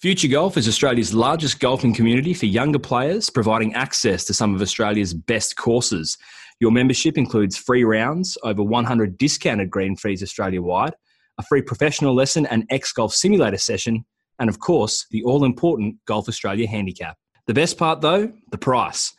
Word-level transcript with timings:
Future 0.00 0.28
Golf 0.28 0.56
is 0.56 0.66
Australia's 0.66 1.12
largest 1.12 1.60
golfing 1.60 1.92
community 1.92 2.32
for 2.32 2.46
younger 2.46 2.78
players, 2.78 3.28
providing 3.28 3.74
access 3.74 4.24
to 4.24 4.32
some 4.32 4.54
of 4.54 4.62
Australia's 4.62 5.12
best 5.12 5.56
courses. 5.56 6.16
Your 6.58 6.70
membership 6.70 7.18
includes 7.18 7.58
free 7.58 7.84
rounds, 7.84 8.38
over 8.42 8.62
100 8.62 9.18
discounted 9.18 9.68
green 9.68 9.96
fees 9.96 10.22
Australia 10.22 10.62
wide, 10.62 10.94
a 11.36 11.42
free 11.42 11.60
professional 11.60 12.14
lesson 12.14 12.46
and 12.46 12.64
X 12.70 12.94
Golf 12.94 13.12
simulator 13.12 13.58
session, 13.58 14.06
and 14.38 14.48
of 14.48 14.58
course, 14.58 15.04
the 15.10 15.22
all 15.22 15.44
important 15.44 15.96
Golf 16.06 16.30
Australia 16.30 16.66
handicap. 16.66 17.18
The 17.46 17.52
best 17.52 17.76
part 17.76 18.00
though, 18.00 18.32
the 18.52 18.56
price. 18.56 19.12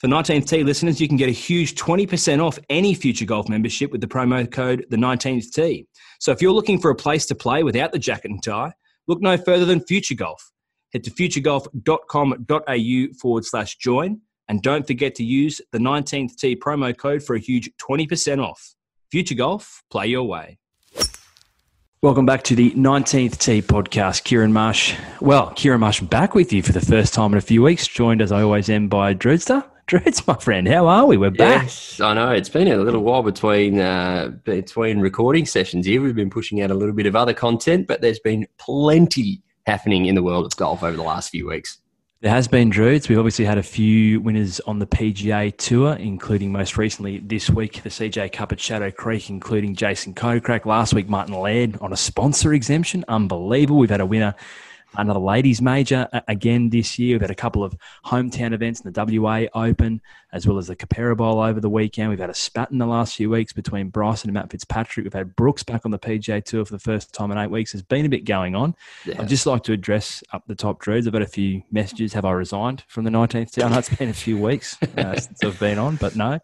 For 0.00 0.08
19th 0.08 0.48
Tee 0.48 0.64
listeners, 0.64 1.00
you 1.00 1.06
can 1.06 1.16
get 1.16 1.28
a 1.28 1.32
huge 1.32 1.76
20% 1.76 2.44
off 2.44 2.58
any 2.68 2.94
Future 2.94 3.24
Golf 3.24 3.48
membership 3.48 3.92
with 3.92 4.00
the 4.00 4.08
promo 4.08 4.50
code 4.50 4.84
the 4.90 4.96
19th 4.96 5.52
Tee. 5.52 5.86
So 6.18 6.32
if 6.32 6.42
you're 6.42 6.50
looking 6.50 6.80
for 6.80 6.90
a 6.90 6.96
place 6.96 7.24
to 7.26 7.36
play 7.36 7.62
without 7.62 7.92
the 7.92 8.00
jacket 8.00 8.32
and 8.32 8.42
tie, 8.42 8.72
look 9.06 9.20
no 9.20 9.36
further 9.36 9.64
than 9.64 9.80
Future 9.80 10.14
Golf. 10.14 10.50
Head 10.92 11.04
to 11.04 11.10
futuregolf.com.au 11.10 13.14
forward 13.20 13.44
slash 13.44 13.76
join 13.76 14.20
and 14.48 14.62
don't 14.62 14.86
forget 14.86 15.14
to 15.14 15.24
use 15.24 15.60
the 15.72 15.78
19th 15.78 16.36
Tee 16.36 16.56
promo 16.56 16.96
code 16.96 17.22
for 17.22 17.34
a 17.34 17.40
huge 17.40 17.70
20% 17.80 18.44
off. 18.44 18.74
Future 19.10 19.34
Golf, 19.34 19.82
play 19.90 20.08
your 20.08 20.24
way. 20.24 20.58
Welcome 22.02 22.26
back 22.26 22.42
to 22.44 22.56
the 22.56 22.72
19th 22.72 23.38
Tee 23.38 23.62
podcast. 23.62 24.24
Kieran 24.24 24.52
Marsh. 24.52 24.94
Well, 25.20 25.52
Kieran 25.54 25.80
Marsh 25.80 26.00
back 26.00 26.34
with 26.34 26.52
you 26.52 26.62
for 26.62 26.72
the 26.72 26.80
first 26.80 27.14
time 27.14 27.32
in 27.32 27.38
a 27.38 27.42
few 27.42 27.62
weeks, 27.62 27.86
joined 27.86 28.20
as 28.20 28.32
I 28.32 28.42
always 28.42 28.68
am 28.68 28.88
by 28.88 29.12
Drewster. 29.12 29.64
Drews, 29.86 30.26
my 30.26 30.34
friend, 30.34 30.68
how 30.68 30.86
are 30.86 31.06
we? 31.06 31.16
We're 31.16 31.30
back. 31.30 31.64
Yes, 31.64 32.00
I 32.00 32.14
know. 32.14 32.30
It's 32.30 32.48
been 32.48 32.68
a 32.68 32.76
little 32.76 33.02
while 33.02 33.22
between 33.22 33.80
uh, 33.80 34.28
between 34.44 35.00
recording 35.00 35.44
sessions 35.44 35.86
here. 35.86 36.00
We've 36.00 36.14
been 36.14 36.30
pushing 36.30 36.62
out 36.62 36.70
a 36.70 36.74
little 36.74 36.94
bit 36.94 37.06
of 37.06 37.16
other 37.16 37.34
content, 37.34 37.88
but 37.88 38.00
there's 38.00 38.20
been 38.20 38.46
plenty 38.58 39.42
happening 39.66 40.06
in 40.06 40.14
the 40.14 40.22
world 40.22 40.46
of 40.46 40.56
golf 40.56 40.84
over 40.84 40.96
the 40.96 41.02
last 41.02 41.30
few 41.30 41.48
weeks. 41.48 41.78
There 42.20 42.30
has 42.30 42.46
been, 42.46 42.70
Drews. 42.70 43.08
We've 43.08 43.18
obviously 43.18 43.44
had 43.44 43.58
a 43.58 43.62
few 43.64 44.20
winners 44.20 44.60
on 44.60 44.78
the 44.78 44.86
PGA 44.86 45.56
Tour, 45.56 45.94
including 45.94 46.52
most 46.52 46.78
recently 46.78 47.18
this 47.18 47.50
week 47.50 47.82
the 47.82 47.88
CJ 47.88 48.32
Cup 48.32 48.52
at 48.52 48.60
Shadow 48.60 48.92
Creek, 48.92 49.28
including 49.30 49.74
Jason 49.74 50.14
Kokrak. 50.14 50.64
Last 50.64 50.94
week, 50.94 51.08
Martin 51.08 51.34
Laird 51.34 51.76
on 51.80 51.92
a 51.92 51.96
sponsor 51.96 52.54
exemption. 52.54 53.04
Unbelievable. 53.08 53.80
We've 53.80 53.90
had 53.90 54.00
a 54.00 54.06
winner 54.06 54.36
another 54.96 55.20
ladies 55.20 55.62
major 55.62 56.08
again 56.28 56.70
this 56.70 56.98
year. 56.98 57.14
We've 57.14 57.22
had 57.22 57.30
a 57.30 57.34
couple 57.34 57.64
of 57.64 57.76
hometown 58.04 58.52
events 58.52 58.80
in 58.80 58.92
the 58.92 59.20
WA 59.20 59.46
Open, 59.54 60.00
as 60.32 60.46
well 60.46 60.58
as 60.58 60.66
the 60.66 60.76
Keperra 60.76 61.16
Bowl 61.16 61.40
over 61.40 61.60
the 61.60 61.70
weekend. 61.70 62.10
We've 62.10 62.18
had 62.18 62.30
a 62.30 62.34
spat 62.34 62.70
in 62.70 62.78
the 62.78 62.86
last 62.86 63.16
few 63.16 63.30
weeks 63.30 63.52
between 63.52 63.88
Bryson 63.88 64.28
and 64.28 64.34
Matt 64.34 64.50
Fitzpatrick. 64.50 65.04
We've 65.04 65.12
had 65.12 65.36
Brooks 65.36 65.62
back 65.62 65.84
on 65.84 65.90
the 65.90 65.98
PGA 65.98 66.44
Tour 66.44 66.64
for 66.64 66.72
the 66.72 66.78
first 66.78 67.12
time 67.12 67.30
in 67.30 67.38
eight 67.38 67.50
weeks. 67.50 67.72
There's 67.72 67.82
been 67.82 68.06
a 68.06 68.08
bit 68.08 68.24
going 68.24 68.54
on. 68.54 68.74
Yeah. 69.04 69.20
I'd 69.20 69.28
just 69.28 69.46
like 69.46 69.62
to 69.64 69.72
address 69.72 70.22
up 70.32 70.44
the 70.46 70.54
top, 70.54 70.80
Drews. 70.80 71.06
I've 71.06 71.12
had 71.12 71.22
a 71.22 71.26
few 71.26 71.62
messages. 71.70 72.12
Have 72.12 72.24
I 72.24 72.32
resigned 72.32 72.84
from 72.88 73.04
the 73.04 73.10
19th 73.10 73.52
tee? 73.52 73.62
I 73.62 73.68
know 73.68 73.78
it's 73.78 73.94
been 73.94 74.08
a 74.08 74.14
few 74.14 74.38
weeks 74.38 74.76
uh, 74.82 75.18
since 75.18 75.42
I've 75.44 75.58
been 75.58 75.78
on, 75.78 75.96
but 75.96 76.16
no 76.16 76.40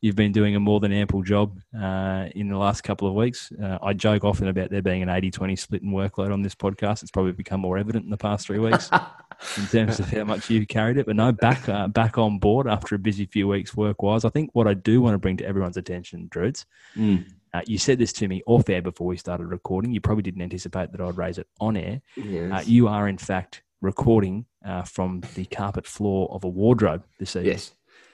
you've 0.00 0.16
been 0.16 0.32
doing 0.32 0.56
a 0.56 0.60
more 0.60 0.80
than 0.80 0.92
ample 0.92 1.22
job 1.22 1.60
uh, 1.78 2.26
in 2.34 2.48
the 2.48 2.56
last 2.56 2.82
couple 2.82 3.08
of 3.08 3.14
weeks. 3.14 3.52
Uh, 3.52 3.78
I 3.82 3.92
joke 3.92 4.24
often 4.24 4.48
about 4.48 4.70
there 4.70 4.82
being 4.82 5.02
an 5.02 5.08
80 5.08 5.30
20 5.30 5.56
split 5.56 5.82
in 5.82 5.90
workload 5.90 6.32
on 6.32 6.42
this 6.42 6.54
podcast. 6.54 7.02
It's 7.02 7.10
probably 7.10 7.32
become 7.32 7.60
more 7.60 7.78
evident 7.78 8.04
in 8.04 8.10
the 8.10 8.16
past 8.16 8.46
three 8.46 8.58
weeks 8.58 8.90
in 9.58 9.66
terms 9.66 9.98
of 10.00 10.10
how 10.10 10.24
much 10.24 10.48
you 10.50 10.66
carried 10.66 10.96
it. 10.96 11.06
But 11.06 11.16
no, 11.16 11.32
back 11.32 11.68
uh, 11.68 11.88
back 11.88 12.18
on 12.18 12.38
board 12.38 12.66
after 12.66 12.94
a 12.94 12.98
busy 12.98 13.26
few 13.26 13.48
weeks 13.48 13.76
work 13.76 14.02
wise. 14.02 14.24
I 14.24 14.30
think 14.30 14.50
what 14.52 14.66
I 14.66 14.74
do 14.74 15.00
want 15.00 15.14
to 15.14 15.18
bring 15.18 15.36
to 15.38 15.46
everyone's 15.46 15.76
attention, 15.76 16.28
Druids, 16.30 16.66
mm. 16.96 17.24
Uh, 17.52 17.60
you 17.66 17.78
said 17.78 17.98
this 17.98 18.12
to 18.12 18.28
me 18.28 18.42
off 18.46 18.68
air 18.68 18.82
before 18.82 19.06
we 19.06 19.16
started 19.16 19.46
recording. 19.46 19.92
You 19.92 20.00
probably 20.00 20.22
didn't 20.22 20.42
anticipate 20.42 20.92
that 20.92 21.00
I'd 21.00 21.16
raise 21.16 21.38
it 21.38 21.48
on 21.60 21.76
air. 21.76 22.00
Yes. 22.16 22.52
Uh, 22.52 22.62
you 22.64 22.86
are, 22.86 23.08
in 23.08 23.18
fact, 23.18 23.62
recording 23.80 24.46
uh, 24.64 24.82
from 24.82 25.22
the 25.34 25.46
carpet 25.46 25.86
floor 25.86 26.28
of 26.30 26.44
a 26.44 26.48
wardrobe 26.48 27.04
this 27.18 27.34
evening. 27.34 27.52
Yes. 27.52 27.72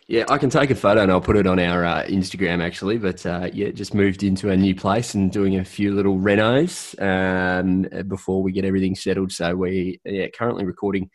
Yeah, 0.09 0.25
I 0.29 0.39
can 0.39 0.51
take 0.51 0.71
a 0.71 0.77
photo 0.77 1.03
and 1.03 1.11
I'll 1.11 1.21
put 1.21 1.37
it 1.37 1.49
on 1.49 1.59
our 1.59 1.85
uh, 1.85 2.05
Instagram 2.05 2.63
actually. 2.63 2.97
But 2.97 3.27
uh, 3.27 3.51
yeah, 3.53 3.71
just 3.71 3.93
moved 3.93 4.23
into 4.23 4.51
a 4.51 4.57
new 4.57 4.75
place 4.75 5.15
and 5.15 5.33
doing 5.33 5.57
a 5.57 5.65
few 5.65 5.93
little 5.93 6.19
renos 6.19 6.95
um, 7.03 7.89
before 8.07 8.41
we 8.43 8.53
get 8.53 8.65
everything 8.65 8.95
settled. 8.95 9.33
So 9.33 9.57
we 9.57 10.01
yeah 10.05 10.29
currently 10.29 10.65
recording 10.65 11.11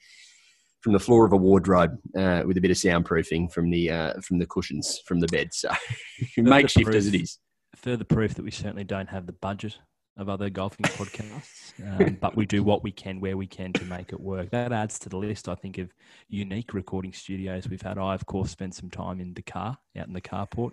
from 0.82 0.94
the 0.94 1.00
floor 1.00 1.26
of 1.26 1.32
a 1.32 1.38
wardrobe 1.38 1.98
uh, 2.18 2.44
with 2.46 2.58
a 2.58 2.62
bit 2.62 2.72
of 2.72 2.78
soundproofing 2.78 3.52
from 3.54 3.70
the 3.70 3.90
uh, 3.90 4.14
from 4.22 4.40
the 4.40 4.46
cushions 4.46 5.00
from 5.06 5.22
the 5.22 5.28
bed. 5.28 5.50
So 5.54 5.70
makeshift 6.38 6.94
as 6.94 7.08
it 7.08 7.16
is. 7.16 7.40
Further 7.78 8.04
proof 8.04 8.34
that 8.34 8.44
we 8.44 8.52
certainly 8.52 8.84
don't 8.84 9.10
have 9.10 9.26
the 9.26 9.32
budget 9.32 9.78
of 10.22 10.30
other 10.30 10.50
golfing 10.50 10.86
podcasts, 10.86 11.74
um, 11.86 12.18
but 12.22 12.36
we 12.36 12.46
do 12.46 12.64
what 12.64 12.84
we 12.84 12.92
can 12.92 13.20
where 13.20 13.36
we 13.36 13.48
can 13.48 13.74
to 13.74 13.86
make 13.86 14.14
it 14.14 14.20
work. 14.20 14.52
That 14.52 14.72
adds 14.72 15.00
to 15.00 15.10
the 15.10 15.18
list, 15.18 15.50
I 15.50 15.56
think, 15.56 15.78
of 15.78 15.94
unique 16.30 16.74
recording 16.74 17.12
studios 17.12 17.68
we've 17.68 17.82
had. 17.82 17.98
I, 17.98 18.14
of 18.14 18.26
course, 18.26 18.52
spent 18.52 18.76
some 18.76 18.90
time 18.90 19.20
in 19.20 19.34
the 19.34 19.42
car, 19.42 19.78
out 19.98 20.08
in 20.08 20.14
the 20.14 20.22
carport. 20.22 20.72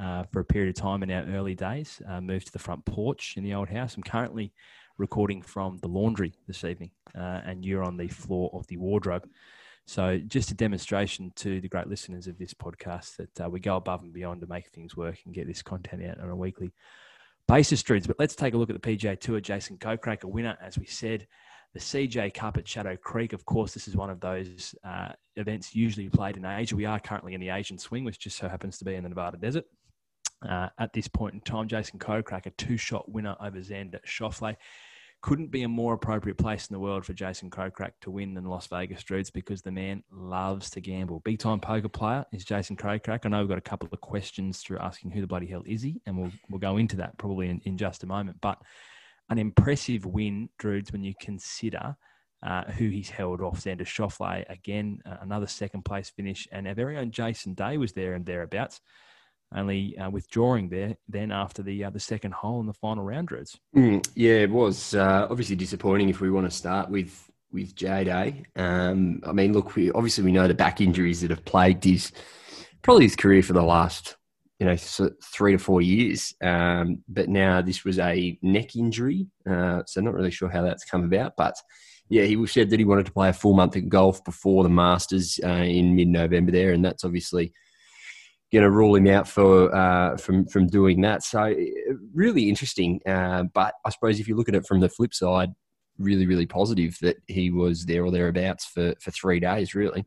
Uh, 0.00 0.22
for 0.30 0.38
a 0.38 0.44
period 0.44 0.68
of 0.68 0.80
time 0.80 1.02
in 1.02 1.10
our 1.10 1.24
early 1.24 1.56
days, 1.56 2.00
uh, 2.06 2.20
moved 2.20 2.46
to 2.46 2.52
the 2.52 2.58
front 2.60 2.84
porch 2.84 3.34
in 3.36 3.42
the 3.42 3.52
old 3.52 3.68
house. 3.68 3.96
I'm 3.96 4.04
currently 4.04 4.52
recording 4.96 5.42
from 5.42 5.78
the 5.78 5.88
laundry 5.88 6.34
this 6.46 6.62
evening, 6.62 6.92
uh, 7.16 7.40
and 7.44 7.64
you're 7.64 7.82
on 7.82 7.96
the 7.96 8.06
floor 8.06 8.48
of 8.52 8.64
the 8.68 8.76
wardrobe. 8.76 9.28
So, 9.86 10.18
just 10.18 10.50
a 10.50 10.54
demonstration 10.54 11.32
to 11.36 11.60
the 11.60 11.68
great 11.68 11.88
listeners 11.88 12.28
of 12.28 12.38
this 12.38 12.54
podcast 12.54 13.16
that 13.16 13.40
uh, 13.40 13.48
we 13.48 13.58
go 13.58 13.76
above 13.76 14.02
and 14.02 14.12
beyond 14.12 14.42
to 14.42 14.46
make 14.46 14.68
things 14.68 14.96
work 14.96 15.18
and 15.24 15.34
get 15.34 15.48
this 15.48 15.62
content 15.62 16.04
out 16.04 16.20
on 16.20 16.28
a 16.28 16.36
weekly 16.36 16.72
basis, 17.48 17.82
Drews. 17.82 18.06
But 18.06 18.18
let's 18.18 18.36
take 18.36 18.54
a 18.54 18.56
look 18.56 18.70
at 18.70 18.80
the 18.80 18.96
PGA 18.96 19.18
Tour. 19.18 19.40
Jason 19.40 19.78
Kokrak, 19.78 20.22
a 20.22 20.28
winner, 20.28 20.56
as 20.62 20.78
we 20.78 20.86
said. 20.86 21.26
The 21.74 21.80
CJ 21.80 22.32
Cup 22.32 22.56
at 22.56 22.66
Shadow 22.66 22.96
Creek, 22.96 23.34
of 23.34 23.44
course, 23.44 23.74
this 23.74 23.88
is 23.88 23.96
one 23.96 24.08
of 24.08 24.20
those 24.20 24.74
uh, 24.84 25.08
events 25.36 25.74
usually 25.74 26.08
played 26.08 26.38
in 26.38 26.44
Asia. 26.44 26.74
We 26.74 26.86
are 26.86 26.98
currently 26.98 27.34
in 27.34 27.40
the 27.40 27.50
Asian 27.50 27.76
swing, 27.76 28.04
which 28.04 28.18
just 28.18 28.38
so 28.38 28.48
happens 28.48 28.78
to 28.78 28.86
be 28.86 28.94
in 28.94 29.02
the 29.02 29.10
Nevada 29.10 29.36
desert. 29.36 29.64
Uh, 30.48 30.68
at 30.78 30.92
this 30.94 31.08
point 31.08 31.34
in 31.34 31.40
time, 31.42 31.68
Jason 31.68 31.98
Kokrak, 31.98 32.46
a 32.46 32.50
two 32.50 32.78
shot 32.78 33.10
winner 33.10 33.36
over 33.40 33.58
Xander 33.58 33.98
Schauffele 34.06 34.56
couldn't 35.20 35.50
be 35.50 35.62
a 35.62 35.68
more 35.68 35.94
appropriate 35.94 36.38
place 36.38 36.68
in 36.68 36.74
the 36.74 36.80
world 36.80 37.04
for 37.04 37.12
Jason 37.12 37.50
Kokrak 37.50 37.92
to 38.02 38.10
win 38.10 38.34
than 38.34 38.44
Las 38.44 38.66
Vegas 38.68 39.00
Streets 39.00 39.30
because 39.30 39.62
the 39.62 39.72
man 39.72 40.02
loves 40.12 40.70
to 40.70 40.80
gamble. 40.80 41.20
Big 41.20 41.38
time 41.38 41.60
poker 41.60 41.88
player 41.88 42.24
is 42.32 42.44
Jason 42.44 42.76
Kokrak. 42.76 43.20
I 43.24 43.28
know 43.28 43.40
we've 43.40 43.48
got 43.48 43.58
a 43.58 43.62
couple 43.62 43.88
of 43.90 44.00
questions 44.00 44.60
through 44.60 44.78
asking 44.78 45.10
who 45.10 45.20
the 45.20 45.26
bloody 45.26 45.46
hell 45.46 45.64
is 45.66 45.82
he, 45.82 46.00
and 46.06 46.16
we'll 46.16 46.32
we'll 46.48 46.60
go 46.60 46.76
into 46.76 46.96
that 46.96 47.18
probably 47.18 47.48
in, 47.48 47.60
in 47.64 47.76
just 47.76 48.04
a 48.04 48.06
moment. 48.06 48.38
But 48.40 48.58
an 49.30 49.38
impressive 49.38 50.06
win, 50.06 50.48
Druids, 50.58 50.92
when 50.92 51.02
you 51.02 51.14
consider 51.20 51.96
uh, 52.42 52.64
who 52.64 52.88
he's 52.88 53.10
held 53.10 53.40
off. 53.40 53.60
Xander 53.60 53.82
Schauffele, 53.82 54.44
again, 54.48 55.00
uh, 55.04 55.16
another 55.20 55.46
second 55.46 55.84
place 55.84 56.10
finish, 56.10 56.46
and 56.52 56.68
our 56.68 56.74
very 56.74 56.96
own 56.96 57.10
Jason 57.10 57.54
Day 57.54 57.76
was 57.76 57.92
there 57.92 58.14
and 58.14 58.24
thereabouts 58.24 58.80
only 59.54 59.96
uh, 59.96 60.10
withdrawing 60.10 60.68
there 60.68 60.96
then 61.08 61.32
after 61.32 61.62
the 61.62 61.84
uh, 61.84 61.90
the 61.90 62.00
second 62.00 62.34
hole 62.34 62.60
in 62.60 62.66
the 62.66 62.72
final 62.74 63.04
round, 63.04 63.28
Drews. 63.28 63.56
Mm, 63.74 64.06
yeah, 64.14 64.34
it 64.34 64.50
was 64.50 64.94
uh, 64.94 65.26
obviously 65.30 65.56
disappointing. 65.56 66.08
If 66.08 66.20
we 66.20 66.30
want 66.30 66.50
to 66.50 66.56
start 66.56 66.90
with 66.90 67.30
with 67.50 67.74
J 67.74 68.44
um, 68.56 69.22
I 69.24 69.32
mean, 69.32 69.54
look, 69.54 69.74
we, 69.74 69.90
obviously 69.92 70.24
we 70.24 70.32
know 70.32 70.48
the 70.48 70.54
back 70.54 70.80
injuries 70.80 71.22
that 71.22 71.30
have 71.30 71.44
plagued 71.44 71.84
his 71.84 72.12
probably 72.82 73.04
his 73.04 73.16
career 73.16 73.42
for 73.42 73.54
the 73.54 73.62
last 73.62 74.16
you 74.58 74.66
know 74.66 74.76
three 74.76 75.52
to 75.52 75.58
four 75.58 75.80
years. 75.80 76.34
Um, 76.42 77.02
but 77.08 77.28
now 77.28 77.62
this 77.62 77.84
was 77.84 77.98
a 77.98 78.38
neck 78.42 78.76
injury, 78.76 79.26
uh, 79.48 79.82
so 79.86 80.00
not 80.00 80.14
really 80.14 80.30
sure 80.30 80.48
how 80.48 80.62
that's 80.62 80.84
come 80.84 81.04
about, 81.04 81.34
but. 81.36 81.54
Yeah, 82.10 82.22
he 82.22 82.46
said 82.46 82.70
that 82.70 82.78
he 82.78 82.86
wanted 82.86 83.04
to 83.04 83.12
play 83.12 83.28
a 83.28 83.34
full 83.34 83.52
month 83.52 83.76
of 83.76 83.86
golf 83.90 84.24
before 84.24 84.62
the 84.62 84.70
Masters 84.70 85.38
uh, 85.44 85.48
in 85.48 85.94
mid-November 85.94 86.50
there, 86.50 86.72
and 86.72 86.82
that's 86.82 87.04
obviously 87.04 87.52
going 88.52 88.62
to 88.62 88.70
rule 88.70 88.94
him 88.94 89.06
out 89.06 89.28
for 89.28 89.74
uh, 89.74 90.16
from 90.16 90.46
from 90.46 90.66
doing 90.66 91.00
that. 91.02 91.22
So 91.22 91.54
really 92.14 92.48
interesting. 92.48 93.00
Uh, 93.06 93.44
but 93.54 93.74
I 93.84 93.90
suppose 93.90 94.20
if 94.20 94.28
you 94.28 94.36
look 94.36 94.48
at 94.48 94.54
it 94.54 94.66
from 94.66 94.80
the 94.80 94.88
flip 94.88 95.14
side, 95.14 95.50
really 95.98 96.26
really 96.26 96.46
positive 96.46 96.96
that 97.02 97.16
he 97.26 97.50
was 97.50 97.84
there 97.84 98.04
or 98.04 98.10
thereabouts 98.10 98.66
for 98.66 98.94
for 99.00 99.10
three 99.10 99.40
days, 99.40 99.74
really, 99.74 100.04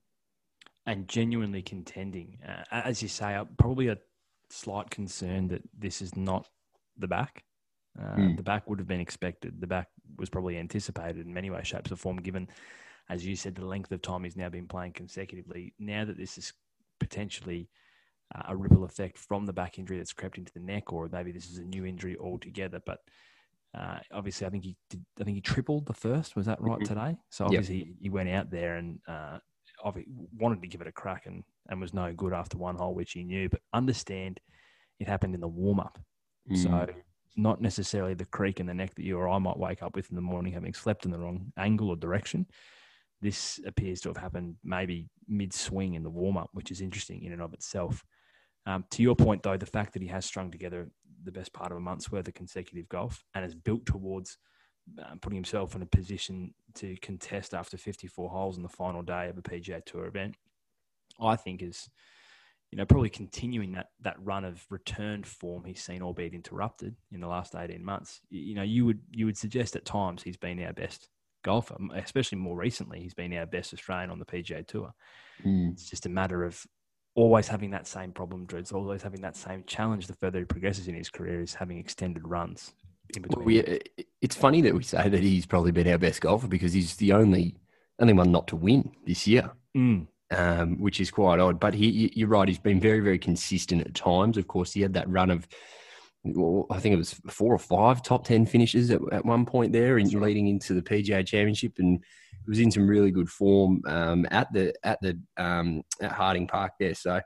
and 0.85 1.07
genuinely 1.07 1.61
contending. 1.61 2.38
Uh, 2.47 2.63
as 2.71 3.01
you 3.01 3.07
say, 3.07 3.35
uh, 3.35 3.45
probably 3.57 3.88
a 3.88 3.97
slight 4.49 4.89
concern 4.89 5.47
that 5.49 5.61
this 5.77 6.01
is 6.01 6.15
not 6.15 6.47
the 6.97 7.07
back. 7.07 7.43
Mm. 7.99 8.38
The 8.38 8.43
back 8.43 8.69
would 8.69 8.79
have 8.79 8.88
been 8.88 9.01
expected. 9.01 9.59
The 9.59 9.67
back 9.67 9.88
was 10.17 10.29
probably 10.29 10.57
anticipated 10.57 11.25
in 11.25 11.33
many 11.33 11.49
ways, 11.49 11.67
shapes, 11.67 11.91
or 11.91 11.97
form, 11.97 12.17
given 12.17 12.47
as 13.11 13.25
you 13.25 13.35
said, 13.35 13.55
the 13.55 13.65
length 13.65 13.91
of 13.91 14.01
time 14.01 14.23
he's 14.23 14.38
now 14.38 14.47
been 14.47 14.67
playing 14.67 14.93
consecutively. 14.93 15.73
Now 15.77 16.05
that 16.05 16.17
this 16.17 16.38
is 16.38 16.53
potentially 16.97 17.69
uh, 18.33 18.43
a 18.49 18.55
ripple 18.55 18.83
effect 18.83 19.17
from 19.17 19.45
the 19.45 19.53
back 19.53 19.77
injury 19.79 19.97
that's 19.97 20.13
crept 20.13 20.37
into 20.37 20.51
the 20.53 20.59
neck, 20.59 20.93
or 20.93 21.09
maybe 21.11 21.31
this 21.31 21.49
is 21.49 21.57
a 21.57 21.63
new 21.63 21.85
injury 21.85 22.17
altogether. 22.17 22.81
But 22.85 22.99
uh, 23.77 23.99
obviously, 24.11 24.47
I 24.47 24.49
think 24.49 24.63
he 24.63 24.75
did, 24.89 25.03
I 25.19 25.23
think 25.23 25.35
he 25.35 25.41
tripled 25.41 25.85
the 25.85 25.93
first. 25.93 26.35
Was 26.35 26.45
that 26.45 26.61
right 26.61 26.79
Mhm. 26.79 26.87
today? 26.87 27.17
So 27.29 27.45
obviously, 27.45 27.75
he, 27.75 27.93
he 28.03 28.09
went 28.09 28.29
out 28.29 28.49
there 28.49 28.77
and 28.77 28.99
uh, 29.07 29.39
wanted 30.37 30.61
to 30.61 30.67
give 30.67 30.81
it 30.81 30.87
a 30.87 30.91
crack 30.91 31.25
and, 31.25 31.43
and 31.69 31.79
was 31.79 31.93
no 31.93 32.13
good 32.13 32.33
after 32.33 32.57
one 32.57 32.75
hole, 32.75 32.93
which 32.93 33.13
he 33.13 33.23
knew. 33.23 33.49
But 33.49 33.61
understand, 33.73 34.39
it 34.99 35.07
happened 35.07 35.35
in 35.35 35.41
the 35.41 35.47
warm 35.47 35.79
up. 35.79 35.99
Mm. 36.49 36.57
So 36.57 36.87
not 37.37 37.61
necessarily 37.61 38.13
the 38.13 38.25
creak 38.25 38.59
in 38.59 38.65
the 38.65 38.73
neck 38.73 38.93
that 38.95 39.03
you 39.03 39.17
or 39.17 39.29
I 39.29 39.39
might 39.39 39.57
wake 39.57 39.81
up 39.81 39.95
with 39.95 40.09
in 40.09 40.15
the 40.15 40.21
morning 40.21 40.53
having 40.53 40.73
slept 40.73 41.05
in 41.05 41.11
the 41.11 41.19
wrong 41.19 41.51
angle 41.57 41.89
or 41.89 41.95
direction. 41.95 42.45
This 43.21 43.59
appears 43.65 44.01
to 44.01 44.09
have 44.09 44.17
happened 44.17 44.55
maybe 44.63 45.09
mid 45.27 45.53
swing 45.53 45.93
in 45.93 46.03
the 46.03 46.09
warm 46.09 46.37
up, 46.37 46.49
which 46.53 46.71
is 46.71 46.81
interesting 46.81 47.23
in 47.23 47.31
and 47.31 47.41
of 47.41 47.53
itself. 47.53 48.03
Um, 48.65 48.85
to 48.91 49.01
your 49.01 49.15
point, 49.15 49.43
though, 49.43 49.57
the 49.57 49.65
fact 49.65 49.93
that 49.93 50.01
he 50.01 50.07
has 50.09 50.25
strung 50.25 50.51
together 50.51 50.89
the 51.23 51.31
best 51.31 51.53
part 51.53 51.71
of 51.71 51.77
a 51.77 51.81
month's 51.81 52.11
worth 52.11 52.27
of 52.27 52.33
consecutive 52.33 52.89
golf 52.89 53.23
and 53.33 53.43
has 53.43 53.55
built 53.55 53.85
towards 53.85 54.37
um, 54.99 55.19
putting 55.19 55.37
himself 55.37 55.75
in 55.75 55.81
a 55.81 55.85
position 55.85 56.53
to 56.75 56.95
contest 56.97 57.53
after 57.53 57.77
54 57.77 58.29
holes 58.29 58.57
in 58.57 58.63
the 58.63 58.69
final 58.69 59.01
day 59.01 59.29
of 59.29 59.37
a 59.37 59.41
PGA 59.41 59.83
Tour 59.85 60.05
event, 60.05 60.35
I 61.19 61.35
think 61.35 61.61
is 61.61 61.89
you 62.71 62.77
know, 62.77 62.85
probably 62.85 63.09
continuing 63.09 63.73
that 63.73 63.87
that 63.99 64.15
run 64.23 64.45
of 64.45 64.65
returned 64.69 65.27
form 65.27 65.65
he's 65.65 65.83
seen, 65.83 66.01
albeit 66.01 66.33
interrupted 66.33 66.95
in 67.11 67.19
the 67.19 67.27
last 67.27 67.53
eighteen 67.53 67.83
months. 67.83 68.21
You 68.29 68.55
know, 68.55 68.63
you 68.63 68.85
would 68.85 69.01
you 69.11 69.25
would 69.25 69.37
suggest 69.37 69.75
at 69.75 69.83
times 69.83 70.23
he's 70.23 70.37
been 70.37 70.63
our 70.63 70.71
best 70.71 71.09
golfer, 71.43 71.75
especially 71.95 72.37
more 72.37 72.55
recently. 72.55 73.01
He's 73.01 73.13
been 73.13 73.33
our 73.33 73.45
best 73.45 73.73
Australian 73.73 74.09
on 74.09 74.19
the 74.19 74.25
PGA 74.25 74.65
Tour. 74.65 74.93
Mm. 75.45 75.73
It's 75.73 75.89
just 75.89 76.05
a 76.05 76.09
matter 76.09 76.45
of 76.45 76.65
always 77.15 77.47
having 77.47 77.71
that 77.71 77.87
same 77.87 78.11
problem, 78.11 78.45
Drew. 78.45 78.59
It's 78.59 78.71
always 78.71 79.01
having 79.01 79.21
that 79.21 79.35
same 79.35 79.63
challenge. 79.65 80.07
The 80.07 80.15
further 80.15 80.39
he 80.39 80.45
progresses 80.45 80.87
in 80.87 80.95
his 80.95 81.09
career, 81.09 81.41
is 81.41 81.53
having 81.53 81.77
extended 81.77 82.27
runs 82.27 82.73
in 83.15 83.21
between. 83.23 83.37
Well, 83.39 83.45
we, 83.45 83.79
it's 84.21 84.35
funny 84.35 84.61
that 84.61 84.73
we 84.73 84.83
say 84.83 85.09
that 85.09 85.21
he's 85.21 85.45
probably 85.45 85.71
been 85.71 85.87
our 85.87 85.97
best 85.97 86.21
golfer 86.21 86.47
because 86.47 86.73
he's 86.73 86.95
the 86.97 87.13
only 87.13 87.55
only 87.99 88.13
one 88.13 88.31
not 88.31 88.47
to 88.47 88.55
win 88.55 88.91
this 89.05 89.27
year, 89.27 89.51
Mm, 89.77 90.07
um, 90.31 90.79
which 90.81 90.99
is 90.99 91.11
quite 91.11 91.39
odd. 91.39 91.59
But 91.59 91.73
he, 91.73 91.89
you- 91.89 92.09
you're 92.13 92.27
right; 92.29 92.47
he's 92.47 92.57
been 92.59 92.79
very, 92.79 92.99
very 92.99 93.19
consistent 93.19 93.81
at 93.81 93.93
times. 93.93 94.37
Of 94.37 94.47
course, 94.47 94.71
he 94.73 94.81
had 94.81 94.93
that 94.93 95.09
run 95.09 95.29
of, 95.29 95.47
well, 96.23 96.65
I 96.71 96.79
think 96.79 96.93
it 96.93 96.97
was 96.97 97.13
four 97.29 97.53
or 97.53 97.59
five 97.59 98.01
top 98.01 98.25
ten 98.25 98.45
finishes 98.45 98.89
at, 98.89 99.01
at 99.11 99.25
one 99.25 99.45
point 99.45 99.71
there, 99.73 99.97
and 99.97 100.11
leading 100.13 100.47
into 100.47 100.73
the 100.73 100.81
PGA 100.81 101.25
Championship, 101.25 101.73
and 101.79 102.03
was 102.47 102.59
in 102.59 102.71
some 102.71 102.88
really 102.88 103.11
good 103.11 103.29
form 103.29 103.81
um, 103.88 104.27
at 104.31 104.51
the 104.53 104.73
at 104.83 104.99
the 105.01 105.19
um, 105.38 105.83
at 106.01 106.11
Harding 106.11 106.47
Park 106.47 106.73
there. 106.79 106.95
So. 106.95 107.21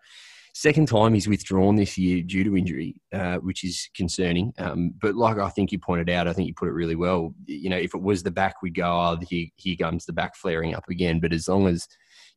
Second 0.57 0.88
time 0.88 1.13
he's 1.13 1.27
withdrawn 1.27 1.75
this 1.75 1.97
year 1.97 2.23
due 2.23 2.45
to 2.45 2.56
injury, 2.56 2.95
uh, 3.12 3.35
which 3.39 3.65
is 3.65 3.89
concerning. 3.94 4.53
Um, 4.57 4.94
but 5.01 5.13
like 5.13 5.38
I 5.38 5.50
think 5.50 5.73
you 5.73 5.79
pointed 5.79 6.09
out, 6.09 6.29
I 6.29 6.33
think 6.33 6.47
you 6.47 6.53
put 6.53 6.69
it 6.69 6.71
really 6.71 6.95
well. 6.95 7.35
You 7.45 7.69
know, 7.69 7.75
if 7.75 7.94
it 7.94 8.01
was 8.01 8.23
the 8.23 8.31
back, 8.31 8.62
we'd 8.62 8.73
go, 8.73 8.85
oh, 8.85 9.17
here, 9.29 9.47
here 9.57 9.75
comes 9.75 10.06
the 10.06 10.13
back 10.13 10.33
flaring 10.38 10.73
up 10.73 10.85
again. 10.89 11.19
But 11.19 11.33
as 11.33 11.50
long 11.50 11.67
as, 11.67 11.85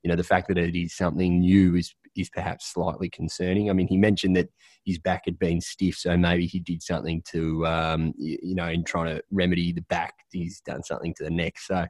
you 0.02 0.10
know, 0.10 0.16
the 0.16 0.24
fact 0.24 0.48
that 0.48 0.58
it 0.58 0.76
is 0.76 0.96
something 0.96 1.38
new 1.38 1.76
is 1.76 1.94
is 2.16 2.28
perhaps 2.28 2.72
slightly 2.72 3.08
concerning. 3.08 3.70
I 3.70 3.72
mean, 3.72 3.86
he 3.86 3.96
mentioned 3.96 4.34
that 4.34 4.48
his 4.84 4.98
back 4.98 5.22
had 5.26 5.38
been 5.38 5.60
stiff, 5.60 5.94
so 5.94 6.16
maybe 6.16 6.46
he 6.46 6.58
did 6.58 6.82
something 6.82 7.22
to, 7.30 7.64
um, 7.68 8.14
you, 8.18 8.36
you 8.42 8.54
know, 8.56 8.66
in 8.66 8.82
trying 8.82 9.14
to 9.14 9.22
remedy 9.30 9.72
the 9.72 9.82
back, 9.82 10.14
he's 10.32 10.60
done 10.62 10.82
something 10.82 11.14
to 11.18 11.22
the 11.24 11.30
neck. 11.30 11.54
So 11.60 11.86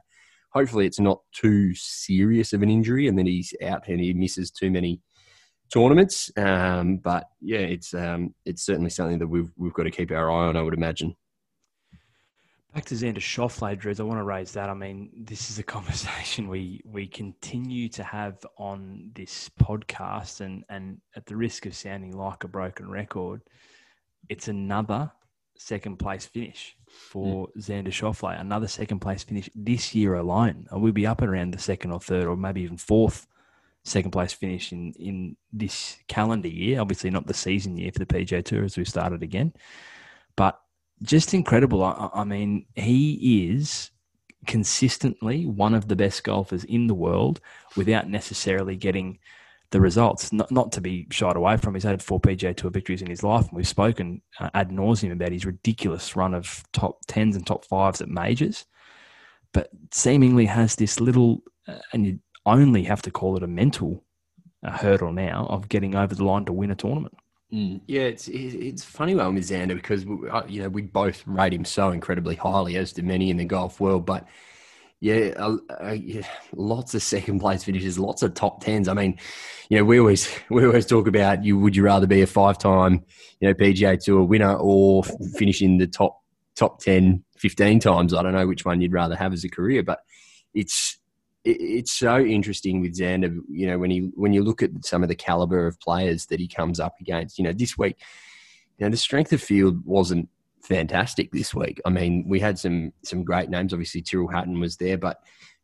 hopefully 0.51 0.85
it's 0.85 0.99
not 0.99 1.21
too 1.33 1.73
serious 1.75 2.53
of 2.53 2.61
an 2.61 2.69
injury 2.69 3.07
and 3.07 3.17
then 3.17 3.25
he's 3.25 3.53
out 3.63 3.87
and 3.87 3.99
he 3.99 4.13
misses 4.13 4.51
too 4.51 4.71
many 4.71 5.01
tournaments. 5.71 6.31
Um, 6.37 6.97
but 6.97 7.25
yeah, 7.41 7.59
it's 7.59 7.93
um, 7.93 8.33
it's 8.45 8.65
certainly 8.65 8.89
something 8.89 9.19
that 9.19 9.27
we've 9.27 9.51
we've 9.57 9.73
got 9.73 9.83
to 9.83 9.91
keep 9.91 10.11
our 10.11 10.31
eye 10.31 10.47
on. 10.47 10.57
I 10.57 10.61
would 10.61 10.73
imagine. 10.73 11.15
Back 12.73 12.85
to 12.85 12.95
Xander 12.95 13.17
Schauffele, 13.17 13.79
Drews, 13.79 13.99
I 13.99 14.03
want 14.03 14.19
to 14.19 14.23
raise 14.23 14.51
that. 14.51 14.69
I 14.69 14.75
mean, 14.75 15.09
this 15.15 15.49
is 15.49 15.57
a 15.57 15.63
conversation 15.77 16.47
we 16.47 16.81
we 16.85 17.07
continue 17.07 17.89
to 17.89 18.03
have 18.03 18.45
on 18.57 19.11
this 19.15 19.49
podcast, 19.59 20.41
and 20.41 20.63
and 20.69 20.99
at 21.15 21.25
the 21.25 21.35
risk 21.35 21.65
of 21.65 21.75
sounding 21.75 22.15
like 22.15 22.43
a 22.43 22.47
broken 22.47 22.89
record, 22.89 23.41
it's 24.29 24.47
another 24.47 25.11
second 25.59 25.97
place 25.97 26.25
finish 26.25 26.75
for 26.87 27.47
hmm. 27.47 27.59
Xander 27.59 27.89
Schauffele. 27.89 28.39
Another 28.39 28.67
second 28.67 28.99
place 28.99 29.23
finish 29.23 29.49
this 29.53 29.93
year 29.93 30.15
alone. 30.15 30.67
And 30.71 30.81
We'll 30.81 30.93
be 30.93 31.05
up 31.05 31.21
and 31.21 31.29
around 31.29 31.51
the 31.51 31.59
second 31.59 31.91
or 31.91 31.99
third, 31.99 32.25
or 32.25 32.35
maybe 32.35 32.61
even 32.61 32.77
fourth 32.77 33.27
second 33.83 34.11
place 34.11 34.33
finish 34.33 34.71
in 34.71 34.93
in 34.93 35.35
this 35.51 35.97
calendar 36.07 36.47
year. 36.47 36.79
Obviously, 36.79 37.09
not 37.09 37.27
the 37.27 37.33
season 37.33 37.77
year 37.77 37.91
for 37.91 37.99
the 37.99 38.05
PJ 38.05 38.45
Tour 38.45 38.63
as 38.63 38.77
we 38.77 38.85
started 38.85 39.21
again, 39.21 39.53
but 40.35 40.59
just 41.03 41.33
incredible. 41.33 41.83
I- 41.83 42.09
I 42.13 42.23
mean, 42.23 42.65
he 42.75 43.49
is 43.49 43.91
consistently 44.47 45.45
one 45.45 45.73
of 45.73 45.89
the 45.89 45.95
best 45.95 46.23
golfers 46.23 46.63
in 46.63 46.87
the 46.87 46.93
world 46.93 47.41
without 47.75 48.09
necessarily 48.09 48.77
getting 48.77 49.19
the 49.71 49.81
results. 49.81 50.31
Not, 50.33 50.51
not 50.51 50.71
to 50.73 50.81
be 50.81 51.07
shied 51.11 51.35
away 51.35 51.57
from. 51.57 51.73
He's 51.75 51.83
had 51.83 52.01
four 52.03 52.19
PGA 52.19 52.55
Tour 52.55 52.71
victories 52.71 53.01
in 53.01 53.09
his 53.09 53.23
life, 53.23 53.47
and 53.47 53.53
we've 53.57 53.67
spoken 53.67 54.21
uh, 54.39 54.49
ad 54.53 54.69
nauseum 54.69 55.11
about 55.11 55.31
his 55.31 55.45
ridiculous 55.45 56.15
run 56.15 56.33
of 56.33 56.63
top 56.73 56.99
tens 57.07 57.35
and 57.35 57.45
top 57.45 57.65
fives 57.65 58.01
at 58.01 58.09
majors. 58.09 58.65
But 59.53 59.69
seemingly 59.91 60.45
has 60.45 60.75
this 60.75 60.99
little, 60.99 61.43
uh, 61.67 61.79
and 61.93 62.05
you 62.05 62.19
only 62.45 62.83
have 62.83 63.01
to 63.03 63.11
call 63.11 63.35
it 63.37 63.43
a 63.43 63.47
mental 63.47 64.03
uh, 64.63 64.71
hurdle 64.71 65.11
now 65.11 65.47
of 65.49 65.69
getting 65.69 65.95
over 65.95 66.13
the 66.15 66.23
line 66.23 66.45
to 66.45 66.53
win 66.53 66.71
a 66.71 66.75
tournament. 66.75 67.15
Mm. 67.51 67.81
Yeah, 67.87 68.01
it's 68.01 68.27
it- 68.27 68.35
it's 68.55 68.83
a 68.83 68.87
funny 68.87 69.15
one 69.15 69.33
with 69.33 69.49
Xander 69.49 69.73
because 69.75 70.05
we- 70.05 70.29
uh, 70.29 70.43
you 70.47 70.61
know 70.61 70.69
we 70.69 70.83
both 70.83 71.23
rate 71.25 71.53
him 71.53 71.65
so 71.65 71.89
incredibly 71.91 72.35
highly, 72.35 72.75
as 72.77 72.93
do 72.93 73.01
many 73.01 73.31
in 73.31 73.37
the 73.37 73.45
golf 73.45 73.79
world. 73.79 74.05
But 74.05 74.27
yeah, 75.01 75.33
uh, 75.37 75.57
uh, 75.81 75.91
yeah, 75.91 76.27
lots 76.53 76.93
of 76.93 77.01
second 77.01 77.39
place 77.39 77.63
finishes, 77.63 77.97
lots 77.97 78.21
of 78.21 78.33
top 78.33 78.61
tens. 78.61 78.89
I 78.89 78.93
mean, 78.93 79.17
you 79.69 79.77
know, 79.77 79.85
we 79.85 79.99
always 79.99 80.29
we 80.49 80.65
always 80.65 80.85
talk 80.85 81.07
about 81.07 81.43
you. 81.43 81.57
Would 81.57 81.75
you 81.75 81.83
rather 81.83 82.07
be 82.07 82.21
a 82.21 82.27
five 82.27 82.57
time 82.57 83.05
you 83.39 83.47
know 83.47 83.53
PGA 83.53 84.01
Tour 84.01 84.23
winner 84.23 84.55
or 84.55 85.03
finish 85.37 85.61
in 85.61 85.77
the 85.77 85.87
top 85.87 86.21
top 86.55 86.79
10, 86.81 87.23
15 87.37 87.79
times? 87.79 88.13
I 88.13 88.21
don't 88.21 88.33
know 88.33 88.47
which 88.47 88.65
one 88.65 88.81
you'd 88.81 88.91
rather 88.91 89.15
have 89.15 89.31
as 89.31 89.45
a 89.45 89.49
career, 89.49 89.83
but 89.83 89.99
it's 90.53 90.99
it, 91.45 91.61
it's 91.61 91.93
so 91.93 92.19
interesting 92.19 92.81
with 92.81 92.97
Xander. 92.97 93.39
You 93.49 93.67
know, 93.67 93.79
when 93.79 93.91
he 93.91 94.11
when 94.15 94.33
you 94.33 94.43
look 94.43 94.61
at 94.61 94.71
some 94.83 95.01
of 95.01 95.07
the 95.07 95.15
caliber 95.15 95.65
of 95.65 95.79
players 95.79 96.25
that 96.25 96.41
he 96.41 96.47
comes 96.49 96.77
up 96.77 96.95
against. 96.99 97.37
You 97.37 97.45
know, 97.45 97.53
this 97.53 97.77
week, 97.77 97.95
you 98.77 98.85
know, 98.85 98.89
the 98.89 98.97
strength 98.97 99.31
of 99.31 99.41
field 99.41 99.85
wasn't 99.85 100.27
fantastic 100.69 101.31
this 101.31 101.53
week. 101.53 101.81
I 101.85 101.89
mean, 101.89 102.25
we 102.27 102.39
had 102.39 102.57
some 102.57 102.93
some 103.03 103.23
great 103.23 103.49
names. 103.49 103.73
Obviously, 103.73 104.01
Tyrrell 104.01 104.29
Hatton 104.29 104.59
was 104.59 104.77
there, 104.77 104.97
but 104.97 105.21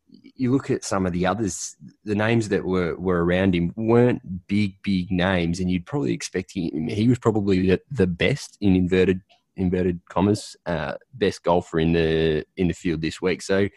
you 0.10 0.52
look 0.52 0.70
at 0.70 0.84
some 0.84 1.06
of 1.06 1.14
the 1.14 1.26
others, 1.26 1.76
the 2.04 2.16
names 2.16 2.50
that 2.50 2.64
were, 2.64 2.96
were 2.96 3.24
around 3.24 3.56
him 3.56 3.74
weren't 3.76 4.48
big, 4.48 4.82
big 4.82 5.12
names, 5.12 5.60
and 5.60 5.70
you'd 5.70 5.86
probably 5.86 6.14
expect 6.14 6.56
him. 6.56 6.88
He 6.88 7.08
was 7.08 7.20
probably 7.20 7.80
the, 7.92 8.08
best 8.08 8.58
in 8.62 8.76
inverted 8.76 9.22
inverted 9.58 10.02
commas, 10.10 10.56
uh, 10.66 10.96
best 11.14 11.44
golfer 11.44 11.80
in 11.80 11.94
the 11.94 12.46
in 12.58 12.68
the 12.68 12.74
field 12.74 13.02
this 13.02 13.22
week. 13.22 13.42
So 13.42 13.70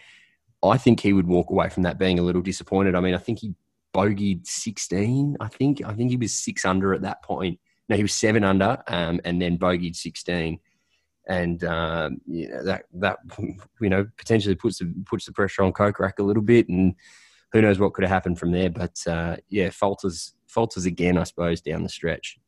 I 0.62 0.78
think 0.78 1.00
he 1.00 1.12
would 1.12 1.26
walk 1.28 1.50
away 1.50 1.68
from 1.68 1.84
that 1.84 1.98
being 1.98 2.18
a 2.18 2.22
little 2.22 2.42
disappointed. 2.42 2.94
I 2.94 3.00
mean, 3.00 3.14
I 3.14 3.18
think 3.18 3.40
he 3.40 3.54
bogeyed 3.94 4.46
16. 4.46 5.36
I 5.40 5.48
think 5.48 5.82
I 5.84 5.92
think 5.92 6.10
he 6.10 6.16
was 6.16 6.32
six 6.32 6.64
under 6.64 6.94
at 6.94 7.02
that 7.02 7.22
point. 7.22 7.60
No, 7.88 7.96
he 7.96 8.02
was 8.02 8.12
seven 8.12 8.44
under, 8.44 8.82
um, 8.86 9.20
and 9.24 9.40
then 9.40 9.58
bogeyed 9.58 9.96
16. 9.96 10.58
And 11.28 11.62
um, 11.64 12.20
you 12.26 12.48
know, 12.48 12.64
that 12.64 12.84
that 12.94 13.18
you 13.80 13.90
know 13.90 14.06
potentially 14.16 14.54
puts 14.54 14.78
the 14.78 14.92
puts 15.04 15.26
the 15.26 15.32
pressure 15.32 15.62
on 15.62 15.72
Kokrak 15.72 16.18
a 16.18 16.22
little 16.22 16.42
bit, 16.42 16.68
and 16.68 16.94
who 17.52 17.62
knows 17.62 17.78
what 17.78 17.92
could 17.92 18.04
have 18.04 18.10
happened 18.10 18.38
from 18.38 18.52
there. 18.52 18.70
But 18.70 18.96
uh, 19.06 19.36
yeah, 19.48 19.70
falters 19.70 20.34
falters 20.46 20.86
again, 20.86 21.18
I 21.18 21.24
suppose, 21.24 21.60
down 21.60 21.82
the 21.82 21.88
stretch. 21.88 22.38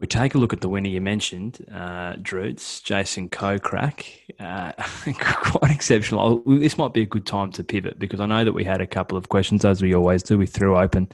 We 0.00 0.08
take 0.08 0.34
a 0.34 0.38
look 0.38 0.52
at 0.52 0.60
the 0.60 0.68
winner 0.68 0.88
you 0.88 1.00
mentioned, 1.00 1.64
uh, 1.72 2.16
Jason 2.16 3.28
Kokrak. 3.30 4.04
Uh, 4.40 4.72
quite 5.14 5.70
exceptional. 5.70 6.42
Oh, 6.46 6.58
This 6.58 6.76
might 6.76 6.92
be 6.92 7.02
a 7.02 7.06
good 7.06 7.24
time 7.24 7.52
to 7.52 7.64
pivot 7.64 7.98
because 7.98 8.20
I 8.20 8.26
know 8.26 8.44
that 8.44 8.52
we 8.52 8.64
had 8.64 8.80
a 8.80 8.86
couple 8.86 9.16
of 9.16 9.28
questions, 9.28 9.64
as 9.64 9.80
we 9.80 9.94
always 9.94 10.22
do. 10.22 10.36
We 10.36 10.46
threw 10.46 10.76
open 10.76 11.10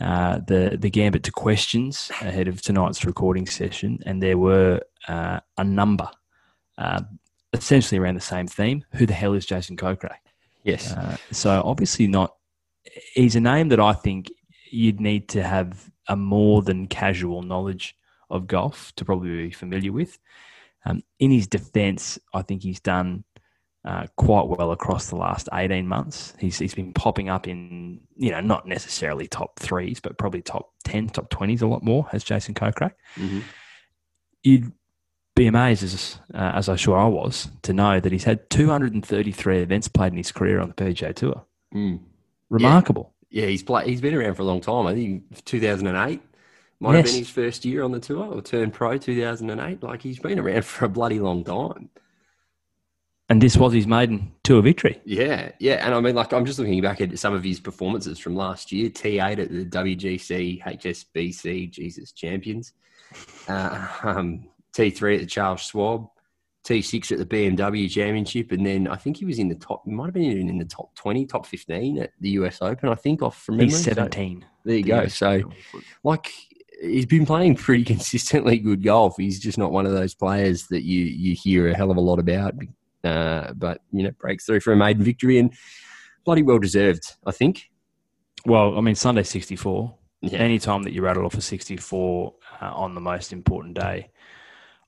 uh, 0.00 0.40
the 0.46 0.76
the 0.80 0.90
gambit 0.90 1.22
to 1.24 1.32
questions 1.32 2.10
ahead 2.20 2.48
of 2.48 2.62
tonight's 2.62 3.04
recording 3.04 3.46
session, 3.46 3.98
and 4.06 4.22
there 4.22 4.38
were 4.38 4.80
uh, 5.08 5.40
a 5.58 5.64
number, 5.64 6.08
uh, 6.78 7.02
essentially 7.52 7.98
around 7.98 8.14
the 8.14 8.20
same 8.20 8.46
theme. 8.46 8.84
Who 8.94 9.06
the 9.06 9.12
hell 9.12 9.34
is 9.34 9.46
Jason 9.46 9.76
Kokrak? 9.76 10.18
Yes, 10.62 10.92
Uh, 10.92 11.16
so 11.30 11.62
obviously 11.64 12.06
not. 12.06 12.34
He's 13.14 13.36
a 13.36 13.40
name 13.40 13.68
that 13.70 13.80
I 13.80 13.92
think 13.92 14.30
you'd 14.70 15.00
need 15.00 15.28
to 15.30 15.42
have 15.42 15.90
a 16.08 16.16
more 16.16 16.62
than 16.62 16.86
casual 16.86 17.42
knowledge 17.42 17.94
of 18.30 18.46
golf 18.46 18.92
to 18.96 19.04
probably 19.04 19.48
be 19.48 19.50
familiar 19.50 19.92
with. 19.92 20.18
Um, 20.84 21.02
in 21.18 21.30
his 21.30 21.46
defence, 21.46 22.18
I 22.32 22.42
think 22.42 22.62
he's 22.62 22.80
done 22.80 23.24
uh, 23.84 24.06
quite 24.16 24.46
well 24.46 24.72
across 24.72 25.08
the 25.08 25.16
last 25.16 25.48
18 25.52 25.86
months. 25.86 26.34
He's, 26.38 26.58
he's 26.58 26.74
been 26.74 26.92
popping 26.92 27.28
up 27.28 27.48
in, 27.48 28.00
you 28.16 28.30
know, 28.30 28.40
not 28.40 28.66
necessarily 28.66 29.26
top 29.26 29.58
threes, 29.58 30.00
but 30.00 30.18
probably 30.18 30.42
top 30.42 30.72
10, 30.84 31.08
top 31.08 31.30
20s 31.30 31.62
a 31.62 31.66
lot 31.66 31.82
more, 31.82 32.06
as 32.12 32.22
Jason 32.22 32.54
Kokrak. 32.54 32.92
Mhm. 33.16 33.42
You'd 34.42 34.72
be 35.34 35.46
amazed, 35.46 35.82
as, 35.82 36.18
uh, 36.34 36.52
as 36.54 36.68
I'm 36.68 36.76
sure 36.76 36.98
I 36.98 37.06
was, 37.06 37.48
to 37.62 37.72
know 37.72 38.00
that 38.00 38.12
he's 38.12 38.24
had 38.24 38.50
233 38.50 39.58
events 39.58 39.88
played 39.88 40.12
in 40.12 40.18
his 40.18 40.32
career 40.32 40.60
on 40.60 40.68
the 40.68 40.74
PGA 40.74 41.14
Tour. 41.14 41.44
Mm. 41.74 42.00
Remarkable. 42.50 43.14
Yeah, 43.30 43.46
he's 43.46 43.62
play, 43.62 43.86
He's 43.86 44.00
been 44.00 44.14
around 44.14 44.34
for 44.34 44.42
a 44.42 44.46
long 44.46 44.60
time. 44.60 44.86
I 44.86 44.94
think 44.94 45.44
2008 45.44 46.20
might 46.80 46.96
have 46.96 47.04
been 47.04 47.14
his 47.14 47.30
first 47.30 47.64
year 47.64 47.82
on 47.84 47.92
the 47.92 48.00
tour, 48.00 48.26
or 48.26 48.42
turned 48.42 48.72
pro 48.72 48.98
2008. 48.98 49.82
Like 49.82 50.02
he's 50.02 50.18
been 50.18 50.38
around 50.38 50.64
for 50.64 50.86
a 50.86 50.88
bloody 50.88 51.20
long 51.20 51.44
time. 51.44 51.90
And 53.30 53.40
this 53.40 53.56
was 53.56 53.72
his 53.72 53.86
maiden 53.86 54.32
tour 54.42 54.60
victory. 54.60 55.00
Yeah, 55.04 55.52
yeah, 55.60 55.86
and 55.86 55.94
I 55.94 56.00
mean, 56.00 56.16
like 56.16 56.32
I'm 56.32 56.44
just 56.44 56.58
looking 56.58 56.82
back 56.82 57.00
at 57.00 57.16
some 57.16 57.32
of 57.32 57.44
his 57.44 57.60
performances 57.60 58.18
from 58.18 58.34
last 58.34 58.72
year. 58.72 58.90
T8 58.90 59.38
at 59.38 59.50
the 59.50 59.64
WGC, 59.64 60.60
HSBC, 60.64 61.70
Jesus 61.70 62.10
Champions. 62.10 62.72
Uh, 63.48 63.86
um, 64.02 64.48
T3 64.76 65.14
at 65.14 65.20
the 65.20 65.26
Charles 65.26 65.60
Schwab. 65.60 66.08
T6 66.66 67.12
at 67.12 67.18
the 67.18 67.24
BMW 67.24 67.88
Championship, 67.88 68.52
and 68.52 68.66
then 68.66 68.86
I 68.86 68.96
think 68.96 69.16
he 69.16 69.24
was 69.24 69.38
in 69.38 69.48
the 69.48 69.54
top. 69.54 69.86
Might 69.86 70.06
have 70.06 70.14
been 70.14 70.24
even 70.24 70.48
in 70.48 70.58
the 70.58 70.64
top 70.64 70.94
20, 70.96 71.24
top 71.26 71.46
15 71.46 71.98
at 72.00 72.10
the 72.20 72.30
US 72.30 72.60
Open. 72.60 72.88
I 72.88 72.94
think 72.96 73.22
off 73.22 73.40
from 73.42 73.56
memory. 73.56 73.70
He's 73.70 73.84
So 73.84 73.92
17. 73.92 74.44
there 74.64 74.76
you 74.76 74.82
The 74.82 74.88
go. 74.90 75.02
US 75.02 75.14
So 75.14 75.42
like 76.04 76.30
he's 76.82 77.06
been 77.06 77.24
playing 77.24 77.54
pretty 77.56 77.84
consistently 77.94 78.58
good 78.58 78.82
golf. 78.82 79.14
He's 79.16 79.40
just 79.40 79.56
not 79.56 79.72
one 79.72 79.86
of 79.86 79.92
those 79.92 80.14
players 80.14 80.66
that 80.66 80.82
you 80.82 81.04
you 81.04 81.34
hear 81.34 81.68
a 81.68 81.74
hell 81.76 81.90
of 81.90 81.96
a 81.96 82.00
lot 82.00 82.18
about. 82.18 82.54
Uh, 83.04 83.52
but 83.54 83.80
you 83.92 84.02
know, 84.02 84.10
breaks 84.18 84.44
through 84.46 84.60
for 84.60 84.72
a 84.72 84.76
maiden 84.76 85.02
victory 85.02 85.38
and 85.38 85.52
bloody 86.24 86.42
well 86.42 86.58
deserved. 86.58 87.14
I 87.26 87.32
think. 87.32 87.70
Well, 88.46 88.76
I 88.76 88.80
mean, 88.80 88.94
Sunday 88.94 89.22
64. 89.22 89.94
Yeah. 90.22 90.38
Anytime 90.38 90.82
that 90.82 90.92
you 90.92 91.02
rattle 91.02 91.24
off 91.24 91.34
a 91.34 91.40
64 91.40 92.34
uh, 92.60 92.64
on 92.74 92.94
the 92.94 93.00
most 93.00 93.32
important 93.32 93.74
day 93.78 94.10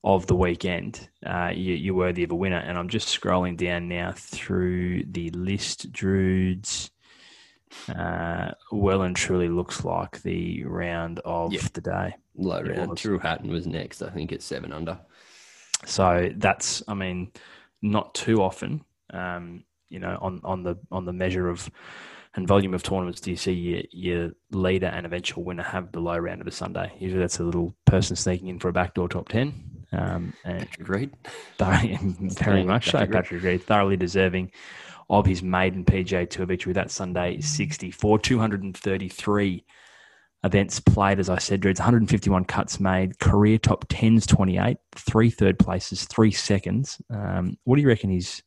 of 0.04 0.26
the 0.26 0.35
weekend, 0.35 1.09
uh, 1.25 1.50
you, 1.54 1.75
you're 1.75 1.95
worthy 1.95 2.23
of 2.25 2.31
a 2.33 2.35
winner. 2.35 2.59
And 2.59 2.76
I'm 2.78 2.88
just 2.88 3.09
scrolling 3.09 3.57
down 3.57 3.88
now 3.88 4.12
through 4.14 5.04
the 5.04 5.31
list, 5.31 5.90
Drudes. 5.92 6.90
Uh, 7.88 8.50
well 8.71 9.02
and 9.02 9.16
truly 9.16 9.49
looks 9.49 9.85
like 9.85 10.21
the 10.23 10.62
round 10.64 11.21
of 11.25 11.52
Yeah. 11.54 11.61
the 11.73 11.81
day. 11.81 12.14
Low 12.37 12.61
round. 12.62 12.99
Tyrrell 12.99 13.19
Hatton 13.21 13.50
was 13.50 13.66
next. 13.66 14.02
I 14.02 14.11
think 14.11 14.33
at 14.33 14.42
seven 14.42 14.73
under. 14.73 14.99
So 15.87 16.31
that's, 16.37 16.83
I 16.87 16.95
mean, 16.95 17.33
not 17.83 18.15
too 18.15 18.43
often, 18.43 18.85
um, 19.12 19.65
you 19.89 19.99
know, 19.99 20.17
on, 20.23 20.41
on 20.45 20.62
the 20.62 20.79
on 20.91 21.05
the 21.05 21.12
measure 21.12 21.49
of 21.49 21.69
and 22.35 22.49
volume 22.49 22.73
of 22.73 22.83
tournaments 22.83 23.21
do 23.21 23.31
you 23.31 23.37
see 23.37 23.53
your, 23.53 23.83
your 23.91 24.31
leader 24.53 24.87
and 24.87 25.05
eventual 25.05 25.45
winner 25.45 25.62
have 25.62 25.93
the 25.93 26.01
low 26.01 26.17
round 26.17 26.41
of 26.41 26.47
the 26.47 26.51
Sunday? 26.51 26.91
Usually 26.99 27.21
that's 27.21 27.39
a 27.39 27.45
little 27.45 27.75
person 27.85 28.17
sneaking 28.17 28.49
in 28.49 28.59
for 28.59 28.69
a 28.69 28.73
backdoor 28.73 29.09
top 29.09 29.29
10. 29.29 29.53
Um, 29.93 30.33
and 30.45 30.61
Patrick 30.61 30.89
Reed. 30.89 31.11
thoroughly, 31.59 31.99
very 32.21 32.65
much 32.65 32.87
so, 32.87 32.93
Patrick 32.93 33.11
Reed. 33.11 33.12
Patrick 33.12 33.43
Reed, 33.43 33.62
thoroughly 33.65 33.97
deserving 33.99 34.51
of 35.11 35.27
his 35.27 35.43
maiden 35.43 35.85
PGA 35.85 36.29
Tour 36.29 36.47
victory 36.47 36.73
that 36.73 36.91
Sunday, 36.91 37.39
64, 37.41 38.19
233 38.19 39.65
events 40.45 40.81
played, 40.81 41.19
as 41.19 41.31
I 41.31 41.39
said. 41.39 41.65
It's 41.65 41.81
151 41.81 42.45
cuts 42.45 42.81
made, 42.81 43.19
career 43.19 43.59
top 43.59 43.87
10s, 43.89 44.27
28, 44.27 44.77
three 44.97 45.31
third 45.31 45.59
places, 45.59 46.05
three 46.05 46.33
seconds. 46.33 47.01
Um, 47.11 47.57
what 47.65 47.77
do 47.77 47.83
you 47.83 47.89
reckon 47.89 48.11
his 48.11 48.43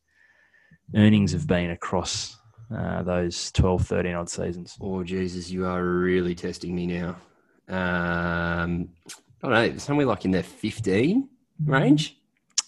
earnings 0.94 1.32
have 1.32 1.46
been 1.46 1.70
across 1.70 2.38
uh, 2.74 3.02
those 3.02 3.50
12, 3.52 3.86
13 3.86 4.14
odd 4.14 4.28
seasons? 4.28 4.76
Oh 4.80 5.02
Jesus, 5.02 5.50
you 5.50 5.66
are 5.66 5.82
really 5.82 6.34
testing 6.34 6.74
me 6.74 6.86
now. 6.86 7.16
Um, 7.68 8.90
I 9.42 9.48
don't 9.48 9.52
know, 9.52 9.78
somewhere 9.78 10.06
like 10.06 10.24
in 10.24 10.30
the 10.30 10.42
fifteen 10.42 11.28
range. 11.64 12.16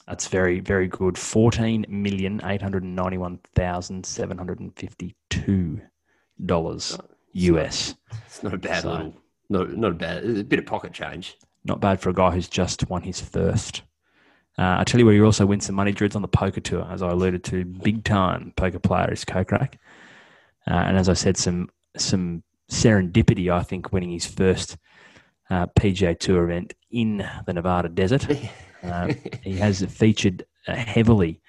That's 0.09 0.27
very, 0.27 0.61
very 0.61 0.89
good. 0.89 1.17
Fourteen 1.17 1.87
million 1.89 2.41
eight 2.45 2.63
hundred 2.63 2.83
ninety-one 2.83 3.39
thousand 3.55 4.05
seven 4.05 4.37
hundred 4.37 4.59
and 4.59 4.75
fifty-two 4.77 5.81
dollars 6.45 6.99
US. 7.33 7.95
It's 8.27 8.43
not 8.43 8.55
a 8.55 8.59
bad 8.59 8.83
So- 8.83 8.91
little, 8.91 9.15
not 9.49 9.77
not 9.77 9.91
a 9.93 9.95
bad, 9.95 10.25
a 10.25 10.45
bit 10.45 10.59
of 10.59 10.67
pocket 10.67 10.93
change. 10.93 11.37
Not 11.65 11.81
bad 11.81 12.01
for 12.01 12.11
a 12.11 12.15
guy 12.15 12.31
who's 12.31 12.49
just 12.49 12.89
won 12.89 13.03
his 13.03 13.21
first. 13.21 13.83
Uh, 14.57 14.77
I 14.81 14.85
tell 14.85 14.99
you 14.99 15.07
where 15.07 15.15
you 15.15 15.25
also 15.25 15.47
win 15.47 15.61
some 15.61 15.77
money, 15.77 15.93
Dreads, 15.93 16.17
on 16.17 16.23
the 16.23 16.29
poker 16.29 16.61
tour, 16.61 16.85
as 16.91 17.03
I 17.03 17.11
alluded 17.11 17.45
to. 17.45 17.65
Big 17.65 18.05
time 18.05 18.53
poker 18.57 18.79
player 18.81 19.13
is 19.13 19.25
Kokrak. 19.25 19.75
Uh, 20.67 20.75
and 20.75 20.97
as 20.97 21.09
I 21.09 21.13
said, 21.15 21.37
some 21.37 21.69
some 21.97 22.43
serendipity, 22.71 23.51
I 23.53 23.63
think, 23.63 23.93
winning 23.93 24.11
his 24.11 24.27
first 24.27 24.77
uh, 25.51 25.67
PGA 25.79 26.19
Tour 26.19 26.45
event 26.45 26.75
in 26.91 27.27
the 27.47 27.53
Nevada 27.53 27.89
desert. 27.89 28.27
Uh, 28.81 29.13
he 29.43 29.57
has 29.57 29.83
featured 29.87 30.47
uh, 30.69 30.73
heavily 30.73 31.41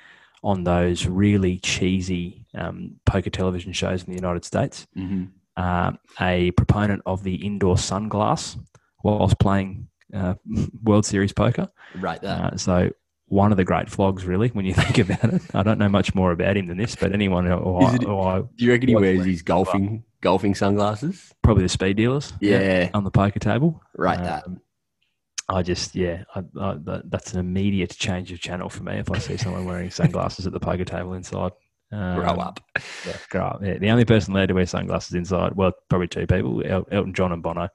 on 0.41 0.63
those 0.63 1.05
really 1.05 1.59
cheesy 1.59 2.43
um, 2.55 2.95
poker 3.05 3.29
television 3.29 3.71
shows 3.71 4.03
in 4.03 4.09
the 4.09 4.17
United 4.17 4.43
States. 4.43 4.87
Mm-hmm. 4.97 5.25
Uh, 5.59 5.91
a 6.21 6.51
proponent 6.51 7.01
of 7.05 7.23
the 7.23 7.35
indoor 7.35 7.75
sunglass 7.75 8.57
whilst 9.03 9.37
playing 9.39 9.87
uh, 10.13 10.35
World 10.83 11.05
Series 11.05 11.33
poker. 11.33 11.67
Right 11.99 12.21
there. 12.21 12.51
Uh, 12.53 12.57
so 12.57 12.89
one 13.25 13.51
of 13.51 13.57
the 13.57 13.65
great 13.65 13.89
flogs, 13.89 14.25
really, 14.25 14.47
when 14.49 14.65
you 14.65 14.73
think 14.83 14.97
about 14.99 15.33
it. 15.33 15.41
I 15.53 15.61
don't 15.63 15.77
know 15.77 15.89
much 15.89 16.15
more 16.15 16.31
about 16.31 16.55
him 16.57 16.67
than 16.67 16.77
this, 16.77 16.95
but 16.95 17.11
anyone 17.13 17.45
who, 17.45 17.57
who, 17.57 17.75
I, 17.77 17.95
it- 17.95 18.07
I, 18.07 18.41
Do 18.55 18.65
you 18.65 18.71
reckon 18.71 18.87
he 18.89 18.95
wears 18.95 19.25
his 19.25 19.41
golfing 19.41 20.03
golfing 20.21 20.55
sunglasses? 20.55 21.33
probably 21.43 21.63
the 21.63 21.69
speed 21.69 21.97
dealers, 21.97 22.31
Yeah. 22.41 22.89
on 22.93 23.03
the 23.03 23.11
poker 23.11 23.39
table. 23.39 23.81
Right 23.97 24.17
that. 24.17 24.45
Um, 24.47 24.61
I 25.49 25.61
just, 25.63 25.95
yeah, 25.95 26.23
I, 26.35 26.43
I, 26.59 26.77
that's 27.05 27.33
an 27.33 27.39
immediate 27.39 27.91
change 27.97 28.31
of 28.31 28.39
channel 28.39 28.69
for 28.69 28.83
me 28.83 28.93
if 28.99 29.09
I 29.11 29.17
see 29.17 29.35
someone 29.37 29.65
wearing 29.65 29.89
sunglasses 30.01 30.45
at 30.47 30.53
the 30.53 30.59
poker 30.59 30.85
table 30.85 31.13
inside. 31.15 31.51
Um, 31.91 32.19
Grow 32.19 32.33
up. 32.35 32.59
Yeah, 33.05 33.17
grow 33.29 33.45
up. 33.45 33.61
Yeah, 33.63 33.77
the 33.79 33.89
only 33.89 34.05
person 34.05 34.33
allowed 34.35 34.47
to 34.49 34.53
wear 34.53 34.65
sunglasses 34.67 35.15
inside, 35.15 35.53
well, 35.55 35.71
probably 35.89 36.07
two 36.07 36.27
people, 36.27 36.61
El- 36.65 36.87
Elton 36.91 37.13
John 37.13 37.31
and 37.31 37.41
Bono. 37.41 37.67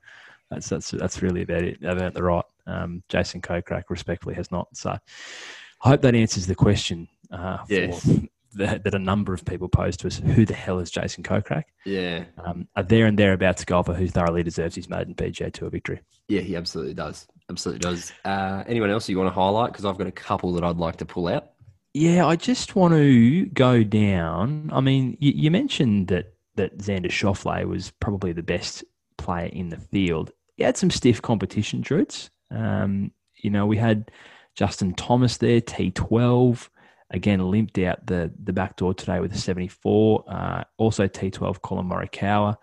That's 0.50 0.68
that's 0.68 0.90
that's 0.92 1.20
really 1.22 1.42
about 1.42 1.62
it. 1.62 1.80
They've 1.80 2.00
earned 2.00 2.14
the 2.14 2.22
right. 2.22 2.44
Um, 2.66 3.02
Jason 3.08 3.40
Kokrak, 3.42 3.84
respectfully, 3.88 4.34
has 4.36 4.52
not. 4.52 4.68
So, 4.76 4.90
I 4.90 5.88
hope 5.88 6.00
that 6.02 6.14
answers 6.14 6.46
the 6.46 6.54
question. 6.54 7.08
Uh, 7.32 7.64
for 7.64 7.72
Yes. 7.74 8.08
that, 8.54 8.84
that 8.84 8.94
a 8.94 8.98
number 8.98 9.34
of 9.34 9.44
people 9.44 9.68
posed 9.68 10.00
to 10.00 10.06
us. 10.06 10.18
Who 10.18 10.44
the 10.46 10.54
hell 10.54 10.78
is 10.78 10.90
Jason 10.90 11.24
Kokrak? 11.24 11.64
Yeah. 11.84 12.24
Um, 12.44 12.68
a 12.76 12.84
there 12.84 13.06
and 13.06 13.18
thereabouts 13.18 13.64
golfer 13.64 13.94
who 13.94 14.06
thoroughly 14.06 14.42
deserves 14.44 14.76
his 14.76 14.88
maiden 14.88 15.14
PGA 15.14 15.52
Tour 15.52 15.70
victory. 15.70 16.00
Yeah, 16.28 16.40
he 16.42 16.54
absolutely 16.56 16.94
does. 16.94 17.26
Absolutely 17.50 17.80
does. 17.80 18.12
Uh, 18.24 18.62
anyone 18.66 18.90
else 18.90 19.08
you 19.08 19.18
want 19.18 19.28
to 19.28 19.34
highlight? 19.34 19.72
Because 19.72 19.84
I've 19.84 19.98
got 19.98 20.06
a 20.06 20.12
couple 20.12 20.52
that 20.52 20.62
I'd 20.64 20.76
like 20.76 20.96
to 20.96 21.04
pull 21.04 21.26
out. 21.28 21.50
Yeah, 21.94 22.26
I 22.26 22.34
just 22.34 22.74
want 22.74 22.92
to 22.94 23.46
go 23.46 23.84
down. 23.84 24.68
I 24.72 24.80
mean, 24.80 25.16
you, 25.20 25.32
you 25.34 25.50
mentioned 25.52 26.08
that 26.08 26.34
that 26.56 26.78
Xander 26.78 27.06
Schauffele 27.06 27.66
was 27.66 27.92
probably 28.00 28.32
the 28.32 28.42
best 28.42 28.84
player 29.16 29.46
in 29.46 29.68
the 29.68 29.76
field. 29.76 30.32
He 30.56 30.64
had 30.64 30.76
some 30.76 30.90
stiff 30.90 31.22
competition, 31.22 31.80
Droots. 31.80 32.30
Um, 32.50 33.12
you 33.36 33.50
know, 33.50 33.66
we 33.66 33.76
had 33.76 34.10
Justin 34.56 34.94
Thomas 34.94 35.36
there, 35.36 35.60
T12. 35.60 36.68
Again, 37.10 37.48
limped 37.48 37.78
out 37.78 38.04
the 38.06 38.32
the 38.42 38.52
back 38.52 38.76
door 38.76 38.92
today 38.92 39.20
with 39.20 39.32
a 39.32 39.38
74. 39.38 40.24
Uh, 40.28 40.64
also 40.78 41.06
T12, 41.06 41.62
Collin 41.62 41.88
Morikawa, 41.88 42.56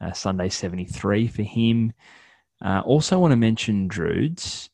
uh, 0.00 0.12
Sunday 0.12 0.48
73 0.48 1.26
for 1.26 1.42
him. 1.42 1.92
Uh, 2.64 2.82
also 2.84 3.18
want 3.18 3.32
to 3.32 3.36
mention 3.36 3.88
Droods. 3.88 4.70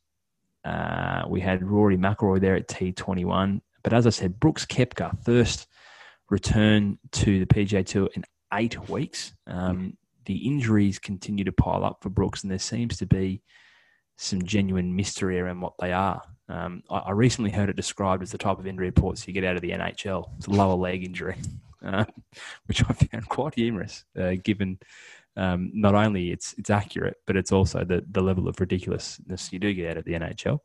Uh, 0.63 1.23
we 1.27 1.41
had 1.41 1.63
Rory 1.63 1.97
McIlroy 1.97 2.41
there 2.41 2.57
at 2.57 2.69
T21. 2.69 3.63
But 3.85 3.93
as 3.93 4.07
I 4.07 4.11
said, 4.11 4.41
Brooks 4.41 4.67
Koepka, 4.67 5.23
first 5.25 5.69
return 6.31 6.99
to 7.13 7.39
the 7.39 7.47
PGA 7.47 7.87
Tour 7.87 8.09
in 8.15 8.25
eight 8.53 8.89
weeks. 8.89 9.35
Um, 9.47 9.97
the 10.25 10.49
injuries 10.49 10.99
continue 10.99 11.45
to 11.45 11.53
pile 11.53 11.85
up 11.85 11.99
for 12.01 12.09
Brooks, 12.09 12.43
and 12.43 12.51
there 12.51 12.59
seems 12.59 12.97
to 12.97 13.07
be 13.07 13.43
some 14.17 14.43
genuine 14.43 14.97
mystery 14.97 15.39
around 15.39 15.61
what 15.61 15.75
they 15.79 15.93
are. 15.93 16.23
Um, 16.49 16.83
I, 16.91 16.99
I 16.99 17.11
recently 17.13 17.51
heard 17.51 17.69
it 17.69 17.77
described 17.77 18.23
as 18.23 18.31
the 18.31 18.39
type 18.39 18.59
of 18.59 18.67
injury 18.67 18.87
reports 18.87 19.27
you 19.27 19.35
get 19.35 19.45
out 19.45 19.57
of 19.57 19.63
the 19.63 19.71
NHL. 19.71 20.31
It's 20.39 20.47
a 20.47 20.51
lower 20.51 20.75
leg 20.75 21.05
injury, 21.05 21.37
uh, 21.85 22.07
which 22.67 22.83
I 22.89 22.93
found 22.95 23.29
quite 23.29 23.55
humorous, 23.55 24.05
uh, 24.19 24.35
given 24.43 24.79
um, 25.37 25.71
not 25.75 25.95
only 25.95 26.31
it's 26.31 26.55
it's 26.57 26.71
accurate, 26.71 27.17
but 27.27 27.37
it's 27.37 27.53
also 27.53 27.85
the 27.85 28.05
the 28.11 28.23
level 28.23 28.49
of 28.49 28.61
ridiculousness 28.61 29.53
you 29.53 29.59
do 29.59 29.75
get 29.75 29.91
out 29.91 29.97
of 29.99 30.05
the 30.05 30.13
NHL. 30.13 30.61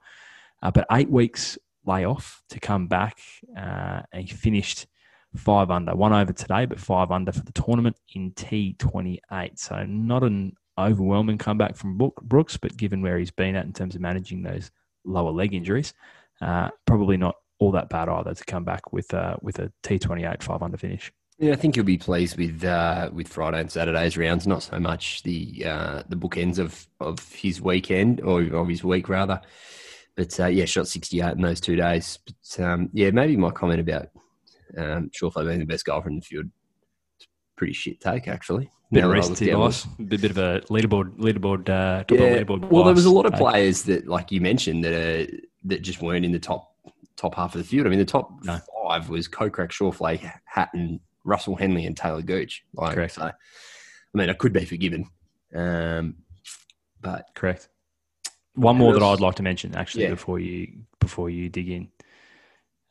Uh, 0.61 0.71
but 0.71 0.85
eight 0.91 1.09
weeks 1.09 1.57
layoff 1.89 2.43
to 2.49 2.59
come 2.59 2.87
back, 2.87 3.17
uh, 3.57 4.01
and 4.11 4.27
he 4.27 4.27
finished 4.27 4.87
five 5.35 5.69
under, 5.69 5.95
one 5.95 6.13
over 6.13 6.33
today, 6.33 6.65
but 6.65 6.79
five 6.79 7.11
under 7.11 7.31
for 7.31 7.43
the 7.43 7.51
tournament 7.51 7.97
in 8.13 8.31
T28. 8.31 9.59
So 9.59 9.83
not 9.85 10.23
an 10.23 10.53
overwhelming 10.77 11.37
comeback 11.37 11.75
from 11.75 11.97
Brooks, 12.21 12.57
but 12.57 12.77
given 12.77 13.01
where 13.01 13.17
he's 13.17 13.31
been 13.31 13.55
at 13.55 13.65
in 13.65 13.73
terms 13.73 13.95
of 13.95 14.01
managing 14.01 14.43
those 14.43 14.71
lower 15.03 15.31
leg 15.31 15.53
injuries, 15.53 15.93
uh, 16.41 16.69
probably 16.85 17.17
not 17.17 17.35
all 17.59 17.71
that 17.71 17.89
bad 17.89 18.07
either 18.07 18.33
to 18.33 18.45
come 18.45 18.63
back 18.63 18.93
with 18.93 19.13
uh, 19.13 19.35
with 19.41 19.59
a 19.59 19.71
T28 19.83 20.41
five 20.41 20.61
under 20.61 20.77
finish. 20.77 21.11
Yeah, 21.37 21.53
I 21.53 21.55
think 21.55 21.75
you'll 21.75 21.85
be 21.85 21.97
pleased 21.97 22.37
with 22.37 22.63
uh, 22.63 23.09
with 23.13 23.27
Friday 23.27 23.61
and 23.61 23.71
Saturday's 23.71 24.17
rounds. 24.17 24.47
Not 24.47 24.63
so 24.63 24.79
much 24.79 25.23
the 25.23 25.63
uh, 25.65 26.03
the 26.07 26.15
bookends 26.15 26.59
of 26.59 26.87
of 26.99 27.33
his 27.33 27.61
weekend 27.61 28.21
or 28.21 28.41
of 28.41 28.67
his 28.67 28.83
week 28.83 29.07
rather, 29.07 29.41
but 30.19 30.37
uh, 30.37 30.47
yeah, 30.47 30.65
shot 30.65 30.85
sixty 30.85 31.21
eight 31.21 31.31
in 31.31 31.41
those 31.41 31.61
two 31.61 31.77
days. 31.77 32.19
But 32.25 32.63
um, 32.65 32.89
yeah, 32.91 33.09
maybe 33.11 33.37
my 33.37 33.51
comment 33.51 33.79
about 33.79 34.07
um, 34.77 35.09
Schauffele 35.17 35.47
being 35.47 35.59
the 35.59 35.65
best 35.65 35.85
golfer 35.85 36.09
in 36.09 36.15
the 36.17 36.21
field, 36.21 36.47
pretty 37.55 37.71
shit 37.71 38.01
take 38.01 38.27
actually. 38.27 38.69
Bit 38.91 39.05
of 39.05 39.09
that 39.09 39.15
I 39.15 39.17
rest 39.17 39.29
look 39.29 39.37
to 39.39 39.45
down. 39.45 40.07
Bit, 40.09 40.23
of 40.31 40.37
a 40.37 40.59
leaderboard 40.69 41.17
leaderboard. 41.19 41.69
Uh, 41.69 42.03
top 42.03 42.11
Yeah. 42.11 42.39
leaderboard 42.39 42.69
Well, 42.69 42.83
there 42.83 42.93
was 42.93 43.05
a 43.05 43.11
lot 43.11 43.27
of 43.27 43.33
players 43.33 43.83
that, 43.83 44.07
like 44.07 44.29
you 44.29 44.41
mentioned, 44.41 44.83
that 44.83 44.93
uh, 44.93 45.37
that 45.65 45.83
just 45.83 46.01
weren't 46.01 46.25
in 46.25 46.33
the 46.33 46.39
top 46.39 46.75
top 47.15 47.35
half 47.35 47.55
of 47.55 47.59
the 47.61 47.67
field. 47.67 47.87
I 47.87 47.89
mean, 47.89 47.99
the 47.99 48.05
top 48.05 48.29
No. 48.43 48.59
five 48.83 49.07
was 49.07 49.29
Kokrak, 49.29 49.69
Schauffele, 49.69 50.29
Hatton, 50.43 50.99
Russell 51.23 51.55
Henley, 51.55 51.85
and 51.85 51.95
Taylor 51.95 52.21
Gooch. 52.21 52.65
Like, 52.73 52.95
Correct. 52.95 53.13
So, 53.13 53.23
I 53.23 53.33
mean, 54.13 54.29
I 54.29 54.33
could 54.33 54.51
be 54.51 54.65
forgiven, 54.65 55.05
um, 55.55 56.15
but 56.99 57.25
Correct. 57.35 57.69
One 58.59 58.77
more 58.77 58.93
that? 58.93 59.01
I'd 59.01 59.19
like 59.21 59.35
to 59.35 59.43
mention 59.43 59.75
actually 59.75 60.03
Yeah. 60.03 60.09
before 60.11 60.39
you 60.39 60.73
before 60.99 61.29
you 61.29 61.49
dig 61.49 61.69
in. 61.69 61.87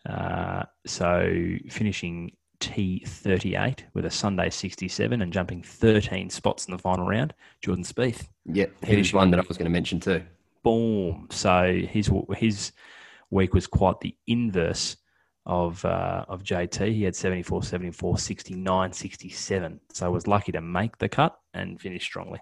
Uh, 0.08 0.64
so 0.86 1.56
finishing 1.68 2.32
T 2.60 3.02
thirty 3.06 3.54
eight 3.54 3.84
with 3.94 4.04
a 4.06 4.10
Sunday 4.10 4.50
sixty 4.50 4.88
seven 4.88 5.22
and 5.22 5.32
jumping 5.32 5.62
thirteen 5.62 6.30
spots 6.30 6.66
in 6.66 6.72
the 6.72 6.78
final 6.78 7.06
round, 7.06 7.34
Jordan 7.62 7.84
Spieth. 7.84 8.28
yeah, 8.46 8.66
he 8.84 8.96
was 8.96 9.12
one 9.12 9.30
that 9.30 9.40
I 9.40 9.44
was 9.46 9.56
going 9.58 9.66
to 9.66 9.70
mention 9.70 10.00
too. 10.00 10.22
Boom. 10.62 11.28
So 11.30 11.80
his 11.88 12.10
his 12.36 12.72
week 13.30 13.54
was 13.54 13.66
quite 13.66 14.00
the 14.00 14.16
inverse 14.26 14.96
of 15.46 15.84
uh, 15.84 16.24
of 16.28 16.42
JT. 16.42 16.92
He 16.92 17.04
had 17.04 17.14
74, 17.14 17.62
74, 17.62 18.18
69, 18.18 18.92
67. 18.92 19.80
So 19.92 20.10
was 20.10 20.26
lucky 20.26 20.52
to 20.52 20.60
make 20.60 20.98
the 20.98 21.08
cut 21.08 21.38
and 21.54 21.80
finish 21.80 22.04
strongly. 22.04 22.40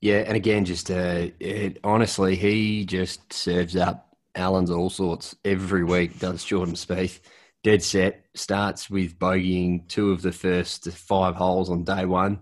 Yeah, 0.00 0.18
and 0.26 0.36
again, 0.36 0.64
just 0.64 0.90
uh, 0.90 1.28
it, 1.40 1.78
honestly, 1.82 2.36
he 2.36 2.84
just 2.84 3.32
serves 3.32 3.76
up 3.76 4.16
Allen's 4.34 4.70
all 4.70 4.90
sorts 4.90 5.34
every 5.44 5.84
week. 5.84 6.18
Does 6.18 6.44
Jordan 6.44 6.74
Spieth 6.74 7.20
dead 7.64 7.82
set 7.82 8.24
starts 8.34 8.88
with 8.88 9.18
bogeying 9.18 9.88
two 9.88 10.12
of 10.12 10.22
the 10.22 10.30
first 10.30 10.88
five 10.92 11.34
holes 11.34 11.68
on 11.70 11.82
day 11.82 12.04
one, 12.04 12.38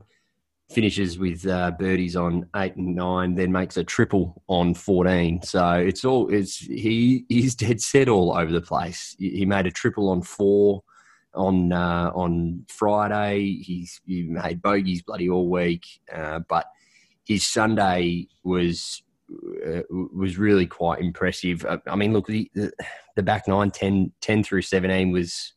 finishes 0.70 1.18
with 1.18 1.46
uh, 1.46 1.70
birdies 1.70 2.16
on 2.16 2.46
eight 2.56 2.76
and 2.76 2.94
nine, 2.94 3.34
then 3.34 3.52
makes 3.52 3.76
a 3.76 3.84
triple 3.84 4.42
on 4.48 4.74
fourteen. 4.74 5.40
So 5.42 5.72
it's 5.74 6.04
all 6.04 6.32
it's 6.32 6.58
he 6.58 7.24
he's 7.28 7.54
dead 7.66 7.80
set 7.80 8.08
all 8.08 8.36
over 8.36 8.52
the 8.52 8.60
place. 8.60 9.16
He 9.18 9.46
made 9.46 9.66
a 9.66 9.70
triple 9.70 10.10
on 10.10 10.22
four 10.22 10.82
on 11.34 11.72
uh, 11.72 12.10
on 12.14 12.66
Friday. 12.68 13.62
He's 13.62 14.00
he 14.04 14.24
made 14.24 14.60
bogeys 14.60 15.02
bloody 15.02 15.30
all 15.30 15.48
week, 15.48 15.86
uh, 16.12 16.40
but 16.40 16.66
his 17.24 17.46
Sunday 17.46 18.28
was 18.42 19.02
uh, 19.66 19.82
was 19.90 20.38
really 20.38 20.66
quite 20.66 21.00
impressive. 21.00 21.64
Uh, 21.64 21.78
I 21.86 21.96
mean, 21.96 22.12
look, 22.12 22.26
the, 22.26 22.50
the, 23.16 23.22
back 23.22 23.48
nine, 23.48 23.70
10, 23.70 24.12
10 24.20 24.44
through 24.44 24.62
17 24.62 25.10
was 25.12 25.54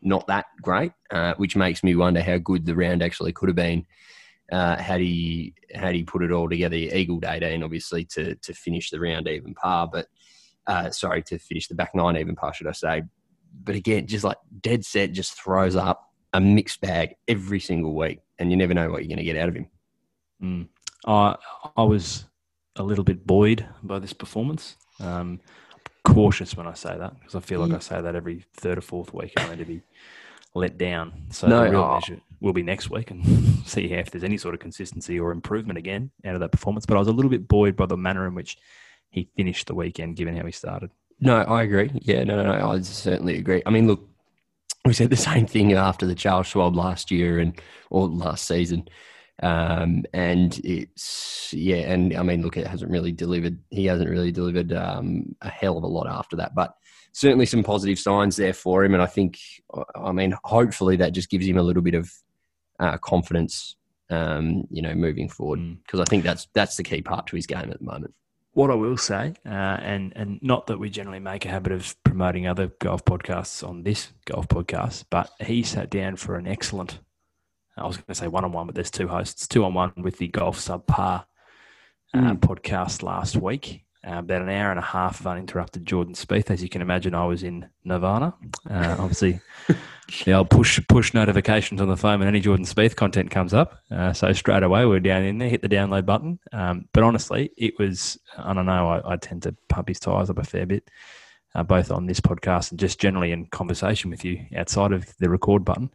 not 0.00 0.26
that 0.28 0.46
great, 0.62 0.92
uh, 1.10 1.34
which 1.36 1.56
makes 1.56 1.82
me 1.82 1.96
wonder 1.96 2.22
how 2.22 2.38
good 2.38 2.64
the 2.64 2.76
round 2.76 3.02
actually 3.02 3.32
could 3.32 3.48
have 3.48 3.56
been 3.56 3.84
uh, 4.52 4.76
had 4.76 5.00
he 5.00 5.54
had 5.74 5.94
he 5.94 6.04
put 6.04 6.22
it 6.22 6.32
all 6.32 6.48
together. 6.48 6.76
He 6.76 6.90
Eagled 6.92 7.24
18, 7.24 7.62
obviously, 7.62 8.04
to, 8.06 8.34
to 8.36 8.54
finish 8.54 8.90
the 8.90 9.00
round 9.00 9.28
even 9.28 9.54
par, 9.54 9.88
but 9.92 10.06
uh, 10.66 10.90
sorry, 10.90 11.22
to 11.24 11.38
finish 11.38 11.68
the 11.68 11.74
back 11.74 11.94
nine 11.94 12.16
even 12.16 12.36
par, 12.36 12.54
should 12.54 12.66
I 12.66 12.72
say. 12.72 13.02
But 13.64 13.74
again, 13.74 14.06
just 14.06 14.24
like 14.24 14.38
dead 14.60 14.84
set, 14.84 15.12
just 15.12 15.40
throws 15.40 15.76
up 15.76 16.04
a 16.32 16.40
mixed 16.40 16.80
bag 16.80 17.16
every 17.26 17.60
single 17.60 17.94
week, 17.94 18.20
and 18.38 18.50
you 18.50 18.56
never 18.56 18.74
know 18.74 18.90
what 18.90 19.02
you're 19.02 19.08
going 19.08 19.18
to 19.18 19.24
get 19.24 19.36
out 19.36 19.48
of 19.48 19.54
him. 19.54 19.66
Mm. 20.42 20.68
I 21.06 21.36
I 21.76 21.82
was 21.82 22.24
a 22.76 22.82
little 22.82 23.04
bit 23.04 23.26
buoyed 23.26 23.66
by 23.82 23.98
this 23.98 24.12
performance. 24.12 24.76
Um, 25.00 25.40
cautious 26.04 26.56
when 26.56 26.66
I 26.66 26.74
say 26.74 26.96
that 26.96 27.18
because 27.18 27.34
I 27.34 27.40
feel 27.40 27.60
like 27.60 27.72
I 27.72 27.80
say 27.80 28.00
that 28.00 28.14
every 28.14 28.44
third 28.54 28.78
or 28.78 28.82
fourth 28.82 29.12
week, 29.12 29.32
and 29.36 29.46
only 29.46 29.58
to 29.58 29.64
be 29.64 29.82
let 30.54 30.78
down. 30.78 31.12
So 31.30 31.46
No, 31.46 31.64
the 31.64 31.70
real 31.70 31.80
oh. 31.80 31.94
measure 31.94 32.20
will 32.40 32.52
be 32.52 32.62
next 32.62 32.90
week 32.90 33.10
and 33.10 33.24
see 33.66 33.92
if 33.92 34.10
there's 34.10 34.24
any 34.24 34.38
sort 34.38 34.54
of 34.54 34.60
consistency 34.60 35.18
or 35.18 35.32
improvement 35.32 35.78
again 35.78 36.10
out 36.24 36.34
of 36.34 36.40
that 36.40 36.52
performance. 36.52 36.86
But 36.86 36.96
I 36.96 36.98
was 37.00 37.08
a 37.08 37.12
little 37.12 37.30
bit 37.30 37.48
buoyed 37.48 37.76
by 37.76 37.86
the 37.86 37.96
manner 37.96 38.26
in 38.26 38.34
which 38.34 38.58
he 39.10 39.28
finished 39.36 39.66
the 39.66 39.74
weekend, 39.74 40.16
given 40.16 40.36
how 40.36 40.44
he 40.44 40.52
started. 40.52 40.90
No, 41.20 41.36
I 41.36 41.62
agree. 41.62 41.90
Yeah, 41.94 42.24
no, 42.24 42.42
no, 42.42 42.58
no, 42.58 42.70
I 42.70 42.80
certainly 42.80 43.38
agree. 43.38 43.62
I 43.66 43.70
mean, 43.70 43.86
look, 43.88 44.08
we 44.84 44.92
said 44.92 45.10
the 45.10 45.16
same 45.16 45.46
thing 45.46 45.72
after 45.72 46.06
the 46.06 46.14
Charles 46.14 46.46
Schwab 46.46 46.76
last 46.76 47.10
year 47.10 47.38
and 47.38 47.60
or 47.90 48.06
last 48.06 48.46
season, 48.46 48.88
um, 49.42 50.04
and 50.12 50.60
it's 50.64 51.52
yeah, 51.56 51.92
and 51.92 52.16
I 52.16 52.22
mean, 52.22 52.42
look, 52.42 52.56
it 52.56 52.66
hasn't 52.66 52.90
really 52.90 53.12
delivered. 53.12 53.58
He 53.70 53.86
hasn't 53.86 54.10
really 54.10 54.32
delivered 54.32 54.72
um, 54.72 55.34
a 55.40 55.48
hell 55.48 55.76
of 55.78 55.84
a 55.84 55.88
lot 55.88 56.08
after 56.08 56.36
that, 56.36 56.54
but 56.54 56.74
certainly 57.12 57.46
some 57.46 57.62
positive 57.62 57.98
signs 57.98 58.36
there 58.36 58.52
for 58.52 58.84
him. 58.84 58.94
And 58.94 59.02
I 59.02 59.06
think, 59.06 59.38
I 59.94 60.12
mean, 60.12 60.34
hopefully 60.44 60.96
that 60.96 61.12
just 61.12 61.30
gives 61.30 61.46
him 61.46 61.58
a 61.58 61.62
little 61.62 61.82
bit 61.82 61.94
of 61.94 62.12
uh, 62.80 62.98
confidence, 62.98 63.76
um, 64.10 64.64
you 64.70 64.82
know, 64.82 64.94
moving 64.94 65.28
forward 65.28 65.58
Mm. 65.60 65.78
because 65.82 66.00
I 66.00 66.04
think 66.04 66.24
that's 66.24 66.48
that's 66.54 66.76
the 66.76 66.82
key 66.84 67.02
part 67.02 67.26
to 67.28 67.36
his 67.36 67.46
game 67.46 67.70
at 67.70 67.78
the 67.78 67.84
moment. 67.84 68.14
What 68.52 68.70
I 68.70 68.74
will 68.74 68.96
say, 68.96 69.34
uh, 69.46 69.48
and 69.48 70.12
and 70.16 70.40
not 70.42 70.66
that 70.66 70.78
we 70.78 70.90
generally 70.90 71.20
make 71.20 71.44
a 71.44 71.48
habit 71.48 71.70
of 71.70 71.94
promoting 72.02 72.46
other 72.48 72.72
golf 72.80 73.04
podcasts 73.04 73.66
on 73.66 73.84
this 73.84 74.12
golf 74.24 74.48
podcast, 74.48 75.04
but 75.10 75.30
he 75.40 75.62
sat 75.62 75.90
down 75.90 76.16
for 76.16 76.34
an 76.36 76.48
excellent. 76.48 76.98
I 77.78 77.86
was 77.86 77.96
going 77.96 78.06
to 78.08 78.14
say 78.14 78.28
one 78.28 78.44
on 78.44 78.52
one, 78.52 78.66
but 78.66 78.74
there's 78.74 78.90
two 78.90 79.08
hosts, 79.08 79.46
two 79.46 79.64
on 79.64 79.74
one 79.74 79.92
with 79.96 80.18
the 80.18 80.28
golf 80.28 80.58
subpar 80.58 81.24
uh, 82.14 82.34
podcast 82.34 83.02
last 83.02 83.36
week. 83.36 83.84
Uh, 84.06 84.20
about 84.20 84.42
an 84.42 84.48
hour 84.48 84.70
and 84.70 84.78
a 84.78 84.82
half 84.82 85.18
of 85.18 85.26
uninterrupted 85.26 85.84
Jordan 85.84 86.14
Spieth. 86.14 86.50
As 86.50 86.62
you 86.62 86.68
can 86.68 86.82
imagine, 86.82 87.14
I 87.14 87.26
was 87.26 87.42
in 87.42 87.68
Nirvana. 87.84 88.32
Uh, 88.70 88.96
obviously, 88.98 89.40
the 90.24 90.32
old 90.32 90.50
push 90.50 90.80
push 90.88 91.12
notifications 91.12 91.80
on 91.80 91.88
the 91.88 91.96
phone 91.96 92.20
when 92.20 92.28
any 92.28 92.38
Jordan 92.38 92.64
Spieth 92.64 92.94
content 92.94 93.30
comes 93.32 93.52
up. 93.52 93.80
Uh, 93.90 94.12
so 94.12 94.32
straight 94.32 94.62
away 94.62 94.86
we're 94.86 95.00
down 95.00 95.24
in 95.24 95.38
there, 95.38 95.48
hit 95.48 95.62
the 95.62 95.68
download 95.68 96.06
button. 96.06 96.38
Um, 96.52 96.88
but 96.92 97.02
honestly, 97.02 97.50
it 97.56 97.76
was. 97.78 98.18
I 98.36 98.54
don't 98.54 98.66
know. 98.66 98.88
I, 98.88 99.14
I 99.14 99.16
tend 99.16 99.42
to 99.42 99.56
pump 99.68 99.88
his 99.88 99.98
tires 99.98 100.30
up 100.30 100.38
a 100.38 100.44
fair 100.44 100.64
bit, 100.64 100.88
uh, 101.56 101.64
both 101.64 101.90
on 101.90 102.06
this 102.06 102.20
podcast 102.20 102.70
and 102.70 102.78
just 102.78 103.00
generally 103.00 103.32
in 103.32 103.46
conversation 103.46 104.10
with 104.10 104.24
you 104.24 104.46
outside 104.56 104.92
of 104.92 105.12
the 105.18 105.28
record 105.28 105.64
button. 105.64 105.90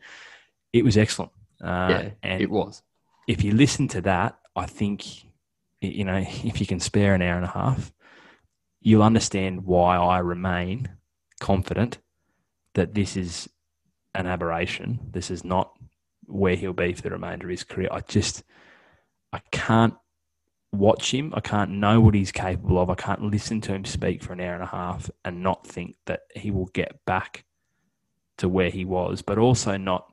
It 0.73 0.83
was 0.83 0.97
excellent. 0.97 1.31
Uh, 1.63 1.87
yeah, 1.89 2.09
and 2.21 2.41
it 2.41 2.49
was. 2.49 2.83
if 3.27 3.43
you 3.43 3.53
listen 3.53 3.87
to 3.89 4.01
that, 4.01 4.37
I 4.55 4.65
think 4.65 5.05
you 5.81 6.03
know 6.03 6.17
if 6.43 6.59
you 6.59 6.67
can 6.67 6.79
spare 6.79 7.15
an 7.15 7.21
hour 7.21 7.35
and 7.35 7.45
a 7.45 7.49
half, 7.49 7.93
you'll 8.81 9.03
understand 9.03 9.65
why 9.65 9.97
I 9.97 10.19
remain 10.19 10.89
confident 11.39 11.99
that 12.73 12.93
this 12.93 13.15
is 13.15 13.49
an 14.13 14.27
aberration. 14.27 14.99
This 15.11 15.31
is 15.31 15.43
not 15.43 15.73
where 16.25 16.55
he'll 16.55 16.73
be 16.73 16.93
for 16.93 17.01
the 17.01 17.11
remainder 17.11 17.47
of 17.47 17.51
his 17.51 17.63
career. 17.63 17.89
I 17.91 18.01
just 18.01 18.43
I 19.31 19.41
can't 19.51 19.95
watch 20.71 21.13
him. 21.13 21.33
I 21.35 21.39
can't 21.39 21.71
know 21.71 22.01
what 22.01 22.15
he's 22.15 22.31
capable 22.31 22.79
of. 22.79 22.89
I 22.89 22.95
can't 22.95 23.23
listen 23.23 23.61
to 23.61 23.73
him 23.73 23.85
speak 23.85 24.21
for 24.21 24.33
an 24.33 24.41
hour 24.41 24.53
and 24.55 24.63
a 24.63 24.67
half 24.67 25.09
and 25.23 25.43
not 25.43 25.65
think 25.65 25.95
that 26.05 26.21
he 26.35 26.51
will 26.51 26.65
get 26.67 27.05
back 27.05 27.45
to 28.37 28.49
where 28.49 28.69
he 28.69 28.83
was, 28.83 29.21
but 29.21 29.37
also 29.37 29.77
not 29.77 30.12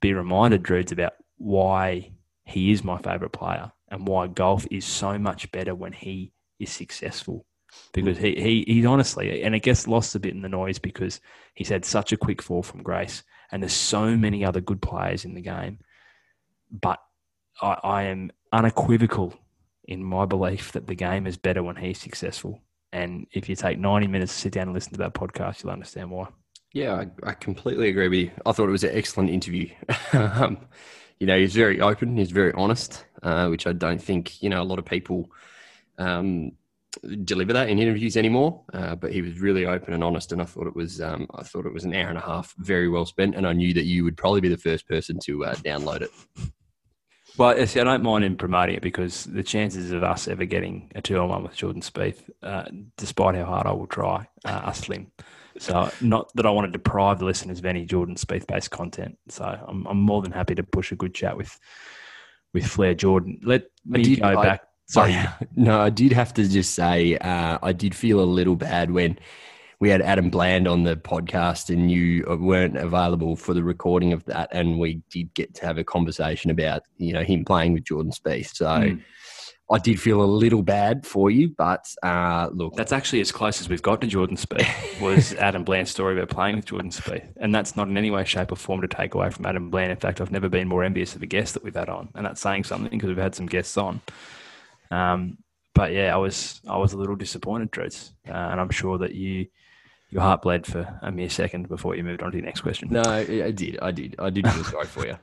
be 0.00 0.14
reminded, 0.14 0.62
Druids, 0.62 0.92
about 0.92 1.14
why 1.38 2.12
he 2.44 2.72
is 2.72 2.84
my 2.84 2.98
favourite 2.98 3.32
player 3.32 3.72
and 3.88 4.06
why 4.06 4.26
golf 4.26 4.66
is 4.70 4.84
so 4.84 5.18
much 5.18 5.50
better 5.52 5.74
when 5.74 5.92
he 5.92 6.32
is 6.58 6.70
successful. 6.70 7.46
Because 7.92 8.18
he, 8.18 8.34
he 8.34 8.64
he's 8.66 8.86
honestly, 8.86 9.42
and 9.42 9.54
it 9.54 9.60
gets 9.60 9.86
lost 9.86 10.14
a 10.16 10.18
bit 10.18 10.34
in 10.34 10.42
the 10.42 10.48
noise 10.48 10.78
because 10.78 11.20
he's 11.54 11.68
had 11.68 11.84
such 11.84 12.12
a 12.12 12.16
quick 12.16 12.42
fall 12.42 12.64
from 12.64 12.82
grace, 12.82 13.22
and 13.52 13.62
there's 13.62 13.72
so 13.72 14.16
many 14.16 14.44
other 14.44 14.60
good 14.60 14.82
players 14.82 15.24
in 15.24 15.34
the 15.34 15.40
game. 15.40 15.78
But 16.70 16.98
I, 17.62 17.76
I 17.82 18.02
am 18.04 18.32
unequivocal 18.52 19.34
in 19.84 20.02
my 20.02 20.24
belief 20.24 20.72
that 20.72 20.88
the 20.88 20.96
game 20.96 21.26
is 21.26 21.36
better 21.36 21.62
when 21.62 21.76
he's 21.76 22.00
successful. 22.00 22.60
And 22.92 23.28
if 23.32 23.48
you 23.48 23.54
take 23.54 23.78
90 23.78 24.08
minutes 24.08 24.32
to 24.34 24.40
sit 24.40 24.52
down 24.52 24.68
and 24.68 24.74
listen 24.74 24.92
to 24.92 24.98
that 24.98 25.14
podcast, 25.14 25.62
you'll 25.62 25.72
understand 25.72 26.10
why. 26.10 26.28
Yeah, 26.72 26.94
I, 26.94 27.30
I 27.30 27.32
completely 27.32 27.88
agree 27.88 28.08
with 28.08 28.18
you. 28.18 28.30
I 28.46 28.52
thought 28.52 28.68
it 28.68 28.72
was 28.72 28.84
an 28.84 28.96
excellent 28.96 29.30
interview. 29.30 29.70
um, 30.12 30.58
you 31.18 31.26
know, 31.26 31.38
he's 31.38 31.54
very 31.54 31.80
open, 31.80 32.16
he's 32.16 32.30
very 32.30 32.52
honest, 32.52 33.04
uh, 33.22 33.48
which 33.48 33.66
I 33.66 33.72
don't 33.72 34.02
think, 34.02 34.42
you 34.42 34.48
know, 34.48 34.62
a 34.62 34.64
lot 34.64 34.78
of 34.78 34.84
people 34.84 35.30
um, 35.98 36.52
deliver 37.24 37.52
that 37.52 37.68
in 37.68 37.78
interviews 37.78 38.16
anymore. 38.16 38.62
Uh, 38.72 38.94
but 38.94 39.12
he 39.12 39.20
was 39.20 39.40
really 39.40 39.66
open 39.66 39.92
and 39.94 40.04
honest, 40.04 40.32
and 40.32 40.40
I 40.40 40.44
thought 40.44 40.68
it 40.68 40.76
was, 40.76 41.00
um, 41.00 41.26
I 41.34 41.42
thought 41.42 41.66
it 41.66 41.74
was 41.74 41.84
an 41.84 41.94
hour 41.94 42.08
and 42.08 42.18
a 42.18 42.22
half, 42.22 42.54
very 42.58 42.88
well 42.88 43.04
spent. 43.04 43.34
And 43.34 43.46
I 43.46 43.52
knew 43.52 43.74
that 43.74 43.84
you 43.84 44.04
would 44.04 44.16
probably 44.16 44.40
be 44.40 44.48
the 44.48 44.56
first 44.56 44.86
person 44.86 45.18
to 45.24 45.44
uh, 45.44 45.54
download 45.56 46.02
it. 46.02 46.10
Well, 47.36 47.50
I 47.50 47.64
see, 47.64 47.80
I 47.80 47.84
don't 47.84 48.02
mind 48.02 48.24
him 48.24 48.36
promoting 48.36 48.76
it 48.76 48.82
because 48.82 49.24
the 49.24 49.42
chances 49.42 49.92
of 49.92 50.02
us 50.04 50.28
ever 50.28 50.44
getting 50.44 50.90
a 50.94 51.02
two 51.02 51.18
on 51.18 51.28
one 51.28 51.42
with 51.42 51.56
Jordan 51.56 51.82
Spieth, 51.82 52.28
uh, 52.42 52.64
despite 52.96 53.34
how 53.34 53.44
hard 53.44 53.66
I 53.66 53.72
will 53.72 53.86
try, 53.86 54.28
uh, 54.44 54.62
are 54.64 54.74
slim. 54.74 55.10
So, 55.60 55.90
not 56.00 56.30
that 56.36 56.46
I 56.46 56.50
want 56.50 56.66
to 56.66 56.72
deprive 56.72 57.18
the 57.18 57.26
listeners 57.26 57.58
of 57.58 57.66
any 57.66 57.84
Jordan 57.84 58.14
Spieth 58.16 58.46
based 58.46 58.70
content. 58.70 59.18
So, 59.28 59.44
I'm, 59.44 59.86
I'm 59.86 60.00
more 60.00 60.22
than 60.22 60.32
happy 60.32 60.54
to 60.54 60.62
push 60.62 60.90
a 60.90 60.96
good 60.96 61.14
chat 61.14 61.36
with 61.36 61.58
with 62.54 62.66
Flair 62.66 62.94
Jordan. 62.94 63.38
Let 63.44 63.64
me 63.84 64.02
did- 64.02 64.20
go 64.20 64.26
I- 64.28 64.42
back. 64.42 64.62
Sorry. 64.88 65.12
I- 65.14 65.32
no, 65.56 65.80
I 65.80 65.90
did 65.90 66.12
have 66.12 66.34
to 66.34 66.48
just 66.48 66.74
say 66.74 67.16
uh, 67.18 67.58
I 67.62 67.72
did 67.72 67.94
feel 67.94 68.20
a 68.20 68.24
little 68.24 68.56
bad 68.56 68.90
when 68.90 69.18
we 69.80 69.88
had 69.88 70.02
Adam 70.02 70.30
Bland 70.30 70.66
on 70.66 70.82
the 70.82 70.96
podcast 70.96 71.70
and 71.70 71.90
you 71.90 72.24
weren't 72.40 72.76
available 72.76 73.36
for 73.36 73.54
the 73.54 73.62
recording 73.62 74.12
of 74.12 74.24
that, 74.24 74.48
and 74.52 74.78
we 74.80 75.00
did 75.10 75.32
get 75.34 75.54
to 75.54 75.66
have 75.66 75.78
a 75.78 75.84
conversation 75.84 76.50
about 76.50 76.82
you 76.96 77.12
know 77.12 77.22
him 77.22 77.44
playing 77.44 77.72
with 77.74 77.84
Jordan 77.84 78.12
Spieth. 78.12 78.54
So 78.56 78.66
Mm. 78.66 79.02
I 79.70 79.78
did 79.78 80.00
feel 80.00 80.22
a 80.22 80.26
little 80.26 80.62
bad 80.62 81.06
for 81.06 81.30
you, 81.30 81.48
but 81.48 81.86
uh, 82.02 82.48
look, 82.52 82.74
That's 82.74 82.92
actually 82.92 83.20
as 83.20 83.30
close 83.30 83.60
as 83.60 83.68
we've 83.68 83.82
got 83.82 84.00
to 84.00 84.06
Jordan 84.06 84.36
Spieth 84.36 85.00
was 85.00 85.32
Adam 85.38 85.62
Bland's 85.62 85.92
story 85.92 86.16
about 86.16 86.28
playing 86.28 86.56
with 86.56 86.66
Jordan 86.66 86.90
Spieth, 86.90 87.28
and 87.36 87.54
that's 87.54 87.76
not 87.76 87.86
in 87.86 87.96
any 87.96 88.10
way, 88.10 88.24
shape, 88.24 88.50
or 88.50 88.56
form 88.56 88.80
to 88.80 88.88
take 88.88 89.14
away 89.14 89.30
from 89.30 89.46
Adam 89.46 89.70
Bland. 89.70 89.92
In 89.92 89.96
fact, 89.96 90.20
I've 90.20 90.32
never 90.32 90.48
been 90.48 90.66
more 90.66 90.82
envious 90.82 91.14
of 91.14 91.22
a 91.22 91.26
guest 91.26 91.54
that 91.54 91.62
we've 91.62 91.74
had 91.74 91.88
on, 91.88 92.08
and 92.14 92.26
that's 92.26 92.40
saying 92.40 92.64
something 92.64 92.90
because 92.90 93.08
we've 93.08 93.16
had 93.16 93.34
some 93.36 93.46
guests 93.46 93.76
on. 93.76 94.00
Um, 94.90 95.38
but 95.72 95.92
yeah, 95.92 96.12
I 96.12 96.18
was 96.18 96.60
I 96.68 96.76
was 96.76 96.92
a 96.92 96.96
little 96.96 97.16
disappointed, 97.16 97.70
Drews, 97.70 98.12
uh, 98.28 98.32
and 98.32 98.60
I'm 98.60 98.70
sure 98.70 98.98
that 98.98 99.14
you 99.14 99.46
your 100.10 100.22
heart 100.22 100.42
bled 100.42 100.66
for 100.66 100.98
a 101.02 101.12
mere 101.12 101.30
second 101.30 101.68
before 101.68 101.94
you 101.94 102.02
moved 102.02 102.22
on 102.22 102.32
to 102.32 102.38
the 102.38 102.44
next 102.44 102.62
question. 102.62 102.88
no, 102.90 103.02
I 103.02 103.52
did, 103.52 103.78
I 103.80 103.92
did, 103.92 104.16
I 104.18 104.30
did 104.30 104.48
feel 104.48 104.64
sorry 104.64 104.86
for 104.86 105.06
you. 105.06 105.16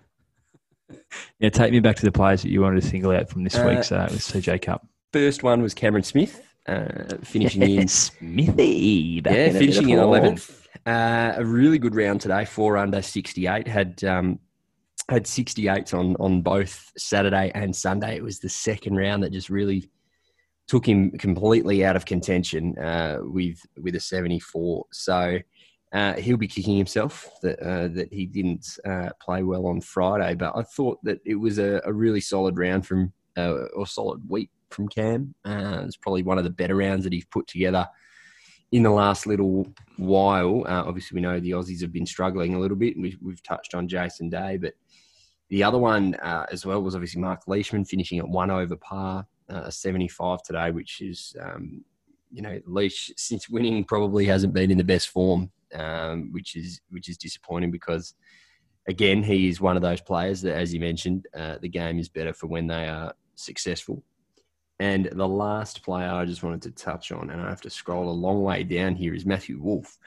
Yeah, 1.39 1.49
take 1.49 1.71
me 1.71 1.79
back 1.79 1.95
to 1.97 2.05
the 2.05 2.11
players 2.11 2.41
that 2.41 2.49
you 2.49 2.61
wanted 2.61 2.81
to 2.81 2.87
single 2.87 3.11
out 3.11 3.29
from 3.29 3.43
this 3.43 3.55
Uh, 3.55 3.65
week's 3.67 3.91
uh, 3.91 4.07
CJ 4.07 4.61
Cup. 4.61 4.87
First 5.13 5.43
one 5.43 5.61
was 5.61 5.73
Cameron 5.73 6.03
Smith, 6.03 6.41
uh, 6.67 7.17
finishing 7.23 7.61
in 7.79 7.87
Smithy, 7.87 9.21
back 9.21 9.33
yeah, 9.33 9.45
in 9.45 9.53
finishing 9.53 9.89
in 9.89 9.99
eleventh. 9.99 10.67
Uh, 10.85 11.33
a 11.35 11.45
really 11.45 11.79
good 11.79 11.95
round 11.95 12.21
today. 12.21 12.45
Four 12.45 12.77
under 12.77 13.01
sixty 13.01 13.47
eight. 13.47 13.67
Had 13.67 14.03
um, 14.03 14.39
had 15.09 15.27
sixty 15.27 15.67
eights 15.67 15.93
on 15.93 16.15
on 16.19 16.41
both 16.41 16.91
Saturday 16.97 17.51
and 17.53 17.75
Sunday. 17.75 18.15
It 18.15 18.23
was 18.23 18.39
the 18.39 18.49
second 18.49 18.95
round 18.95 19.23
that 19.23 19.31
just 19.31 19.49
really 19.49 19.89
took 20.67 20.87
him 20.87 21.11
completely 21.11 21.85
out 21.85 21.95
of 21.95 22.05
contention 22.05 22.77
uh, 22.77 23.17
with 23.21 23.59
with 23.77 23.95
a 23.95 23.99
seventy 23.99 24.39
four. 24.39 24.85
So. 24.91 25.39
Uh, 25.93 26.13
he'll 26.15 26.37
be 26.37 26.47
kicking 26.47 26.75
himself 26.75 27.29
that 27.41 27.59
uh, 27.61 27.87
that 27.87 28.11
he 28.11 28.25
didn't 28.25 28.77
uh, 28.85 29.09
play 29.21 29.43
well 29.43 29.65
on 29.67 29.79
Friday, 29.79 30.35
but 30.35 30.53
I 30.55 30.63
thought 30.63 30.99
that 31.03 31.19
it 31.25 31.35
was 31.35 31.59
a, 31.59 31.81
a 31.85 31.93
really 31.93 32.19
solid 32.19 32.57
round 32.57 32.85
from 32.85 33.13
uh, 33.37 33.65
or 33.73 33.87
solid 33.87 34.27
week 34.29 34.49
from 34.69 34.89
Cam. 34.89 35.33
Uh, 35.45 35.83
it's 35.85 35.95
probably 35.95 36.23
one 36.23 36.37
of 36.37 36.43
the 36.43 36.49
better 36.49 36.75
rounds 36.75 37.05
that 37.05 37.13
he's 37.13 37.25
put 37.25 37.47
together 37.47 37.87
in 38.73 38.83
the 38.83 38.89
last 38.89 39.25
little 39.27 39.65
while. 39.95 40.65
Uh, 40.67 40.83
obviously, 40.85 41.15
we 41.15 41.21
know 41.21 41.39
the 41.39 41.51
Aussies 41.51 41.81
have 41.81 41.93
been 41.93 42.05
struggling 42.05 42.53
a 42.53 42.59
little 42.59 42.75
bit, 42.75 42.97
we've, 42.97 43.17
we've 43.21 43.43
touched 43.43 43.73
on 43.73 43.87
Jason 43.87 44.29
Day, 44.29 44.57
but 44.57 44.73
the 45.49 45.63
other 45.63 45.77
one 45.77 46.15
as 46.51 46.65
well 46.65 46.81
was 46.81 46.95
obviously 46.95 47.21
Mark 47.21 47.43
Leishman 47.47 47.85
finishing 47.85 48.19
at 48.19 48.27
one 48.27 48.51
over 48.51 48.75
par, 48.75 49.25
uh, 49.49 49.69
75 49.69 50.43
today, 50.43 50.71
which 50.71 51.01
is, 51.01 51.33
um, 51.41 51.83
you 52.31 52.41
know, 52.41 52.59
Leish 52.65 53.11
since 53.15 53.47
winning 53.49 53.85
probably 53.85 54.25
hasn't 54.25 54.53
been 54.53 54.71
in 54.71 54.77
the 54.77 54.83
best 54.83 55.07
form, 55.07 55.49
um, 55.75 56.31
which 56.31 56.55
is 56.55 56.81
which 56.89 57.09
is 57.09 57.17
disappointing 57.17 57.71
because. 57.71 58.13
Again, 58.89 59.21
he 59.21 59.49
is 59.49 59.59
one 59.59 59.75
of 59.75 59.81
those 59.81 59.99
players 59.99 60.41
that, 60.43 60.55
as 60.55 60.73
you 60.73 60.79
mentioned, 60.79 61.27
uh, 61.35 61.57
the 61.61 61.67
game 61.67 61.99
is 61.99 62.07
better 62.07 62.31
for 62.31 62.47
when 62.47 62.67
they 62.67 62.87
are 62.87 63.13
successful. 63.35 64.01
And 64.79 65.09
the 65.11 65.27
last 65.27 65.83
player 65.83 66.09
I 66.09 66.25
just 66.25 66.43
wanted 66.43 66.61
to 66.63 66.71
touch 66.71 67.11
on, 67.11 67.29
and 67.29 67.41
I 67.41 67.49
have 67.49 67.61
to 67.61 67.69
scroll 67.69 68.09
a 68.09 68.11
long 68.11 68.43
way 68.43 68.63
down 68.63 68.95
here, 68.95 69.15
is 69.15 69.25
Matthew 69.25 69.59
Wolff, 69.59 69.97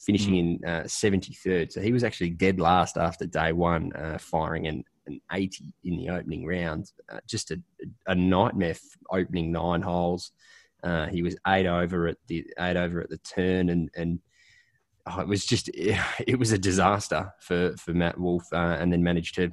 finishing 0.00 0.36
in 0.36 0.60
uh, 0.66 0.82
73rd. 0.82 1.72
So 1.72 1.80
he 1.80 1.92
was 1.92 2.02
actually 2.02 2.30
dead 2.30 2.58
last 2.58 2.96
after 2.96 3.26
day 3.26 3.52
one, 3.52 3.92
uh, 3.94 4.18
firing 4.18 4.66
an, 4.66 4.84
an 5.06 5.20
80 5.32 5.72
in 5.84 5.96
the 5.96 6.10
opening 6.10 6.44
round. 6.44 6.90
Uh, 7.08 7.20
just 7.28 7.52
a, 7.52 7.60
a 8.08 8.14
nightmare 8.14 8.70
f- 8.70 8.80
opening 9.10 9.52
nine 9.52 9.82
holes. 9.82 10.32
Uh, 10.82 11.06
he 11.06 11.22
was 11.22 11.36
eight 11.46 11.66
over 11.66 12.08
at 12.08 12.16
the 12.26 12.44
eight 12.58 12.76
over 12.76 13.00
at 13.00 13.08
the 13.08 13.18
turn, 13.18 13.70
and 13.70 13.90
and 13.96 14.20
oh, 15.06 15.20
it 15.20 15.28
was 15.28 15.44
just 15.44 15.70
it 15.74 16.38
was 16.38 16.52
a 16.52 16.58
disaster 16.58 17.32
for 17.40 17.74
for 17.76 17.92
Matt 17.92 18.18
Wolff, 18.18 18.44
uh, 18.52 18.76
and 18.78 18.92
then 18.92 19.02
managed 19.02 19.34
to 19.36 19.52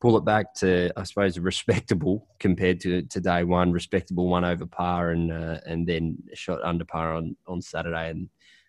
pull 0.00 0.16
it 0.16 0.24
back 0.24 0.54
to, 0.54 0.90
I 0.96 1.02
suppose, 1.04 1.38
respectable 1.38 2.26
compared 2.38 2.80
to, 2.80 3.02
to 3.02 3.20
day 3.20 3.44
one, 3.44 3.70
respectable 3.70 4.28
one 4.28 4.44
over 4.44 4.66
par, 4.66 5.10
and 5.10 5.32
uh, 5.32 5.58
and 5.66 5.86
then 5.86 6.18
shot 6.34 6.62
under 6.62 6.84
par 6.84 7.14
on, 7.14 7.36
on 7.46 7.60
Saturday 7.60 8.10
and 8.10 8.28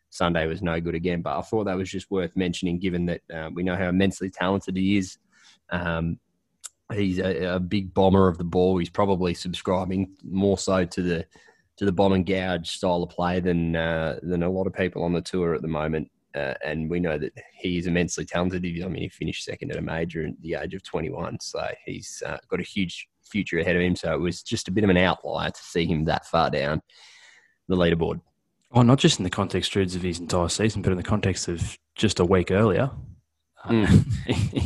Sunday 0.10 0.46
was 0.46 0.62
no 0.62 0.80
good 0.80 0.96
again. 0.96 1.22
But 1.22 1.38
I 1.38 1.42
thought 1.42 1.66
that 1.66 1.78
was 1.78 1.90
just 1.90 2.12
worth 2.12 2.36
mentioning, 2.36 2.80
given 2.80 3.06
that 3.06 3.22
uh, 3.34 3.50
we 3.54 3.64
know 3.64 3.76
how 3.76 3.90
immensely 3.90 4.30
talented 4.30 4.76
he 4.76 4.98
is. 4.98 5.18
Um, 5.70 6.20
he's 6.94 7.20
a, 7.20 7.56
a 7.56 7.60
big 7.60 7.94
bomber 7.94 8.28
of 8.28 8.38
the 8.38 8.44
ball. 8.44 8.78
He's 8.78 8.90
probably 8.90 9.34
subscribing 9.34 10.12
more 10.24 10.58
so 10.58 10.84
to 10.86 11.02
the 11.02 11.26
to 11.82 11.86
the 11.86 11.91
bomb 11.91 12.13
and 12.13 12.28
gouge 12.28 12.70
style 12.70 13.02
of 13.02 13.10
play 13.10 13.39
than 13.39 13.76
uh, 13.76 14.20
than 14.22 14.44
a 14.44 14.50
lot 14.50 14.67
of 14.67 14.74
people 14.74 15.04
on 15.04 15.13
the 15.13 15.22
tour 15.22 15.56
at 15.56 15.63
the 15.63 15.67
moment. 15.67 16.10
Uh, 16.36 16.54
and 16.63 16.88
we 16.88 17.00
know 17.00 17.17
that 17.17 17.34
he 17.56 17.80
is 17.80 17.88
immensely 17.88 18.24
talented. 18.24 18.63
I 18.63 18.88
mean, 18.88 19.02
he 19.02 19.10
finished 19.10 19.44
second 19.44 19.72
at 19.72 19.78
a 19.78 19.82
major 19.82 20.28
at 20.28 20.39
the 20.41 20.54
age 20.54 20.76
of 20.76 20.84
21, 20.84 21.39
so 21.41 21.67
he's 21.84 22.22
uh, 22.24 22.38
got 22.50 22.60
a 22.60 22.63
huge 22.63 23.10
future 23.24 23.58
ahead 23.58 23.76
of 23.76 23.82
him. 23.82 23.96
So 23.96 24.13
it 24.13 24.20
was 24.20 24.44
just 24.44 24.67
a 24.67 24.72
bit 24.72 24.84
of 24.84 24.91
an 24.91 24.98
outlier 24.98 25.50
to 25.50 25.62
see 25.62 25.88
him 25.88 26.06
that 26.06 26.28
far 26.28 26.52
down 26.52 26.84
the 27.67 27.76
leaderboard. 27.76 28.22
Oh, 28.72 28.84
not 28.84 29.00
just 29.00 29.20
in 29.20 29.24
the 29.24 29.32
context, 29.32 29.72
Drews, 29.72 29.96
of 29.96 30.04
his 30.04 30.20
entire 30.20 30.50
season, 30.50 30.84
but 30.84 30.91
in 30.91 30.98
the 30.98 31.04
context 31.04 31.48
of 31.48 31.80
just 31.96 32.20
a 32.20 32.26
week 32.26 32.52
earlier. 32.52 32.91
Uh, 33.63 33.86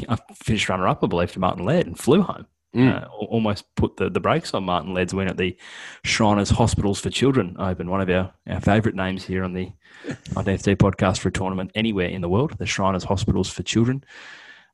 I 0.08 0.17
finished 0.34 0.69
runner 0.69 0.88
up, 0.88 1.04
I 1.04 1.08
believe, 1.08 1.34
to 1.34 1.39
Martin 1.39 1.65
Laird 1.65 1.86
and 1.86 1.99
flew 1.99 2.21
home. 2.21 2.47
Mm. 2.75 3.03
Uh, 3.03 3.07
almost 3.07 3.63
put 3.75 3.95
the, 3.95 4.09
the 4.09 4.19
brakes 4.19 4.53
on 4.53 4.65
Martin 4.65 4.93
Laird's 4.93 5.13
win 5.13 5.29
at 5.29 5.38
the 5.38 5.57
Shriners 6.03 6.49
Hospitals 6.49 6.99
for 6.99 7.09
Children 7.09 7.55
Open, 7.57 7.89
one 7.89 8.01
of 8.01 8.09
our, 8.09 8.33
our 8.49 8.59
favourite 8.59 8.95
names 8.95 9.23
here 9.25 9.43
on 9.45 9.53
the 9.53 9.71
IDFT 10.05 10.75
podcast 10.75 11.19
for 11.19 11.29
a 11.29 11.31
tournament 11.31 11.71
anywhere 11.73 12.09
in 12.09 12.21
the 12.21 12.27
world, 12.29 12.57
the 12.57 12.65
Shriners 12.65 13.05
Hospitals 13.05 13.49
for 13.49 13.63
Children 13.63 14.03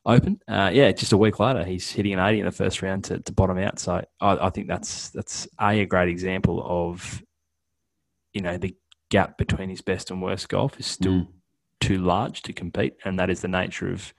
Open. 0.04 0.40
Uh, 0.48 0.72
yeah, 0.74 0.92
just 0.92 1.14
a 1.14 1.18
week 1.18 1.40
later, 1.40 1.64
he's 1.64 1.92
hitting 1.92 2.14
an 2.14 2.20
80 2.20 2.40
in 2.40 2.46
the 2.46 2.52
first 2.52 2.82
round 2.82 3.04
to, 3.04 3.20
to 3.20 3.32
bottom 3.32 3.60
out. 3.60 3.78
So 3.78 4.04
I, 4.20 4.48
I 4.48 4.50
think 4.50 4.68
that's 4.68 5.10
that's 5.10 5.48
a, 5.60 5.82
a 5.82 5.86
great 5.86 6.10
example 6.10 6.64
of, 6.66 7.22
you 8.34 8.42
know, 8.42 8.58
the 8.58 8.76
gap 9.12 9.38
between 9.38 9.70
his 9.70 9.82
best 9.82 10.10
and 10.10 10.22
worst 10.22 10.50
golf 10.50 10.80
is 10.80 10.88
still 10.88 11.12
Mm. 11.12 11.28
too 11.82 11.98
large 12.00 12.42
to 12.44 12.54
compete, 12.54 12.94
and 13.06 13.20
that 13.20 13.30
is 13.30 13.42
the 13.42 13.48
nature 13.48 13.92
of 13.92 14.12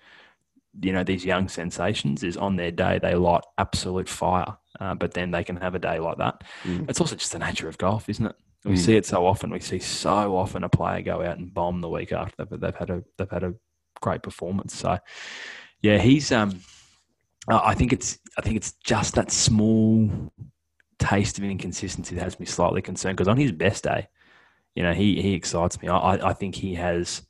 you 0.81 0.93
know 0.93 1.05
these 1.05 1.25
young 1.25 1.49
sensations. 1.49 2.23
Is 2.23 2.37
on 2.37 2.57
their 2.57 2.71
day 2.71 2.99
they 3.01 3.15
light 3.15 3.45
absolute 3.59 4.09
fire, 4.09 4.57
uh, 4.81 4.95
but 4.95 5.15
then 5.15 5.31
they 5.31 5.45
can 5.45 5.57
have 5.57 5.75
a 5.75 5.79
day 5.79 5.99
like 5.99 6.19
that. 6.19 6.45
Mm. 6.65 6.89
It's 6.89 7.01
also 7.01 7.17
just 7.17 7.33
the 7.33 7.39
nature 7.39 7.69
of 7.69 7.79
golf, 7.79 8.09
isn't 8.09 8.27
it? 8.27 8.37
We 8.65 8.75
Mm. 8.75 8.79
see 8.79 8.97
it 8.97 9.07
so 9.07 9.27
often. 9.27 9.51
We 9.51 9.61
see 9.61 9.81
so 9.81 10.37
often 10.37 10.63
a 10.65 10.69
player 10.69 11.03
go 11.03 11.23
out 11.23 11.39
and 11.39 11.53
bomb 11.53 11.81
the 11.81 11.89
week 11.89 12.13
after 12.13 12.45
they've, 12.45 12.61
they've 12.61 12.77
had 12.77 12.91
a 12.91 13.03
they've 13.19 13.31
had 13.31 13.43
a 13.45 13.55
great 14.01 14.23
performance. 14.23 14.75
So 14.75 14.99
yeah, 15.81 15.99
he's 15.99 16.31
um, 16.31 16.61
I 17.49 17.75
think 17.75 17.93
it's 17.93 18.19
I 18.39 18.41
think 18.43 18.57
it's 18.57 18.73
just 18.85 19.15
that 19.17 19.31
small 19.33 20.11
taste 20.99 21.39
of 21.39 21.45
inconsistency 21.45 22.15
that 22.15 22.23
has 22.23 22.39
me 22.39 22.47
slightly 22.47 22.81
concerned 22.81 23.17
because 23.17 23.29
on 23.29 23.37
his 23.37 23.51
best 23.51 23.83
day, 23.83 24.09
you 24.77 24.83
know, 24.85 24.93
he 24.93 25.21
he 25.21 25.35
excites 25.35 25.83
me. 25.83 25.89
I 25.89 25.99
I, 25.99 26.29
I 26.31 26.33
think 26.33 26.55
he 26.55 26.75
has 26.77 27.23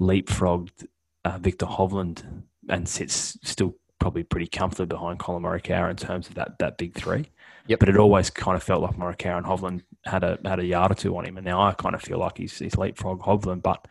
leapfrogged 0.00 0.86
uh, 1.24 1.38
Viktor 1.38 1.66
Hovland 1.66 2.44
and 2.68 2.88
sits 2.88 3.38
still 3.42 3.74
probably 3.98 4.22
pretty 4.22 4.46
comfortably 4.46 4.86
behind 4.86 5.18
Collin 5.18 5.42
Morikawa 5.42 5.90
in 5.90 5.96
terms 5.96 6.28
of 6.28 6.34
that 6.34 6.58
that 6.58 6.78
big 6.78 6.94
three. 6.94 7.30
Yep. 7.66 7.78
But 7.78 7.88
it 7.88 7.96
always 7.96 8.28
kind 8.28 8.56
of 8.56 8.62
felt 8.62 8.82
like 8.82 8.96
Morikawa 8.96 9.38
and 9.38 9.46
Hovland 9.46 9.82
had 10.04 10.22
a 10.22 10.38
had 10.44 10.60
a 10.60 10.64
yard 10.64 10.92
or 10.92 10.94
two 10.94 11.16
on 11.16 11.24
him, 11.24 11.36
and 11.36 11.44
now 11.44 11.62
I 11.62 11.72
kind 11.72 11.94
of 11.94 12.02
feel 12.02 12.18
like 12.18 12.38
he's 12.38 12.58
he's 12.58 12.74
leapfrogged 12.74 13.22
Hovland, 13.22 13.62
but. 13.62 13.86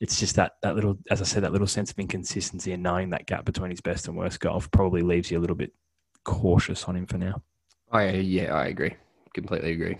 It's 0.00 0.18
just 0.18 0.34
that, 0.36 0.56
that 0.60 0.74
little, 0.74 0.98
as 1.08 1.22
I 1.22 1.24
said, 1.24 1.44
that 1.44 1.52
little 1.52 1.68
sense 1.68 1.92
of 1.92 1.98
inconsistency 1.98 2.72
and 2.72 2.82
knowing 2.82 3.10
that 3.10 3.26
gap 3.26 3.44
between 3.44 3.70
his 3.70 3.80
best 3.80 4.06
and 4.06 4.16
worst 4.16 4.40
golf 4.40 4.68
probably 4.70 5.00
leaves 5.00 5.30
you 5.30 5.38
a 5.38 5.40
little 5.40 5.56
bit 5.56 5.72
cautious 6.24 6.84
on 6.84 6.96
him 6.96 7.06
for 7.06 7.16
now. 7.16 7.40
I, 7.92 8.10
yeah, 8.10 8.52
I 8.52 8.66
agree. 8.66 8.96
Completely 9.34 9.70
agree. 9.72 9.96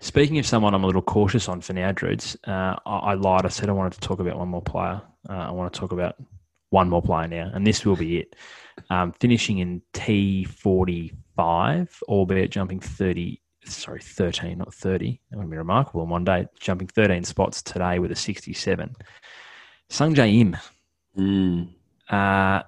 Speaking 0.00 0.38
of 0.38 0.46
someone 0.46 0.74
I'm 0.74 0.84
a 0.84 0.86
little 0.86 1.02
cautious 1.02 1.48
on 1.48 1.60
for 1.60 1.72
now, 1.72 1.92
Drudes, 1.92 2.36
uh, 2.46 2.76
I, 2.84 2.96
I 2.96 3.14
lied. 3.14 3.46
I 3.46 3.48
said 3.48 3.68
I 3.68 3.72
wanted 3.72 3.94
to 3.94 4.00
talk 4.00 4.18
about 4.18 4.36
one 4.36 4.48
more 4.48 4.60
player. 4.60 5.00
Uh, 5.28 5.32
I 5.32 5.50
want 5.52 5.72
to 5.72 5.80
talk 5.80 5.92
about 5.92 6.16
one 6.76 6.90
more 6.90 7.00
player 7.00 7.26
now, 7.26 7.50
and 7.54 7.66
this 7.66 7.86
will 7.86 7.96
be 7.96 8.18
it. 8.18 8.36
Um, 8.90 9.12
finishing 9.12 9.60
in 9.60 9.80
T45, 9.94 12.02
albeit 12.02 12.50
jumping 12.50 12.80
30, 12.80 13.40
sorry, 13.64 14.02
13, 14.02 14.58
not 14.58 14.74
30. 14.74 15.18
That 15.30 15.38
would 15.38 15.48
be 15.48 15.56
remarkable 15.56 16.02
in 16.02 16.10
one 16.10 16.26
day. 16.26 16.46
Jumping 16.60 16.88
13 16.88 17.24
spots 17.24 17.62
today 17.62 17.98
with 17.98 18.12
a 18.12 18.14
67. 18.14 18.94
Sungjae 19.88 20.38
Im. 20.38 20.54
Mm. 21.18 21.68
Uh, 22.10 22.62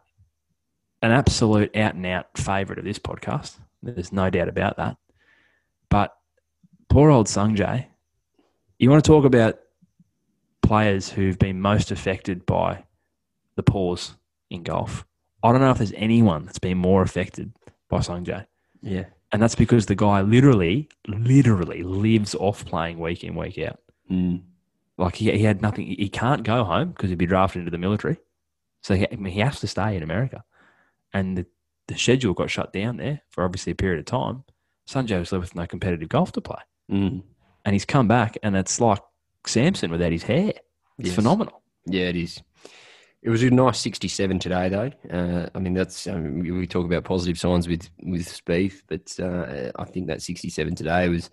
an 1.02 1.12
absolute 1.12 1.76
out 1.76 1.94
and 1.94 2.06
out 2.06 2.28
favourite 2.34 2.78
of 2.78 2.86
this 2.86 2.98
podcast. 2.98 3.58
There's 3.82 4.10
no 4.10 4.30
doubt 4.30 4.48
about 4.48 4.78
that. 4.78 4.96
But 5.90 6.16
poor 6.88 7.10
old 7.10 7.26
Sungjae, 7.26 7.84
you 8.78 8.88
want 8.88 9.04
to 9.04 9.08
talk 9.08 9.26
about 9.26 9.58
players 10.62 11.10
who've 11.10 11.38
been 11.38 11.60
most 11.60 11.90
affected 11.90 12.46
by 12.46 12.84
the 13.58 13.62
pause 13.64 14.14
in 14.48 14.62
golf. 14.62 15.04
I 15.42 15.52
don't 15.52 15.60
know 15.60 15.70
if 15.70 15.78
there's 15.78 15.92
anyone 15.96 16.46
that's 16.46 16.58
been 16.60 16.78
more 16.78 17.02
affected 17.02 17.52
by 17.90 17.98
Sungjae. 17.98 18.46
Yeah. 18.82 19.04
And 19.32 19.42
that's 19.42 19.54
because 19.56 19.86
the 19.86 19.94
guy 19.94 20.22
literally, 20.22 20.88
literally 21.06 21.82
lives 21.82 22.34
off 22.36 22.64
playing 22.64 22.98
week 22.98 23.24
in, 23.24 23.34
week 23.34 23.58
out. 23.58 23.80
Mm. 24.10 24.42
Like 24.96 25.16
he, 25.16 25.30
he 25.32 25.42
had 25.42 25.60
nothing. 25.60 25.86
He 25.86 26.08
can't 26.08 26.44
go 26.44 26.64
home 26.64 26.90
because 26.90 27.10
he'd 27.10 27.18
be 27.18 27.26
drafted 27.26 27.60
into 27.60 27.70
the 27.70 27.78
military. 27.78 28.16
So 28.82 28.94
he, 28.94 29.06
I 29.10 29.16
mean, 29.16 29.32
he 29.32 29.40
has 29.40 29.60
to 29.60 29.66
stay 29.66 29.96
in 29.96 30.02
America. 30.02 30.44
And 31.12 31.36
the, 31.36 31.46
the 31.88 31.98
schedule 31.98 32.32
got 32.34 32.50
shut 32.50 32.72
down 32.72 32.96
there 32.96 33.22
for 33.28 33.44
obviously 33.44 33.72
a 33.72 33.76
period 33.76 33.98
of 33.98 34.06
time. 34.06 34.44
Sungjae 34.88 35.18
was 35.18 35.32
left 35.32 35.42
with 35.42 35.54
no 35.56 35.66
competitive 35.66 36.08
golf 36.08 36.32
to 36.32 36.40
play. 36.40 36.62
Mm. 36.90 37.22
And 37.64 37.74
he's 37.74 37.84
come 37.84 38.08
back 38.08 38.38
and 38.42 38.56
it's 38.56 38.80
like 38.80 39.00
Samson 39.46 39.90
without 39.90 40.12
his 40.12 40.22
hair. 40.22 40.52
It's 40.98 41.08
Yes. 41.08 41.14
phenomenal. 41.14 41.62
Yeah, 41.86 42.06
it 42.08 42.16
is. 42.16 42.40
It 43.28 43.30
was 43.30 43.42
a 43.42 43.50
nice 43.50 43.78
67 43.80 44.38
today, 44.38 44.70
though. 44.70 44.90
Uh, 45.14 45.50
I 45.54 45.58
mean, 45.58 45.74
that's 45.74 46.06
um, 46.06 46.38
we 46.38 46.66
talk 46.66 46.86
about 46.86 47.04
positive 47.04 47.38
signs 47.38 47.68
with 47.68 47.90
with 48.02 48.26
Spieth, 48.26 48.80
but 48.88 49.14
uh, 49.22 49.70
I 49.78 49.84
think 49.84 50.06
that 50.06 50.22
67 50.22 50.74
today 50.74 51.10
was 51.10 51.28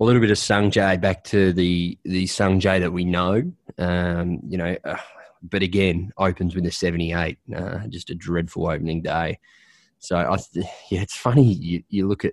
a 0.00 0.04
little 0.04 0.22
bit 0.22 0.30
of 0.30 0.38
Sung 0.38 0.70
back 0.70 1.22
to 1.24 1.52
the 1.52 1.98
the 2.06 2.26
Sung 2.26 2.60
that 2.60 2.94
we 2.94 3.04
know. 3.04 3.42
Um, 3.76 4.40
you 4.48 4.56
know, 4.56 4.74
uh, 4.86 4.96
but 5.42 5.62
again, 5.62 6.14
opens 6.16 6.54
with 6.54 6.64
a 6.64 6.72
78. 6.72 7.36
Uh, 7.54 7.86
just 7.88 8.08
a 8.08 8.14
dreadful 8.14 8.66
opening 8.66 9.02
day. 9.02 9.38
So 9.98 10.16
I, 10.16 10.38
yeah, 10.90 11.02
it's 11.02 11.18
funny. 11.18 11.52
You, 11.52 11.82
you 11.90 12.08
look 12.08 12.24
at 12.24 12.32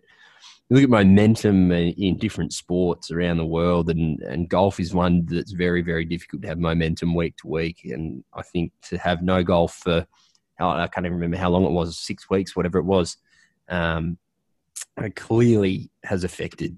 you 0.74 0.80
look 0.80 0.86
at 0.86 1.06
momentum 1.06 1.72
in 1.72 2.18
different 2.18 2.52
sports 2.52 3.12
around 3.12 3.38
the 3.38 3.46
world, 3.46 3.92
and, 3.92 4.20
and 4.22 4.50
golf 4.50 4.80
is 4.80 4.92
one 4.92 5.24
that's 5.28 5.52
very, 5.52 5.84
very 5.84 6.04
difficult 6.04 6.42
to 6.42 6.48
have 6.48 6.58
momentum 6.58 7.14
week 7.14 7.38
to 7.38 7.48
week. 7.48 7.82
And 7.84 8.24
I 8.34 8.42
think 8.42 8.72
to 8.90 8.98
have 8.98 9.22
no 9.22 9.44
golf 9.44 9.76
for, 9.76 10.08
I 10.60 10.88
can't 10.88 11.06
even 11.06 11.14
remember 11.14 11.38
how 11.38 11.52
long 11.52 11.64
it 11.66 11.72
was, 11.72 12.00
six 12.00 12.28
weeks, 12.28 12.56
whatever 12.56 12.80
it 12.80 12.86
was, 12.86 13.18
um, 13.70 14.18
it 14.98 15.16
clearly 15.16 15.92
has 16.06 16.24
affected 16.24 16.76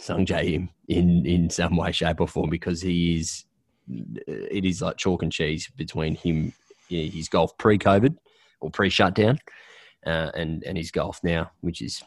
Sungjae 0.00 0.54
Im 0.54 0.68
in, 0.88 1.24
in 1.24 1.48
some 1.48 1.76
way, 1.76 1.92
shape, 1.92 2.20
or 2.20 2.26
form 2.26 2.50
because 2.50 2.82
he 2.82 3.20
is, 3.20 3.44
it 3.88 4.64
is 4.64 4.82
like 4.82 4.96
chalk 4.96 5.22
and 5.22 5.30
cheese 5.30 5.70
between 5.76 6.16
him, 6.16 6.52
his 6.88 7.28
golf 7.28 7.56
pre 7.58 7.78
COVID 7.78 8.16
or 8.60 8.70
pre 8.70 8.90
shutdown, 8.90 9.38
uh, 10.04 10.32
and, 10.34 10.64
and 10.64 10.76
his 10.76 10.90
golf 10.90 11.20
now, 11.22 11.52
which 11.60 11.80
is 11.80 12.02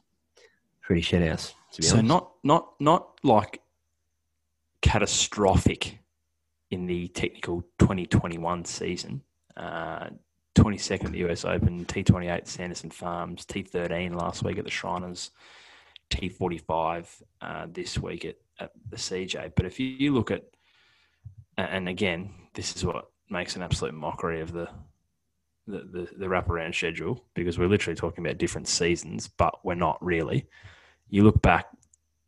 pretty 0.90 1.02
shit 1.04 1.22
house. 1.22 1.54
So 1.70 1.98
honest. 1.98 2.08
not 2.08 2.32
not 2.44 2.74
not 2.80 3.20
like 3.22 3.62
catastrophic 4.82 6.00
in 6.72 6.88
the 6.88 7.10
technical 7.10 7.62
2021 7.78 8.66
season. 8.66 9.22
Uh, 9.56 10.10
22nd 10.58 11.06
at 11.06 11.12
the 11.12 11.30
US 11.30 11.46
Open, 11.46 11.86
T28 11.86 12.28
at 12.28 12.48
Sanderson 12.48 12.90
Farms, 12.90 13.46
T13 13.46 14.20
last 14.20 14.44
week 14.44 14.58
at 14.58 14.66
the 14.66 14.72
Shriners, 14.72 15.30
T45 16.10 17.22
uh, 17.42 17.68
this 17.72 18.00
week 18.00 18.26
at, 18.26 18.38
at 18.60 18.72
the 18.90 18.98
CJ. 18.98 19.54
But 19.56 19.68
if 19.68 19.80
you, 19.80 19.86
you 19.86 20.14
look 20.14 20.32
at, 20.32 20.44
and 21.56 21.88
again, 21.88 22.34
this 22.56 22.76
is 22.76 22.84
what 22.84 23.12
makes 23.30 23.56
an 23.56 23.62
absolute 23.62 23.94
mockery 23.94 24.42
of 24.42 24.54
the 24.54 24.70
the, 25.70 25.80
the, 25.80 26.10
the 26.18 26.26
wraparound 26.26 26.74
schedule 26.74 27.24
because 27.36 27.60
we're 27.60 27.68
literally 27.68 27.96
talking 27.96 28.26
about 28.26 28.38
different 28.38 28.68
seasons, 28.68 29.28
but 29.28 29.64
we're 29.64 29.76
not 29.76 30.04
really. 30.04 30.48
You 31.10 31.24
look 31.24 31.42
back 31.42 31.66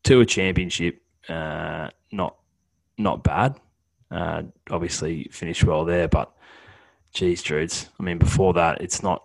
to 0.05 0.21
a 0.21 0.25
championship, 0.25 1.01
uh, 1.29 1.89
not 2.11 2.35
not 2.97 3.23
bad. 3.23 3.55
Uh, 4.09 4.43
obviously, 4.69 5.29
finished 5.31 5.63
well 5.63 5.85
there, 5.85 6.07
but 6.07 6.31
geez, 7.13 7.41
Drudes. 7.41 7.89
I 7.99 8.03
mean, 8.03 8.17
before 8.17 8.53
that, 8.53 8.81
it's 8.81 9.01
not 9.03 9.23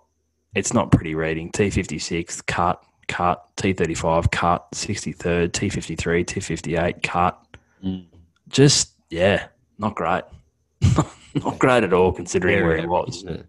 it's 0.54 0.72
not 0.72 0.92
pretty 0.92 1.14
reading. 1.14 1.50
T 1.52 1.70
fifty 1.70 1.98
six, 1.98 2.40
cut, 2.42 2.82
cut. 3.08 3.44
T 3.56 3.72
thirty 3.72 3.94
five, 3.94 4.30
cut. 4.30 4.66
Sixty 4.74 5.12
third, 5.12 5.52
T 5.54 5.68
fifty 5.68 5.96
three, 5.96 6.22
T 6.24 6.40
fifty 6.40 6.76
eight, 6.76 7.02
cut. 7.02 7.38
Mm. 7.84 8.06
Just 8.48 8.92
yeah, 9.10 9.46
not 9.78 9.94
great. 9.94 10.24
not 11.34 11.58
great 11.58 11.82
at 11.84 11.92
all, 11.92 12.12
considering 12.12 12.56
where 12.64 12.76
Very 12.76 12.80
it 12.80 12.84
average, 12.84 13.06
was. 13.06 13.16
isn't 13.16 13.28
it? 13.40 13.46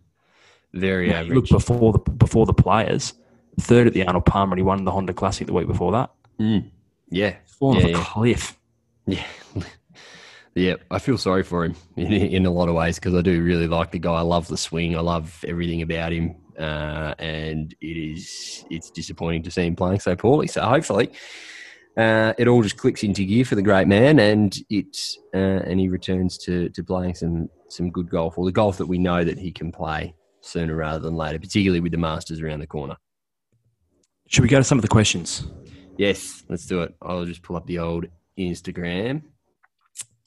Very 0.73 1.09
Yeah, 1.09 1.19
average. 1.19 1.35
look 1.35 1.49
before 1.49 1.93
the 1.93 1.99
before 1.99 2.45
the 2.45 2.53
players, 2.53 3.13
third 3.59 3.87
at 3.87 3.93
the 3.93 4.05
Arnold 4.05 4.25
Palmer, 4.25 4.53
and 4.53 4.59
he 4.59 4.63
won 4.63 4.83
the 4.85 4.91
Honda 4.91 5.13
Classic 5.13 5.47
the 5.47 5.53
week 5.53 5.67
before 5.67 5.91
that. 5.93 6.11
Mm. 6.39 6.69
Yeah, 7.09 7.35
Fallen 7.59 7.79
Yeah, 7.79 7.83
off 7.85 7.89
a 7.89 7.97
yeah. 7.97 8.03
cliff. 8.05 8.59
yeah, 9.05 9.23
yeah. 10.55 10.75
I 10.91 10.99
feel 10.99 11.17
sorry 11.17 11.43
for 11.43 11.65
him 11.65 11.75
in, 11.95 12.11
in 12.11 12.45
a 12.45 12.51
lot 12.51 12.69
of 12.69 12.75
ways 12.75 12.95
because 12.95 13.15
I 13.15 13.21
do 13.21 13.41
really 13.43 13.67
like 13.67 13.91
the 13.91 13.99
guy. 13.99 14.13
I 14.13 14.21
love 14.21 14.47
the 14.47 14.57
swing. 14.57 14.95
I 14.97 15.01
love 15.01 15.43
everything 15.47 15.81
about 15.81 16.11
him, 16.11 16.35
uh, 16.59 17.13
and 17.19 17.73
it 17.81 17.85
is 17.97 18.65
it's 18.69 18.89
disappointing 18.91 19.43
to 19.43 19.51
see 19.51 19.65
him 19.65 19.75
playing 19.75 19.99
so 19.99 20.15
poorly. 20.15 20.47
So 20.47 20.61
hopefully. 20.63 21.11
Uh, 21.95 22.31
it 22.37 22.47
all 22.47 22.61
just 22.61 22.77
clicks 22.77 23.01
into 23.01 23.23
gear 23.25 23.43
for 23.43 23.55
the 23.55 23.61
great 23.63 23.87
man, 23.87 24.19
and 24.19 24.55
it 24.69 24.95
uh, 25.33 25.37
and 25.65 25.79
he 25.79 25.87
returns 25.89 26.37
to, 26.37 26.69
to 26.69 26.83
playing 26.83 27.15
some 27.15 27.49
some 27.69 27.89
good 27.89 28.07
golf, 28.07 28.37
or 28.37 28.45
the 28.45 28.51
golf 28.51 28.77
that 28.77 28.85
we 28.85 28.99
know 28.99 29.23
that 29.23 29.39
he 29.39 29.51
can 29.51 29.71
play 29.71 30.13
sooner 30.41 30.75
rather 30.75 30.99
than 30.99 31.15
later, 31.15 31.39
particularly 31.39 31.79
with 31.79 31.91
the 31.91 31.97
Masters 31.97 32.39
around 32.39 32.59
the 32.59 32.67
corner. 32.67 32.95
Should 34.27 34.41
we 34.41 34.49
go 34.49 34.57
to 34.57 34.63
some 34.63 34.77
of 34.77 34.81
the 34.81 34.89
questions? 34.89 35.47
Yes, 35.97 36.43
let's 36.49 36.65
do 36.65 36.81
it. 36.81 36.93
I'll 37.01 37.25
just 37.25 37.41
pull 37.41 37.55
up 37.55 37.65
the 37.65 37.79
old 37.79 38.05
Instagram. 38.37 39.23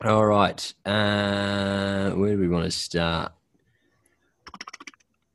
All 0.03 0.25
right. 0.25 0.75
Uh, 0.87 2.11
where 2.13 2.35
do 2.35 2.41
we 2.41 2.49
want 2.49 2.65
to 2.65 2.71
start? 2.71 3.33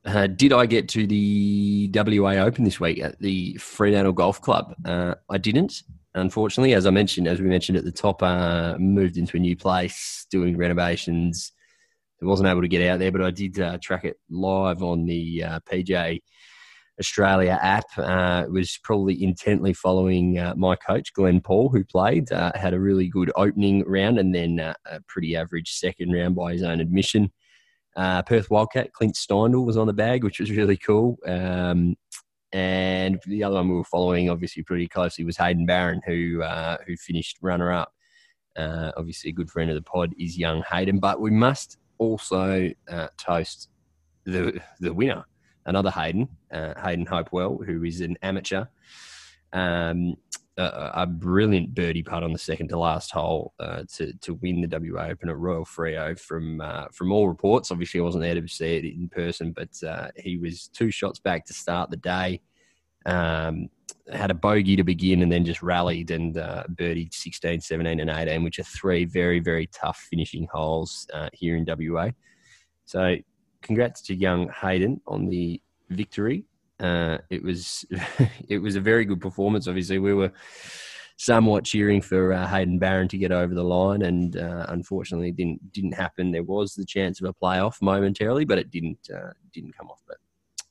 Uh, 0.03 0.27
did 0.27 0.53
I 0.53 0.65
get 0.65 0.89
to 0.89 1.05
the 1.05 1.91
WA 1.93 2.33
Open 2.33 2.63
this 2.63 2.79
week 2.79 2.99
at 2.99 3.19
the 3.19 3.55
Fremantle 3.57 4.13
Golf 4.13 4.41
Club? 4.41 4.75
Uh, 4.83 5.15
I 5.29 5.37
didn't, 5.37 5.83
unfortunately. 6.15 6.73
As 6.73 6.87
I 6.87 6.89
mentioned, 6.89 7.27
as 7.27 7.39
we 7.39 7.47
mentioned 7.47 7.77
at 7.77 7.85
the 7.85 7.91
top, 7.91 8.23
uh, 8.23 8.75
moved 8.79 9.17
into 9.17 9.37
a 9.37 9.39
new 9.39 9.55
place, 9.55 10.25
doing 10.31 10.57
renovations. 10.57 11.51
I 12.21 12.25
wasn't 12.25 12.49
able 12.49 12.61
to 12.61 12.67
get 12.67 12.87
out 12.87 12.97
there, 12.97 13.11
but 13.11 13.21
I 13.21 13.29
did 13.29 13.59
uh, 13.59 13.77
track 13.79 14.05
it 14.05 14.19
live 14.29 14.81
on 14.81 15.05
the 15.05 15.43
uh, 15.43 15.59
PJ 15.61 16.21
Australia 16.99 17.59
app. 17.61 17.85
Uh, 17.97 18.45
was 18.49 18.79
probably 18.83 19.21
intently 19.21 19.73
following 19.73 20.39
uh, 20.39 20.53
my 20.55 20.75
coach, 20.75 21.13
Glenn 21.13 21.41
Paul, 21.41 21.69
who 21.69 21.83
played. 21.83 22.31
Uh, 22.31 22.51
had 22.55 22.73
a 22.73 22.79
really 22.79 23.07
good 23.07 23.31
opening 23.35 23.83
round 23.85 24.17
and 24.17 24.33
then 24.33 24.59
uh, 24.59 24.73
a 24.85 25.01
pretty 25.01 25.35
average 25.35 25.73
second 25.73 26.11
round 26.13 26.35
by 26.35 26.53
his 26.53 26.63
own 26.63 26.79
admission. 26.79 27.31
Uh, 27.95 28.21
Perth 28.21 28.49
Wildcat, 28.49 28.93
Clint 28.93 29.15
Steindl 29.15 29.65
was 29.65 29.77
on 29.77 29.87
the 29.87 29.93
bag, 29.93 30.23
which 30.23 30.39
was 30.39 30.51
really 30.51 30.77
cool. 30.77 31.17
Um, 31.25 31.95
and 32.51 33.19
the 33.25 33.43
other 33.43 33.55
one 33.55 33.69
we 33.69 33.75
were 33.75 33.83
following, 33.83 34.29
obviously 34.29 34.63
pretty 34.63 34.87
closely, 34.87 35.25
was 35.25 35.37
Hayden 35.37 35.65
Barron, 35.65 36.01
who 36.05 36.41
uh, 36.41 36.77
who 36.87 36.95
finished 36.95 37.37
runner 37.41 37.71
up. 37.71 37.91
Obviously, 38.57 39.31
a 39.31 39.33
good 39.33 39.49
friend 39.49 39.69
of 39.69 39.75
the 39.75 39.81
pod 39.81 40.13
is 40.17 40.37
young 40.37 40.63
Hayden, 40.71 40.99
but 40.99 41.19
we 41.19 41.31
must 41.31 41.77
also 41.97 42.69
toast 43.17 43.69
the 44.25 44.61
the 44.79 44.93
winner, 44.93 45.25
another 45.65 45.91
Hayden, 45.91 46.27
uh, 46.51 46.73
Hayden 46.81 47.05
Hopewell, 47.05 47.61
who 47.65 47.83
is 47.83 48.01
an 48.01 48.17
amateur. 48.21 48.65
Um, 49.53 50.15
a, 50.57 50.91
a 51.01 51.05
brilliant 51.05 51.73
birdie 51.73 52.03
putt 52.03 52.23
on 52.23 52.31
the 52.31 52.39
second 52.39 52.69
to 52.69 52.79
last 52.79 53.11
hole 53.11 53.53
uh, 53.59 53.83
to 53.93 54.13
to 54.21 54.35
win 54.35 54.61
the 54.61 54.79
WA 54.79 55.07
Open 55.07 55.29
at 55.29 55.37
Royal 55.37 55.65
Frio. 55.65 56.15
From 56.15 56.61
uh, 56.61 56.85
from 56.93 57.11
all 57.11 57.27
reports, 57.27 57.71
obviously 57.71 57.99
I 57.99 58.03
wasn't 58.03 58.23
there 58.23 58.39
to 58.39 58.47
see 58.47 58.77
it 58.77 58.85
in 58.85 59.09
person, 59.09 59.51
but 59.51 59.83
uh, 59.83 60.09
he 60.15 60.37
was 60.37 60.69
two 60.69 60.91
shots 60.91 61.19
back 61.19 61.45
to 61.45 61.53
start 61.53 61.89
the 61.89 61.97
day. 61.97 62.41
Um, 63.05 63.69
had 64.11 64.31
a 64.31 64.35
bogey 64.35 64.75
to 64.75 64.83
begin 64.83 65.21
and 65.21 65.31
then 65.31 65.45
just 65.45 65.61
rallied 65.61 66.11
and 66.11 66.37
uh, 66.37 66.63
birdied 66.69 67.13
16, 67.13 67.61
17, 67.61 67.99
and 67.99 68.09
18, 68.09 68.43
which 68.43 68.59
are 68.59 68.63
three 68.63 69.05
very, 69.05 69.39
very 69.39 69.67
tough 69.67 70.07
finishing 70.09 70.47
holes 70.51 71.07
uh, 71.13 71.29
here 71.33 71.55
in 71.55 71.65
WA. 71.67 72.09
So, 72.85 73.15
congrats 73.65 74.01
to 74.03 74.15
young 74.15 74.47
Hayden 74.49 75.01
on 75.07 75.27
the 75.27 75.59
victory. 75.89 76.45
Uh, 76.79 77.17
it 77.29 77.41
was 77.43 77.83
it 78.47 78.59
was 78.59 78.75
a 78.75 78.81
very 78.81 79.05
good 79.05 79.19
performance. 79.19 79.67
Obviously, 79.67 79.99
we 79.99 80.13
were 80.13 80.31
somewhat 81.17 81.63
cheering 81.63 82.01
for 82.01 82.33
uh, 82.33 82.47
Hayden 82.47 82.77
Barron 82.77 83.07
to 83.07 83.17
get 83.17 83.31
over 83.31 83.53
the 83.53 83.63
line, 83.63 84.03
and 84.03 84.37
uh, 84.37 84.67
unfortunately, 84.69 85.29
it 85.29 85.35
didn't 85.35 85.73
didn't 85.73 85.93
happen. 85.93 86.31
There 86.31 86.43
was 86.43 86.75
the 86.75 86.85
chance 86.85 87.19
of 87.19 87.27
a 87.27 87.33
playoff 87.33 87.81
momentarily, 87.81 88.45
but 88.45 88.59
it 88.59 88.69
didn't 88.69 89.09
uh, 89.13 89.31
didn't 89.51 89.75
come 89.75 89.89
off. 89.89 90.03
But 90.07 90.17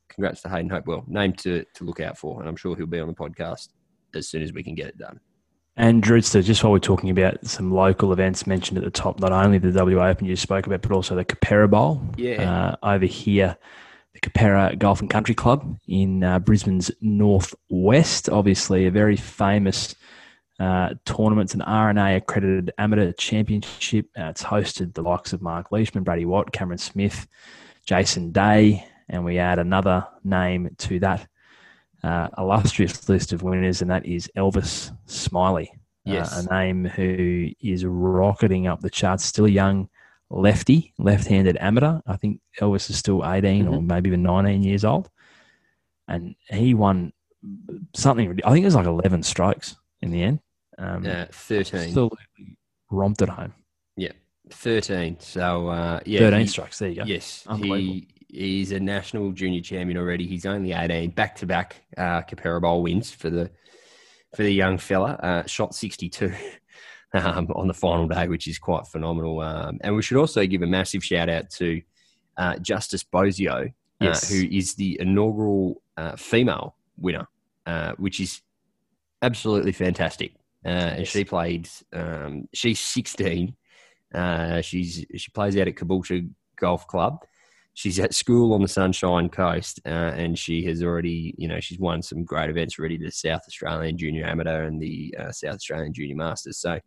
congrats 0.09 0.43
to 0.43 0.49
Hayden 0.49 0.71
Hopewell, 0.71 1.05
name 1.09 1.33
to 1.35 1.65
to 1.75 1.85
look 1.85 2.01
out 2.01 2.17
for, 2.17 2.41
and 2.41 2.49
I'm 2.49 2.57
sure 2.57 2.77
he'll 2.77 2.87
be 2.87 3.01
on 3.01 3.09
the 3.09 3.15
podcast 3.15 3.71
as 4.15 4.29
soon 4.29 4.43
as 4.43 4.53
we 4.53 4.63
can 4.63 4.77
get 4.77 4.87
it 4.87 4.99
done. 4.99 5.19
And 5.77 6.03
Drewster, 6.03 6.41
just 6.41 6.63
while 6.63 6.73
we're 6.73 6.79
talking 6.79 7.11
about 7.11 7.45
some 7.47 7.73
local 7.73 8.13
events 8.13 8.47
mentioned 8.47 8.79
at 8.79 8.85
the 8.85 8.91
top, 8.91 9.19
not 9.19 9.33
only 9.33 9.59
the 9.59 9.73
WA 9.85 10.09
Open 10.09 10.27
you 10.27 10.37
spoke 10.37 10.67
about, 10.67 10.83
but 10.83 10.93
also 10.93 11.17
the 11.17 11.25
Keperra 11.25 11.69
Bowl 11.69 12.01
Yeah. 12.17 12.77
uh, 12.83 12.95
over 12.95 13.07
here 13.07 13.57
the 14.15 14.21
Keperra 14.21 14.79
Golf 14.79 15.01
and 15.01 15.11
Country 15.11 15.35
Club 15.35 15.77
in 15.89 16.23
uh, 16.23 16.39
Brisbane's 16.39 16.91
northwest. 17.01 18.29
Obviously, 18.29 18.87
a 18.87 18.91
very 18.91 19.17
famous 19.17 19.95
uh, 20.61 20.95
tournament. 21.05 21.49
It's 21.49 21.55
an 21.55 21.63
R&A 21.63 22.17
accredited 22.17 22.73
amateur 22.79 23.11
championship. 23.13 24.07
Uh, 24.17 24.27
it's 24.27 24.45
hosted 24.45 24.95
the 24.95 25.03
likes 25.03 25.33
of 25.33 25.43
Mark 25.43 25.73
Leishman, 25.73 26.05
Brady 26.05 26.25
Watt, 26.27 26.53
Cameron 26.53 26.79
Smith, 26.79 27.27
Jason 27.87 28.31
Day, 28.31 28.87
and 29.09 29.25
we 29.25 29.39
add 29.39 29.59
another 29.59 30.07
name 30.23 30.71
to 30.79 31.01
that 31.01 31.27
uh, 32.05 32.29
illustrious 32.39 33.09
list 33.15 33.33
of 33.33 33.43
winners, 33.43 33.83
and 33.83 33.91
that 33.91 34.05
is 34.07 34.31
Elvis 34.37 34.93
Smylie. 35.07 35.69
Uh, 36.07 36.43
a 36.51 36.55
name 36.55 36.85
who 36.85 37.49
is 37.61 37.85
rocketing 37.87 38.67
up 38.67 38.81
the 38.81 38.91
charts. 38.91 39.25
Still 39.25 39.47
a 39.47 39.51
young 39.51 39.89
lefty, 40.29 40.93
left-handed 40.99 41.57
amateur. 41.61 42.01
I 42.07 42.17
think 42.17 42.41
Elvis 42.61 42.91
is 42.91 42.99
still 42.99 43.25
18 43.25 43.67
or 43.69 43.81
maybe 43.81 44.09
even 44.11 44.23
19 44.23 44.63
years 44.63 44.85
old, 44.85 45.09
and 46.09 46.35
he 46.51 46.75
won 46.75 47.13
something. 47.95 48.39
I 48.45 48.53
think 48.53 48.63
it 48.65 48.67
was 48.67 48.75
like 48.75 48.87
11 48.87 49.23
strokes 49.23 49.77
in 50.03 50.11
the 50.11 50.23
end. 50.23 50.41
Um, 50.77 51.07
Uh, 51.07 51.25
13. 51.31 51.81
absolutely 51.81 52.59
romped 52.91 53.23
it 53.23 53.29
home. 53.31 53.55
yeah, 53.97 54.13
13. 54.51 55.17
So, 55.21 55.69
uh, 55.69 56.01
yeah. 56.05 56.19
13 56.21 56.41
he- 56.41 56.47
strokes. 56.49 56.79
There 56.81 56.89
you 56.91 56.97
go. 56.97 57.05
Yes, 57.05 57.47
he 57.63 58.09
he's 58.35 58.73
a 58.73 58.81
national 58.81 59.33
junior 59.33 59.61
champion 59.61 59.99
already. 59.99 60.27
He's 60.27 60.47
only 60.47 60.73
eighteen, 60.73 61.11
back 61.11 61.37
to 61.37 61.47
back 61.47 61.85
Keperra 61.97 62.61
Bowl 62.61 62.83
wins 62.83 63.11
for 63.11 63.31
the 63.31 63.51
for 64.37 64.43
the 64.43 64.53
young 64.53 64.79
fella. 64.79 65.13
Uh, 65.23 65.47
shot 65.47 65.75
sixty 65.75 66.09
two 66.09 66.33
um, 67.15 67.49
on 67.55 67.69
the 67.69 67.75
final 67.75 68.09
day, 68.09 68.29
which 68.29 68.49
is 68.49 68.59
quite 68.59 68.87
phenomenal. 68.87 69.41
Um, 69.41 69.79
and 69.83 69.95
we 69.95 70.03
should 70.03 70.19
also 70.19 70.45
give 70.47 70.63
a 70.63 70.67
massive 70.67 71.05
shout 71.05 71.29
out 71.29 71.51
to 71.51 71.81
uh, 72.37 72.57
Justice 72.59 73.05
Bosio, 73.05 73.73
Yes. 74.01 74.31
uh, 74.31 74.35
who 74.35 74.43
is 74.51 74.75
the 74.75 74.99
inaugural 75.01 75.83
uh, 75.97 76.17
female 76.17 76.75
winner, 76.99 77.29
uh, 77.67 77.93
which 77.97 78.21
is 78.21 78.43
absolutely 79.23 79.73
fantastic. 79.73 80.33
Uh, 80.65 80.69
And 80.99 81.07
she 81.07 81.25
played. 81.25 81.69
Um, 81.93 82.49
she's 82.53 82.81
sixteen. 82.81 83.55
Uh, 84.13 84.61
she's 84.61 85.05
she 85.17 85.31
plays 85.31 85.57
out 85.57 85.69
at 85.69 85.75
Caboolture 85.77 86.29
Golf 86.59 86.87
Club. 86.87 87.25
She's 87.77 87.99
at 87.99 88.15
school 88.15 88.55
on 88.55 88.63
the 88.63 88.69
Sunshine 88.69 89.29
Coast, 89.29 89.81
uh, 89.85 89.89
and 89.89 90.39
she 90.39 90.65
has 90.67 90.83
already, 90.83 91.35
you 91.37 91.49
know, 91.49 91.59
she's 91.59 91.79
won 91.79 92.03
some 92.03 92.23
great 92.23 92.49
events 92.49 92.79
already 92.79 92.99
to 92.99 93.11
South 93.11 93.43
Australian 93.49 93.99
Junior 93.99 94.25
Amateur 94.27 94.63
and 94.63 94.81
the 94.81 95.15
uh, 95.19 95.33
South 95.33 95.57
Australian 95.57 95.93
Junior 95.93 96.15
Masters. 96.15 96.59
So 96.59 96.79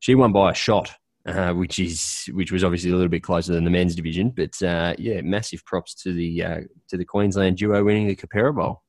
she 0.00 0.14
won 0.14 0.32
by 0.32 0.50
a 0.50 0.54
shot, 0.54 0.92
uh, 1.24 1.52
which 1.52 1.78
is 1.78 2.28
which 2.32 2.52
was 2.52 2.62
obviously 2.62 2.90
a 2.90 2.94
little 2.94 3.08
bit 3.08 3.22
closer 3.22 3.54
than 3.54 3.64
the 3.64 3.70
men's 3.70 3.94
division. 3.94 4.30
But 4.30 4.62
uh, 4.62 4.94
yeah, 4.98 5.22
massive 5.22 5.64
props 5.64 5.94
to 6.02 6.12
the 6.12 6.44
uh, 6.44 6.60
to 6.88 6.98
the 6.98 7.04
Queensland 7.04 7.56
duo 7.56 7.82
winning 7.82 8.06
the 8.06 8.16
Keperra 8.16 8.54
Bowl. 8.54 8.82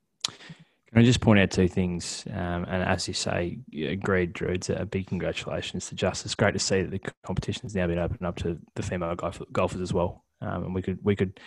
Can 0.92 1.02
I 1.02 1.04
just 1.04 1.22
point 1.22 1.40
out 1.40 1.52
two 1.52 1.68
things? 1.68 2.26
Um, 2.30 2.66
and 2.68 2.84
as 2.84 3.08
you 3.08 3.14
say, 3.14 3.60
agreed, 3.74 4.34
Drew. 4.34 4.50
It's 4.50 4.70
a 4.70 4.86
big 4.86 5.08
congratulations 5.08 5.88
to 5.88 5.96
Justice. 5.96 6.36
Great 6.36 6.54
to 6.54 6.60
see 6.60 6.82
that 6.82 6.92
the 6.92 7.12
competition 7.26 7.64
has 7.64 7.76
now 7.76 7.88
been 7.88 8.00
opened 8.00 8.26
up 8.26 8.36
to 8.38 8.58
the 8.76 8.84
female 8.84 9.16
golfers 9.16 9.82
as 9.82 9.94
well. 9.94 10.26
Um, 10.42 10.66
and 10.66 10.76
we 10.76 10.82
could 10.82 11.00
we 11.04 11.16
could 11.16 11.40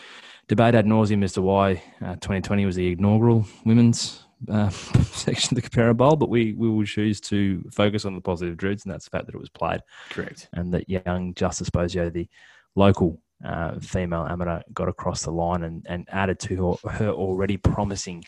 debate 0.49 0.75
ad 0.75 0.87
nauseum 0.87 1.23
as 1.23 1.33
to 1.35 1.43
why 1.43 1.83
uh, 2.03 2.15
2020 2.17 2.67
was 2.67 2.77
the 2.77 2.93
inaugural 2.93 3.47
women's 3.65 4.25
uh, 4.51 4.69
section 5.05 5.57
of 5.57 5.63
the 5.63 5.69
Keperra 5.69 5.97
Bowl, 5.97 6.17
but 6.17 6.29
we 6.29 6.53
we 6.55 6.69
will 6.69 6.85
choose 6.85 7.21
to 7.23 7.63
focus 7.73 8.05
on 8.05 8.15
the 8.15 8.21
positive, 8.21 8.57
Drews, 8.57 8.85
and 8.85 8.93
that's 8.93 9.05
the 9.05 9.11
fact 9.11 9.27
that 9.27 9.35
it 9.35 9.39
was 9.41 9.51
played 9.51 9.81
Correct. 10.11 10.49
and 10.53 10.75
that 10.75 10.89
young 10.89 11.35
Justice 11.35 11.71
Bosio, 11.71 12.13
the 12.13 12.29
local 12.75 13.21
uh, 13.45 13.79
female 13.81 14.27
amateur, 14.27 14.61
got 14.73 14.89
across 14.89 15.23
the 15.23 15.31
line 15.31 15.63
and, 15.63 15.87
and 15.89 16.09
added 16.11 16.39
to 16.41 16.77
her, 16.85 16.91
her 16.91 17.11
already 17.11 17.57
promising 17.57 18.25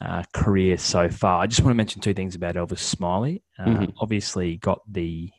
uh, 0.00 0.22
career 0.32 0.76
so 0.76 1.08
far. 1.08 1.42
I 1.42 1.46
just 1.46 1.60
want 1.62 1.70
to 1.72 1.76
mention 1.76 2.00
two 2.02 2.14
things 2.14 2.34
about 2.34 2.54
Elvis 2.56 2.94
Smylie. 2.94 3.42
Uh, 3.58 3.64
Mhm. 3.66 3.92
Obviously, 3.98 4.56
got 4.56 4.80
the 4.90 5.30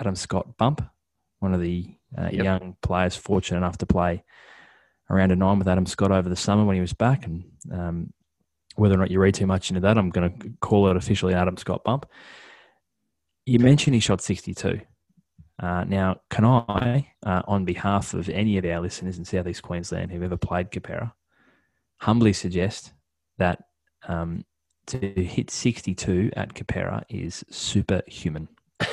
Adam 0.00 0.14
Scott 0.14 0.56
bump, 0.56 0.82
one 1.40 1.54
of 1.54 1.60
the 1.60 1.94
uh, 2.16 2.28
Yep. 2.32 2.44
young 2.44 2.76
players 2.82 3.16
fortunate 3.16 3.58
enough 3.58 3.78
to 3.78 3.86
play 3.86 4.24
around 5.10 5.32
a 5.32 5.36
nine 5.36 5.58
with 5.58 5.68
Adam 5.68 5.86
Scott 5.86 6.10
over 6.10 6.28
the 6.28 6.36
summer 6.36 6.64
when 6.64 6.74
he 6.74 6.80
was 6.80 6.92
back. 6.92 7.24
And 7.26 7.44
um, 7.72 8.12
whether 8.76 8.94
or 8.94 8.98
not 8.98 9.10
you 9.10 9.20
read 9.20 9.34
too 9.34 9.46
much 9.46 9.70
into 9.70 9.80
that, 9.80 9.98
I'm 9.98 10.10
going 10.10 10.38
to 10.38 10.50
call 10.60 10.88
it 10.88 10.96
officially 10.96 11.34
Adam 11.34 11.56
Scott 11.56 11.84
bump. 11.84 12.06
You 13.46 13.58
mentioned 13.58 13.94
he 13.94 14.00
shot 14.00 14.20
62. 14.20 14.80
Uh, 15.60 15.84
now, 15.84 16.20
can 16.30 16.44
I, 16.44 17.10
uh, 17.24 17.42
on 17.48 17.64
behalf 17.64 18.14
of 18.14 18.28
any 18.28 18.58
of 18.58 18.64
our 18.64 18.80
listeners 18.80 19.18
in 19.18 19.24
Southeast 19.24 19.62
Queensland 19.62 20.12
who've 20.12 20.22
ever 20.22 20.36
played 20.36 20.70
Keperra, 20.70 21.12
humbly 21.96 22.32
suggest 22.32 22.92
that 23.38 23.64
um, 24.06 24.44
to 24.86 24.98
hit 24.98 25.50
62 25.50 26.30
at 26.36 26.54
Keperra 26.54 27.02
is 27.08 27.44
superhuman. 27.50 28.48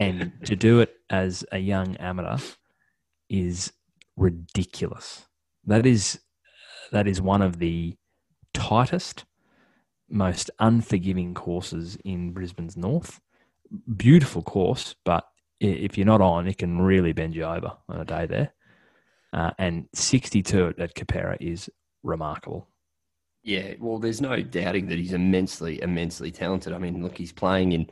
and 0.00 0.32
to 0.44 0.56
do 0.56 0.80
it 0.80 0.96
as 1.10 1.44
a 1.52 1.58
young 1.58 1.96
amateur 1.96 2.38
is 3.28 3.72
ridiculous. 4.16 5.26
That 5.64 5.86
is 5.86 6.20
that 6.90 7.06
is 7.06 7.20
one 7.20 7.42
of 7.42 7.58
the 7.58 7.96
tightest, 8.52 9.24
most 10.08 10.50
unforgiving 10.58 11.34
courses 11.34 11.96
in 12.04 12.32
Brisbane's 12.32 12.76
north. 12.76 13.20
Beautiful 13.96 14.42
course, 14.42 14.96
but 15.04 15.24
if 15.60 15.96
you're 15.96 16.06
not 16.06 16.20
on, 16.20 16.48
it 16.48 16.58
can 16.58 16.80
really 16.80 17.12
bend 17.12 17.36
you 17.36 17.44
over 17.44 17.72
on 17.88 18.00
a 18.00 18.04
day 18.04 18.26
there. 18.26 18.52
Uh, 19.32 19.50
and 19.58 19.86
62 19.94 20.68
at, 20.68 20.78
at 20.80 20.94
Keperra 20.94 21.36
is 21.38 21.70
remarkable. 22.02 22.68
Yeah, 23.42 23.74
well, 23.78 23.98
there's 23.98 24.20
no 24.20 24.42
doubting 24.42 24.88
that 24.88 24.98
he's 24.98 25.12
immensely, 25.12 25.80
immensely 25.80 26.30
talented. 26.32 26.72
I 26.72 26.78
mean, 26.78 27.02
look, 27.02 27.16
he's 27.16 27.32
playing 27.32 27.72
in, 27.72 27.88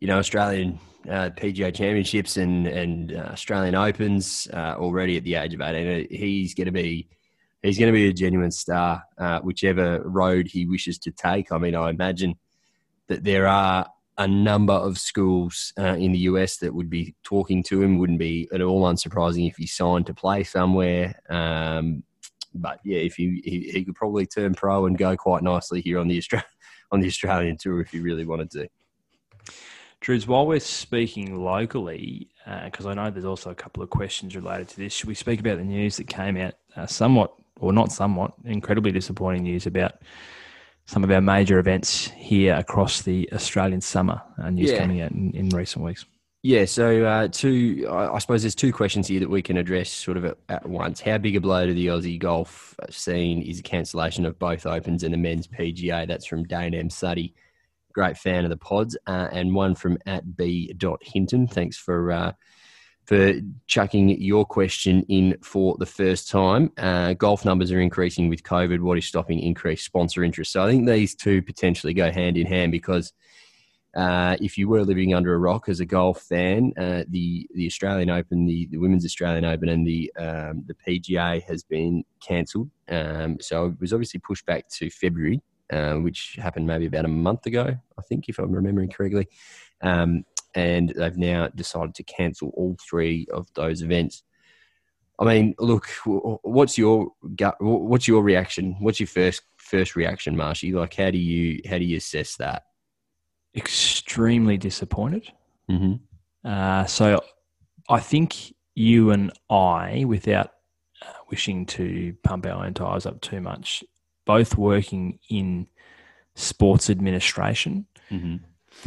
you 0.00 0.06
know, 0.06 0.18
Australian 0.18 0.78
uh, 1.08 1.30
PGA 1.30 1.74
Championships 1.74 2.36
and 2.36 2.66
and 2.66 3.14
uh, 3.14 3.30
Australian 3.32 3.74
Opens 3.74 4.48
uh, 4.52 4.74
already 4.78 5.16
at 5.16 5.24
the 5.24 5.34
age 5.34 5.54
of 5.54 5.60
18. 5.60 6.08
He's 6.10 6.54
going 6.54 6.66
to 6.66 6.72
be, 6.72 7.08
he's 7.62 7.78
going 7.78 7.92
to 7.92 7.96
be 7.96 8.08
a 8.08 8.12
genuine 8.12 8.50
star, 8.50 9.02
uh, 9.18 9.40
whichever 9.40 10.02
road 10.02 10.48
he 10.48 10.66
wishes 10.66 10.98
to 11.00 11.10
take. 11.10 11.52
I 11.52 11.58
mean, 11.58 11.74
I 11.74 11.90
imagine 11.90 12.36
that 13.08 13.24
there 13.24 13.46
are 13.46 13.86
a 14.18 14.26
number 14.26 14.72
of 14.72 14.98
schools 14.98 15.72
uh, 15.78 15.94
in 15.94 16.12
the 16.12 16.20
US 16.20 16.56
that 16.58 16.74
would 16.74 16.90
be 16.90 17.14
talking 17.22 17.62
to 17.64 17.82
him. 17.82 17.98
Wouldn't 17.98 18.18
be 18.18 18.48
at 18.52 18.62
all 18.62 18.82
unsurprising 18.82 19.48
if 19.48 19.56
he 19.56 19.66
signed 19.66 20.06
to 20.06 20.14
play 20.14 20.42
somewhere. 20.42 21.14
Um, 21.28 22.02
but 22.54 22.80
yeah, 22.84 22.98
if 22.98 23.14
he, 23.14 23.42
he 23.44 23.70
he 23.70 23.84
could 23.84 23.94
probably 23.94 24.26
turn 24.26 24.54
pro 24.54 24.86
and 24.86 24.96
go 24.96 25.16
quite 25.16 25.42
nicely 25.42 25.80
here 25.80 25.98
on 25.98 26.08
the 26.08 26.18
Austra- 26.18 26.42
on 26.92 27.00
the 27.00 27.08
Australian 27.08 27.56
tour 27.58 27.80
if 27.80 27.90
he 27.90 28.00
really 28.00 28.24
wanted 28.24 28.50
to. 28.52 28.68
Drews, 30.00 30.26
while 30.26 30.46
we're 30.46 30.60
speaking 30.60 31.42
locally, 31.42 32.28
because 32.64 32.86
I 32.86 32.94
know 32.94 33.10
there's 33.10 33.24
also 33.24 33.50
a 33.50 33.54
couple 33.54 33.82
of 33.82 33.90
questions 33.90 34.36
related 34.36 34.68
to 34.68 34.76
this, 34.76 34.92
should 34.92 35.08
we 35.08 35.14
speak 35.14 35.40
about 35.40 35.58
the 35.58 35.64
news 35.64 35.96
that 35.96 36.06
came 36.06 36.36
out 36.36 36.54
uh, 36.76 36.86
somewhat, 36.86 37.32
or 37.58 37.72
not 37.72 37.90
somewhat, 37.90 38.32
incredibly 38.44 38.92
disappointing 38.92 39.42
news 39.42 39.66
about 39.66 39.94
some 40.84 41.02
of 41.02 41.10
our 41.10 41.20
major 41.20 41.58
events 41.58 42.08
here 42.10 42.54
across 42.54 43.02
the 43.02 43.28
Australian 43.32 43.80
summer? 43.80 44.20
Uh, 44.40 44.50
news 44.50 44.70
Yeah. 44.70 44.78
coming 44.78 45.00
out 45.00 45.10
in, 45.12 45.32
in 45.32 45.48
recent 45.50 45.84
weeks. 45.84 46.04
Yeah, 46.42 46.64
so 46.66 47.04
uh, 47.04 47.26
two. 47.26 47.88
I 47.90 48.14
I 48.14 48.18
suppose 48.18 48.42
there's 48.42 48.54
two 48.54 48.72
questions 48.72 49.08
here 49.08 49.18
that 49.18 49.30
we 49.30 49.42
can 49.42 49.56
address 49.56 49.90
sort 49.90 50.16
of 50.16 50.24
at, 50.26 50.38
at 50.48 50.68
once. 50.68 51.00
How 51.00 51.18
big 51.18 51.34
a 51.34 51.40
blow 51.40 51.66
to 51.66 51.74
the 51.74 51.88
Aussie 51.88 52.20
golf 52.20 52.76
scene 52.88 53.42
is 53.42 53.56
the 53.56 53.62
cancellation 53.64 54.24
of 54.24 54.38
both 54.38 54.64
Opens 54.64 55.02
and 55.02 55.12
the 55.12 55.18
men's 55.18 55.48
PGA? 55.48 56.06
That's 56.06 56.26
from 56.26 56.44
Dane 56.44 56.72
M. 56.74 56.88
Suddy, 56.88 57.34
great 57.96 58.18
fan 58.18 58.44
of 58.44 58.50
the 58.50 58.56
pods, 58.58 58.96
uh, 59.06 59.28
and 59.32 59.54
one 59.54 59.74
from 59.74 59.96
at 60.06 60.36
b 60.36 60.70
Hinton. 61.00 61.48
Thanks 61.48 61.78
for 61.78 62.12
uh, 62.12 62.32
for 63.06 63.34
chucking 63.66 64.20
your 64.20 64.44
question 64.44 65.02
in 65.08 65.38
for 65.42 65.76
the 65.78 65.86
first 65.86 66.28
time. 66.28 66.70
Uh, 66.76 67.14
golf 67.14 67.44
numbers 67.44 67.72
are 67.72 67.80
increasing 67.80 68.28
with 68.28 68.42
COVID. 68.42 68.80
What 68.80 68.98
is 68.98 69.06
stopping 69.06 69.40
increased 69.40 69.86
sponsor 69.86 70.22
interest? 70.22 70.52
So 70.52 70.62
I 70.62 70.70
think 70.70 70.86
these 70.86 71.14
two 71.14 71.40
potentially 71.40 71.94
go 71.94 72.10
hand 72.10 72.36
in 72.36 72.46
hand 72.46 72.70
because 72.70 73.12
uh, 73.96 74.36
if 74.42 74.58
you 74.58 74.68
were 74.68 74.84
living 74.84 75.14
under 75.14 75.32
a 75.32 75.38
rock 75.38 75.70
as 75.70 75.80
a 75.80 75.86
golf 75.86 76.20
fan, 76.20 76.72
uh, 76.76 77.04
the 77.08 77.48
the 77.54 77.66
Australian 77.66 78.10
Open, 78.10 78.44
the, 78.44 78.68
the 78.70 78.76
Women's 78.76 79.06
Australian 79.06 79.46
Open, 79.46 79.70
and 79.70 79.86
the 79.86 80.12
um, 80.18 80.64
the 80.66 80.76
PGA 80.86 81.42
has 81.44 81.64
been 81.64 82.04
cancelled. 82.20 82.68
Um, 82.90 83.38
so 83.40 83.66
it 83.68 83.80
was 83.80 83.94
obviously 83.94 84.20
pushed 84.20 84.44
back 84.44 84.68
to 84.76 84.90
February, 84.90 85.40
uh, 85.72 85.94
which 85.94 86.36
happened 86.40 86.66
maybe 86.66 86.86
about 86.86 87.04
a 87.04 87.08
month 87.08 87.46
ago, 87.46 87.76
I 87.98 88.02
think, 88.02 88.28
if 88.28 88.38
I'm 88.38 88.52
remembering 88.52 88.90
correctly. 88.90 89.28
Um, 89.82 90.24
and 90.54 90.90
they've 90.90 91.16
now 91.16 91.48
decided 91.48 91.94
to 91.96 92.02
cancel 92.02 92.48
all 92.50 92.76
three 92.80 93.26
of 93.32 93.46
those 93.54 93.82
events. 93.82 94.22
I 95.18 95.24
mean, 95.24 95.54
look, 95.58 95.86
what's 96.04 96.76
your 96.76 97.08
gut? 97.36 97.56
What's 97.60 98.06
your 98.06 98.22
reaction? 98.22 98.76
What's 98.80 99.00
your 99.00 99.06
first 99.06 99.42
first 99.56 99.96
reaction, 99.96 100.36
Marshy? 100.36 100.72
Like, 100.72 100.94
how 100.94 101.10
do 101.10 101.18
you 101.18 101.60
how 101.68 101.78
do 101.78 101.84
you 101.84 101.96
assess 101.96 102.36
that? 102.36 102.64
Extremely 103.54 104.58
disappointed. 104.58 105.32
Mm-hmm. 105.70 106.48
Uh, 106.48 106.84
so 106.84 107.20
I 107.88 108.00
think 108.00 108.54
you 108.74 109.10
and 109.10 109.32
I, 109.48 110.04
without 110.06 110.52
uh, 111.02 111.12
wishing 111.30 111.64
to 111.66 112.14
pump 112.22 112.46
our 112.46 112.64
own 112.64 112.74
tyres 112.74 113.06
up 113.06 113.20
too 113.20 113.40
much. 113.40 113.82
Both 114.26 114.58
working 114.58 115.18
in 115.30 115.66
sports 116.34 116.90
administration, 116.90 117.86
Mm-hmm. 118.10 118.36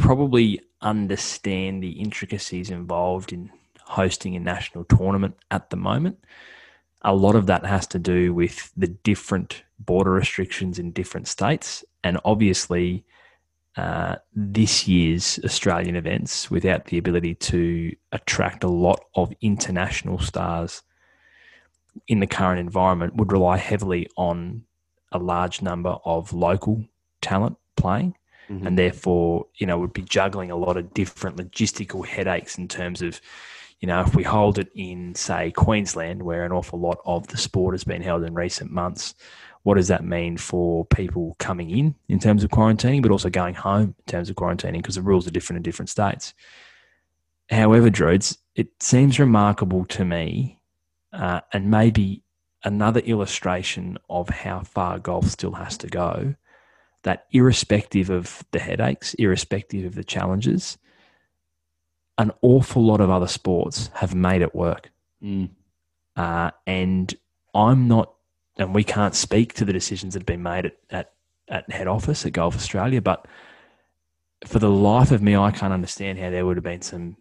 probably 0.02 0.62
understand 0.82 1.84
the 1.84 1.92
intricacies 1.92 2.70
involved 2.70 3.34
in 3.34 3.50
hosting 3.84 4.36
a 4.36 4.40
national 4.40 4.86
tournament 4.86 5.36
at 5.52 5.70
the 5.72 5.76
moment. 5.76 6.24
A 7.02 7.14
lot 7.14 7.36
of 7.36 7.48
that 7.48 7.66
has 7.66 7.86
to 7.88 8.00
do 8.00 8.34
with 8.34 8.72
the 8.78 8.88
different 8.88 9.64
border 9.80 10.12
restrictions 10.12 10.80
in 10.80 10.92
different 10.92 11.28
states. 11.28 11.84
And 12.04 12.18
obviously, 12.24 13.04
uh, 13.76 14.16
this 14.34 14.88
year's 14.88 15.40
Australian 15.44 15.96
events, 15.96 16.50
without 16.52 16.86
the 16.86 16.98
ability 16.98 17.36
to 17.36 17.94
attract 18.14 18.64
a 18.64 18.70
lot 18.70 19.04
of 19.16 19.34
international 19.42 20.20
stars 20.20 20.82
in 22.08 22.20
the 22.20 22.28
current 22.28 22.60
environment, 22.60 23.16
would 23.16 23.32
rely 23.34 23.58
heavily 23.58 24.08
on 24.16 24.64
a 25.12 25.20
large 25.20 25.62
number 25.62 25.98
of 26.06 26.34
local 26.34 26.86
talent 27.22 27.58
playing 27.76 28.16
Mhm. 28.50 28.66
and 28.66 28.78
therefore, 28.78 29.46
you 29.56 29.68
know, 29.68 29.78
would 29.80 29.94
be 29.94 30.02
juggling 30.02 30.52
a 30.52 30.56
lot 30.56 30.78
of 30.78 30.94
different 30.94 31.38
logistical 31.38 32.06
headaches 32.06 32.58
in 32.58 32.68
terms 32.68 33.02
of, 33.02 33.22
you 33.80 33.88
know, 33.88 34.02
if 34.02 34.16
we 34.16 34.24
hold 34.24 34.58
it 34.58 34.70
in, 34.76 35.14
say, 35.16 35.52
Queensland, 35.52 36.24
where 36.24 36.44
an 36.44 36.52
awful 36.52 36.80
lot 36.80 37.00
of 37.06 37.28
the 37.28 37.38
sport 37.38 37.74
has 37.74 37.84
been 37.84 38.02
held 38.02 38.24
in 38.24 38.34
recent 38.34 38.72
months, 38.72 39.14
what 39.64 39.76
does 39.76 39.88
that 39.90 40.04
mean 40.04 40.38
for 40.38 40.86
people 40.86 41.36
coming 41.38 41.70
in 41.70 41.94
in 42.08 42.18
terms 42.20 42.44
of 42.44 42.50
quarantining, 42.50 43.02
but 43.02 43.12
also 43.12 43.30
going 43.30 43.54
home 43.54 43.94
in 43.98 44.06
terms 44.08 44.30
of 44.30 44.36
quarantining 44.36 44.78
because 44.78 44.96
the 44.96 45.02
rules 45.02 45.28
are 45.28 45.32
different 45.32 45.58
in 45.58 45.64
different 45.64 45.90
states? 45.90 46.34
However, 47.50 47.90
Droids, 47.90 48.38
it 48.56 48.70
seems 48.82 49.20
remarkable 49.20 49.86
to 49.86 50.06
me, 50.06 50.60
uh, 51.14 51.42
and 51.54 51.70
maybe 51.70 52.24
another 52.64 53.00
illustration 53.02 53.98
of 54.10 54.30
how 54.30 54.62
far 54.62 55.00
golf 55.00 55.28
still 55.28 55.54
has 55.54 55.78
to 55.78 55.88
go 55.88 56.36
that 57.04 57.28
irrespective 57.32 58.10
of 58.10 58.44
the 58.52 58.60
headaches, 58.60 59.14
irrespective 59.16 59.86
of 59.86 59.96
the 59.96 60.04
challenges, 60.04 60.78
an 62.18 62.32
awful 62.42 62.86
lot 62.86 63.00
of 63.00 63.10
other 63.10 63.28
sports 63.28 63.90
have 63.94 64.14
made 64.14 64.42
it 64.42 64.54
work. 64.54 64.92
Mm. 65.24 65.50
Uh, 66.16 66.52
and 66.68 67.16
I'm 67.56 67.88
not, 67.88 68.14
and 68.58 68.76
we 68.76 68.84
can't 68.84 69.16
speak 69.16 69.54
to 69.54 69.66
the 69.66 69.72
decisions 69.72 70.14
that 70.14 70.22
have 70.22 70.26
been 70.26 70.44
made 70.44 70.66
at, 70.66 70.78
at, 70.90 71.14
at 71.48 71.72
head 71.72 71.88
office 71.88 72.26
at 72.26 72.34
Golf 72.34 72.56
Australia, 72.56 73.02
but 73.02 73.26
for 74.46 74.60
the 74.60 74.70
life 74.70 75.12
of 75.12 75.22
me, 75.22 75.36
I 75.36 75.52
can't 75.52 75.74
understand 75.74 76.20
how 76.20 76.30
there 76.30 76.46
would 76.46 76.58
have 76.58 76.64
been 76.64 76.82
some 76.82 77.16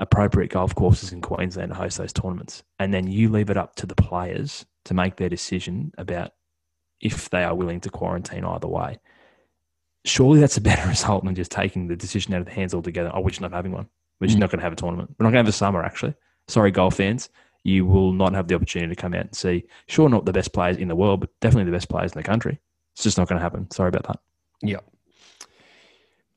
appropriate 0.00 0.50
golf 0.50 0.74
courses 0.74 1.12
in 1.12 1.20
Queensland 1.20 1.70
to 1.70 1.74
host 1.76 1.98
those 1.98 2.12
tournaments. 2.12 2.62
And 2.78 2.92
then 2.92 3.06
you 3.06 3.28
leave 3.28 3.50
it 3.50 3.56
up 3.56 3.76
to 3.76 3.86
the 3.86 3.94
players 3.94 4.64
to 4.86 4.94
make 4.94 5.16
their 5.16 5.28
decision 5.28 5.92
about 5.98 6.32
if 7.00 7.30
they 7.30 7.44
are 7.44 7.54
willing 7.54 7.80
to 7.82 7.90
quarantine 7.90 8.44
either 8.44 8.66
way. 8.66 8.98
Surely 10.04 10.40
that's 10.40 10.56
a 10.56 10.60
better 10.70 10.88
result 10.88 11.24
than 11.24 11.34
just 11.34 11.50
taking 11.52 11.86
the 11.86 11.96
decision 11.96 12.34
out 12.34 12.40
of 12.40 12.46
the 12.46 12.52
hands 12.52 12.74
altogether. 12.74 13.10
Oh, 13.14 13.20
we're 13.20 13.28
just 13.30 13.40
not 13.40 13.52
having 13.52 13.72
one. 13.72 13.88
We're 14.20 14.26
just 14.26 14.36
Mm. 14.36 14.40
not 14.40 14.50
going 14.50 14.58
to 14.58 14.64
have 14.64 14.72
a 14.72 14.76
tournament. 14.76 15.14
We're 15.18 15.24
not 15.24 15.30
going 15.30 15.44
to 15.44 15.46
have 15.46 15.54
a 15.54 15.56
summer, 15.56 15.82
actually. 15.84 16.14
Sorry, 16.48 16.70
golf 16.70 16.96
fans. 16.96 17.28
You 17.62 17.84
will 17.84 18.12
not 18.12 18.32
have 18.34 18.48
the 18.48 18.54
opportunity 18.54 18.94
to 18.94 19.00
come 19.00 19.12
out 19.14 19.20
and 19.26 19.34
see, 19.36 19.64
sure, 19.86 20.08
not 20.08 20.24
the 20.24 20.32
best 20.32 20.52
players 20.54 20.78
in 20.78 20.88
the 20.88 20.96
world, 20.96 21.20
but 21.20 21.30
definitely 21.40 21.70
the 21.70 21.76
best 21.76 21.90
players 21.90 22.12
in 22.12 22.18
the 22.18 22.22
country. 22.26 22.58
It's 22.94 23.02
just 23.02 23.18
not 23.18 23.28
going 23.28 23.38
to 23.38 23.42
happen. 23.42 23.70
Sorry 23.70 23.88
about 23.88 24.04
that. 24.06 24.18
Yeah. 24.62 24.78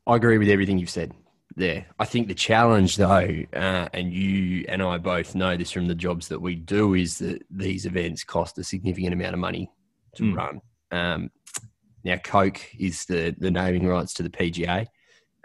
I 0.05 0.17
agree 0.17 0.37
with 0.37 0.49
everything 0.49 0.77
you've 0.77 0.89
said 0.89 1.13
there. 1.55 1.85
I 1.99 2.05
think 2.05 2.27
the 2.27 2.33
challenge, 2.33 2.97
though, 2.97 3.43
uh, 3.53 3.87
and 3.93 4.13
you 4.13 4.65
and 4.67 4.81
I 4.81 4.97
both 4.97 5.35
know 5.35 5.55
this 5.55 5.71
from 5.71 5.87
the 5.87 5.95
jobs 5.95 6.27
that 6.29 6.41
we 6.41 6.55
do, 6.55 6.93
is 6.93 7.19
that 7.19 7.43
these 7.49 7.85
events 7.85 8.23
cost 8.23 8.57
a 8.57 8.63
significant 8.63 9.13
amount 9.13 9.33
of 9.33 9.39
money 9.39 9.69
to 10.15 10.23
Mm. 10.23 10.35
run. 10.35 10.61
Um, 10.91 11.31
now, 12.03 12.17
Coke 12.17 12.61
is 12.77 13.05
the, 13.05 13.35
the 13.37 13.51
naming 13.51 13.87
rights 13.87 14.13
to 14.15 14.23
the 14.23 14.29
PGA 14.29 14.87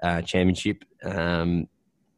uh, 0.03 0.23
Championship. 0.23 0.85
Um, 1.05 1.69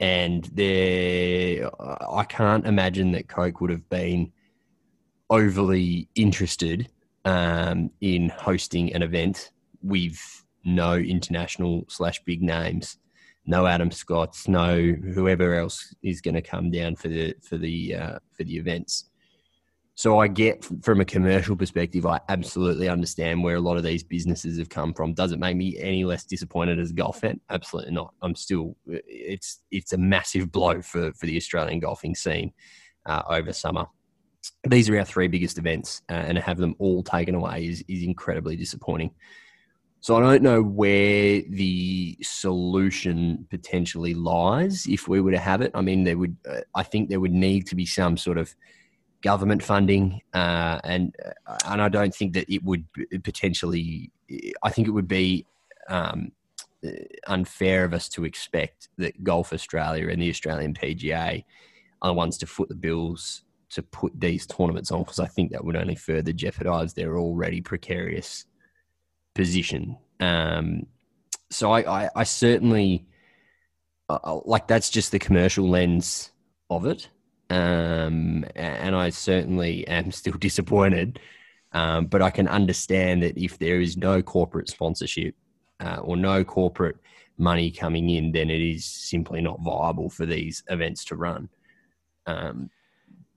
and 0.01 0.45
there, 0.55 1.71
I 2.11 2.25
can't 2.25 2.67
imagine 2.67 3.13
that 3.13 3.29
Coke 3.29 3.61
would 3.61 3.71
have 3.71 3.89
been 3.91 4.33
overly 5.29 6.09
interested 6.15 6.89
um, 7.25 7.91
in 8.01 8.31
hosting 8.31 8.95
an 8.95 9.03
event 9.03 9.51
with 9.83 10.45
no 10.65 10.95
international 10.95 11.85
slash 11.89 12.23
big 12.25 12.43
names, 12.43 12.97
no 13.47 13.67
Adam 13.67 13.91
Scotts, 13.91 14.49
no 14.49 14.81
whoever 15.15 15.55
else 15.55 15.95
is 16.03 16.21
going 16.21 16.35
to 16.35 16.43
come 16.43 16.71
down 16.71 16.97
for 16.97 17.09
the 17.09 17.35
for 17.43 17.59
the 17.59 17.95
uh, 17.95 18.19
for 18.33 18.45
the 18.45 18.57
events. 18.57 19.11
So 20.01 20.19
I 20.19 20.29
get 20.29 20.67
from 20.83 21.03
a 21.03 21.05
commercial 21.05 21.55
perspective, 21.55 22.07
I 22.07 22.21
absolutely 22.31 22.89
understand 22.89 23.43
where 23.43 23.57
a 23.57 23.61
lot 23.61 23.77
of 23.77 23.83
these 23.83 24.03
businesses 24.03 24.59
have 24.59 24.71
come 24.71 24.95
from. 24.95 25.13
Does 25.13 25.33
it 25.33 25.39
make 25.39 25.59
me 25.59 25.77
any 25.79 26.07
less 26.07 26.25
disappointed 26.25 26.79
as 26.79 26.89
a 26.89 26.95
golf 26.95 27.21
fan? 27.21 27.39
Absolutely 27.51 27.93
not. 27.93 28.15
I'm 28.23 28.35
still 28.35 28.77
it's 28.87 29.61
it's 29.71 29.93
a 29.93 29.99
massive 29.99 30.51
blow 30.51 30.81
for 30.81 31.13
for 31.13 31.27
the 31.27 31.37
Australian 31.37 31.81
golfing 31.81 32.15
scene 32.15 32.53
uh, 33.05 33.23
over 33.29 33.53
summer. 33.53 33.87
These 34.67 34.89
are 34.89 34.99
our 34.99 35.05
three 35.05 35.29
biggest 35.29 35.59
events, 35.59 36.01
uh, 36.09 36.15
and 36.15 36.37
to 36.37 36.41
have 36.41 36.57
them 36.57 36.77
all 36.79 37.03
taken 37.03 37.35
away 37.35 37.67
is 37.67 37.85
is 37.89 38.03
incredibly 38.03 38.57
disappointing. 38.57 39.11
So 40.03 40.17
I 40.17 40.21
don't 40.21 40.43
know 40.43 40.63
where 40.63 41.43
the 41.43 42.17
solution 42.23 43.47
potentially 43.51 44.15
lies 44.15 44.87
if 44.87 45.09
we 45.09 45.21
were 45.21 45.31
to 45.31 45.39
have 45.39 45.61
it. 45.61 45.71
I 45.75 45.83
mean, 45.83 46.05
there 46.05 46.17
would, 46.17 46.37
uh, 46.49 46.61
I 46.75 46.83
think 46.83 47.11
there 47.11 47.21
would 47.21 47.35
need 47.35 47.67
to 47.67 47.77
be 47.77 47.85
some 47.85 48.17
sort 48.17 48.39
of 48.39 48.55
government 49.23 49.63
funding, 49.63 50.23
uh, 50.33 50.81
and 50.85 51.15
uh, 51.47 51.59
and 51.67 51.83
I 51.83 51.91
don't 51.91 52.15
think 52.15 52.33
that 52.33 52.51
it 52.53 52.65
would 52.65 52.87
potentially. 53.23 54.11
I 54.63 54.71
think 54.71 54.89
it 54.89 54.93
would 54.93 55.09
be 55.09 55.47
um, 55.89 56.33
uh, 56.87 56.91
unfair 57.27 57.85
of 57.85 57.93
us 57.93 58.09
to 58.11 58.25
expect 58.25 58.89
that 58.97 59.23
Golf 59.23 59.53
Australia 59.53 60.09
and 60.09 60.23
the 60.23 60.31
Australian 60.31 60.73
PGA 60.73 61.45
are 62.01 62.09
the 62.09 62.15
ones 62.15 62.39
to 62.39 62.47
foot 62.47 62.71
the 62.71 62.75
bills 62.75 63.43
to 63.71 63.83
put 63.83 64.19
these 64.19 64.47
tournaments 64.47 64.91
on 64.91 65.03
because 65.03 65.21
I 65.21 65.27
think 65.27 65.53
that 65.53 65.65
would 65.65 65.77
only 65.77 65.95
further 65.95 66.33
jeopardise 66.33 66.95
their 66.95 67.19
already 67.19 67.61
precarious 67.61 68.47
position. 69.35 69.97
Um, 70.19 70.87
so 71.51 71.73
I, 71.73 72.05
I, 72.05 72.11
I 72.17 72.25
certainly 72.25 73.07
uh, 74.09 74.41
like 74.45 74.67
that's 74.67 74.91
just 74.91 75.13
the 75.13 75.19
commercial 75.19 75.69
lens 75.69 76.33
of 76.69 76.87
it, 76.87 77.09
um, 77.49 78.45
and 78.55 78.95
I 78.95 79.11
certainly 79.11 79.87
am 79.87 80.11
still 80.21 80.35
disappointed. 80.35 81.21
Um, 81.73 82.07
but 82.07 82.21
I 82.21 82.31
can 82.31 82.49
understand 82.49 83.23
that 83.23 83.39
if 83.39 83.59
there 83.59 83.81
is 83.81 83.97
no 83.97 84.23
corporate 84.23 84.69
sponsorship 84.69 85.37
uh, 85.79 85.99
or 86.03 86.17
no 86.17 86.43
corporate 86.43 86.97
money 87.39 87.71
coming 87.71 88.11
in, 88.11 88.33
then 88.33 88.51
it 88.51 88.61
is 88.61 88.85
simply 88.85 89.41
not 89.41 89.61
viable 89.63 90.11
for 90.11 90.27
these 90.27 90.65
events 90.69 91.05
to 91.07 91.17
run. 91.17 91.49
Um, 92.27 92.71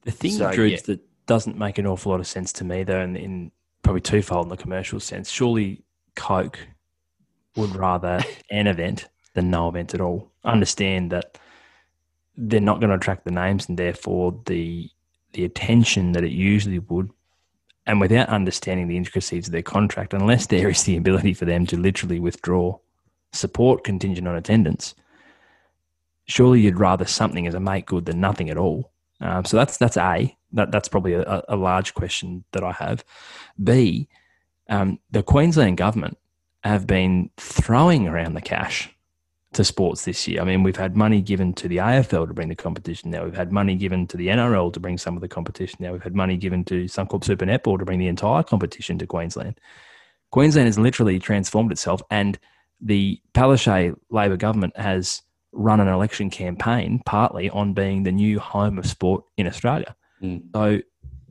The 0.03 0.11
thing, 0.11 0.31
So, 0.31 0.51
Drew, 0.51 0.65
yeah. 0.65 0.79
that 0.85 0.99
doesn't 1.27 1.57
make 1.57 1.77
an 1.77 1.85
awful 1.85 2.11
lot 2.11 2.19
of 2.19 2.27
sense 2.27 2.51
to 2.53 2.63
me, 2.63 2.83
though, 2.83 3.01
in, 3.01 3.15
in 3.15 3.51
probably 3.83 4.01
twofold 4.01 4.45
in 4.45 4.49
the 4.49 4.57
commercial 4.57 4.99
sense. 4.99 5.29
Surely 5.29 5.83
Coke 6.15 6.59
would 7.55 7.75
rather 7.75 8.21
an 8.51 8.67
event 8.67 9.07
than 9.33 9.51
no 9.51 9.69
event 9.69 9.93
at 9.93 10.01
all. 10.01 10.31
Understand 10.43 11.11
that 11.11 11.37
they're 12.35 12.59
not 12.59 12.79
going 12.79 12.89
to 12.89 12.95
attract 12.95 13.25
the 13.25 13.31
names, 13.31 13.69
and 13.69 13.77
therefore 13.77 14.41
the 14.45 14.89
the 15.33 15.45
attention 15.45 16.11
that 16.13 16.23
it 16.23 16.31
usually 16.31 16.79
would. 16.79 17.09
And 17.85 17.99
without 17.99 18.29
understanding 18.29 18.87
the 18.87 18.97
intricacies 18.97 19.47
of 19.47 19.51
their 19.51 19.61
contract, 19.61 20.13
unless 20.13 20.47
there 20.47 20.69
is 20.69 20.83
the 20.83 20.95
ability 20.95 21.33
for 21.33 21.45
them 21.45 21.65
to 21.65 21.77
literally 21.77 22.19
withdraw 22.19 22.77
support 23.33 23.83
contingent 23.83 24.27
on 24.27 24.35
attendance, 24.35 24.95
surely 26.25 26.61
you'd 26.61 26.79
rather 26.79 27.05
something 27.05 27.45
as 27.45 27.55
a 27.55 27.59
make 27.59 27.87
good 27.87 28.05
than 28.05 28.21
nothing 28.21 28.49
at 28.49 28.57
all. 28.57 28.92
Um, 29.23 29.45
so 29.45 29.57
that's 29.57 29.77
that's 29.77 29.97
a 29.97 30.35
that 30.51 30.71
that's 30.71 30.89
probably 30.89 31.13
a, 31.13 31.43
a 31.47 31.55
large 31.55 31.93
question 31.93 32.43
that 32.51 32.63
I 32.63 32.73
have. 32.73 33.03
B, 33.63 34.07
um, 34.69 34.99
the 35.11 35.23
Queensland 35.23 35.77
government 35.77 36.17
have 36.63 36.85
been 36.85 37.29
throwing 37.37 38.07
around 38.07 38.33
the 38.33 38.41
cash 38.41 38.93
to 39.53 39.63
sports 39.63 40.05
this 40.05 40.27
year. 40.27 40.41
I 40.41 40.45
mean, 40.45 40.63
we've 40.63 40.75
had 40.75 40.97
money 40.97 41.21
given 41.21 41.53
to 41.53 41.67
the 41.67 41.77
AFL 41.77 42.27
to 42.27 42.33
bring 42.33 42.49
the 42.49 42.55
competition 42.55 43.11
now. 43.11 43.23
We've 43.23 43.35
had 43.35 43.51
money 43.51 43.75
given 43.75 44.07
to 44.07 44.17
the 44.17 44.27
NRL 44.27 44.73
to 44.73 44.79
bring 44.79 44.97
some 44.97 45.15
of 45.15 45.21
the 45.21 45.27
competition 45.27 45.77
now. 45.79 45.93
We've 45.93 46.03
had 46.03 46.15
money 46.15 46.37
given 46.37 46.65
to 46.65 46.87
some 46.87 47.07
called 47.07 47.23
Super 47.23 47.45
Netball 47.45 47.79
to 47.79 47.85
bring 47.85 47.99
the 47.99 48.07
entire 48.07 48.43
competition 48.43 48.97
to 48.99 49.07
Queensland. 49.07 49.59
Queensland 50.31 50.67
has 50.67 50.79
literally 50.79 51.19
transformed 51.19 51.71
itself, 51.71 52.01
and 52.09 52.39
the 52.81 53.21
Palaszczuk 53.33 53.95
Labor 54.09 54.37
government 54.37 54.75
has 54.77 55.21
run 55.53 55.79
an 55.79 55.87
election 55.87 56.29
campaign 56.29 57.01
partly 57.05 57.49
on 57.49 57.73
being 57.73 58.03
the 58.03 58.11
new 58.11 58.39
home 58.39 58.77
of 58.77 58.85
sport 58.85 59.23
in 59.37 59.47
Australia. 59.47 59.95
Mm. 60.21 60.43
So, 60.53 60.79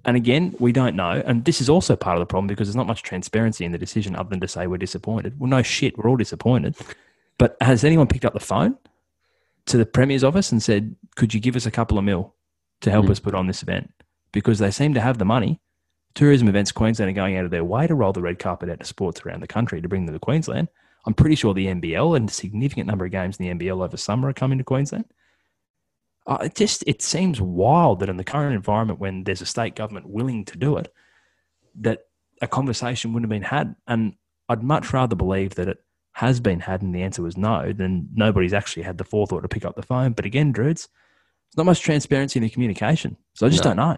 and 0.05 0.17
again, 0.17 0.55
we 0.59 0.73
don't 0.73 0.97
know. 0.97 1.23
And 1.27 1.45
this 1.45 1.61
is 1.61 1.69
also 1.69 1.97
part 1.97 2.17
of 2.17 2.21
the 2.21 2.27
problem 2.27 2.47
because 2.47 2.69
there's 2.69 2.77
not 2.77 2.87
much 2.87 3.03
transparency 3.03 3.65
in 3.65 3.73
the 3.73 3.79
decision 3.79 4.17
other 4.17 4.31
than 4.31 4.41
to 4.41 4.49
say 4.49 4.67
we're 4.67 4.77
disappointed. 4.79 5.39
Well, 5.39 5.51
no 5.51 5.63
shit, 5.63 5.97
we're 5.99 6.09
all 6.09 6.17
disappointed. 6.17 6.75
But 7.39 7.57
has 7.61 7.85
anyone 7.85 8.07
picked 8.07 8.25
up 8.25 8.33
the 8.35 8.41
phone 8.41 8.79
to 9.67 9.77
the 9.77 9.87
Premier's 9.87 10.25
office 10.25 10.51
and 10.53 10.63
said, 10.63 10.97
could 11.17 11.35
you 11.35 11.41
give 11.41 11.57
us 11.57 11.67
a 11.67 11.71
couple 11.71 11.99
of 11.99 12.05
mil 12.05 12.35
to 12.81 12.91
help 12.91 13.07
Mm. 13.07 13.11
us 13.11 13.21
put 13.21 13.35
on 13.35 13.47
this 13.47 13.63
event? 13.63 13.91
because 14.33 14.59
they 14.59 14.71
seem 14.71 14.95
to 14.95 15.01
have 15.01 15.19
the 15.19 15.27
money. 15.27 15.61
Tourism 16.15 16.49
Events 16.49 16.73
Queensland 16.73 17.11
are 17.11 17.15
going 17.15 17.37
out 17.37 17.45
of 17.45 17.51
their 17.51 17.63
way 17.65 17.87
to 17.87 17.95
roll 17.95 18.15
the 18.15 18.23
red 18.23 18.39
carpet 18.39 18.71
out 18.71 18.81
to 18.81 18.87
sports 18.87 19.21
around 19.27 19.41
the 19.43 19.47
country 19.47 19.83
to 19.83 19.89
bring 19.89 20.07
them 20.07 20.15
to 20.15 20.19
Queensland. 20.19 20.69
I'm 21.05 21.15
pretty 21.15 21.35
sure 21.35 21.53
the 21.53 21.67
NBL 21.67 22.17
and 22.17 22.29
a 22.29 22.33
significant 22.33 22.87
number 22.87 23.05
of 23.05 23.11
games 23.11 23.39
in 23.39 23.59
the 23.59 23.67
NBL 23.67 23.85
over 23.85 23.97
summer 23.97 24.29
are 24.29 24.33
coming 24.33 24.59
to 24.59 24.65
Queensland. 24.65 25.07
Uh, 26.27 26.39
it 26.43 26.55
just 26.55 26.85
it 26.87 27.03
seems 27.03 27.41
wild 27.41 28.01
that 28.01 28.09
in 28.09 28.17
the 28.17 28.25
current 28.25 28.55
environment, 28.55 29.01
when 29.01 29.25
there's 29.25 29.43
a 29.43 29.47
state 29.47 29.75
government 29.75 30.09
willing 30.09 30.45
to 30.45 30.57
do 30.57 30.77
it, 30.77 30.93
that 31.81 32.03
a 32.41 32.47
conversation 32.47 33.13
wouldn't 33.13 33.31
have 33.31 33.41
been 33.41 33.49
had. 33.49 33.75
And 33.89 34.15
I'd 34.49 34.63
much 34.63 34.93
rather 34.93 35.17
believe 35.17 35.57
that 35.57 35.69
it 35.69 35.79
has 36.13 36.41
been 36.41 36.61
had 36.61 36.83
and 36.83 36.95
the 36.95 37.03
answer 37.03 37.23
was 37.23 37.37
no 37.37 37.73
than 37.73 38.09
nobody's 38.15 38.53
actually 38.53 38.83
had 38.83 38.99
the 38.99 39.05
forethought 39.05 39.43
to 39.43 39.49
pick 39.49 39.65
up 39.65 39.75
the 39.75 39.83
phone. 39.83 40.13
But 40.13 40.27
again, 40.27 40.53
Druids, 40.53 40.89
there's 41.53 41.65
not 41.67 41.71
much 41.71 41.81
transparency 41.81 42.39
in 42.39 42.45
the 42.45 42.49
communication. 42.49 43.17
So 43.35 43.47
I 43.47 43.51
just 43.51 43.63
No. 43.63 43.71
don't 43.71 43.77
know. 43.77 43.97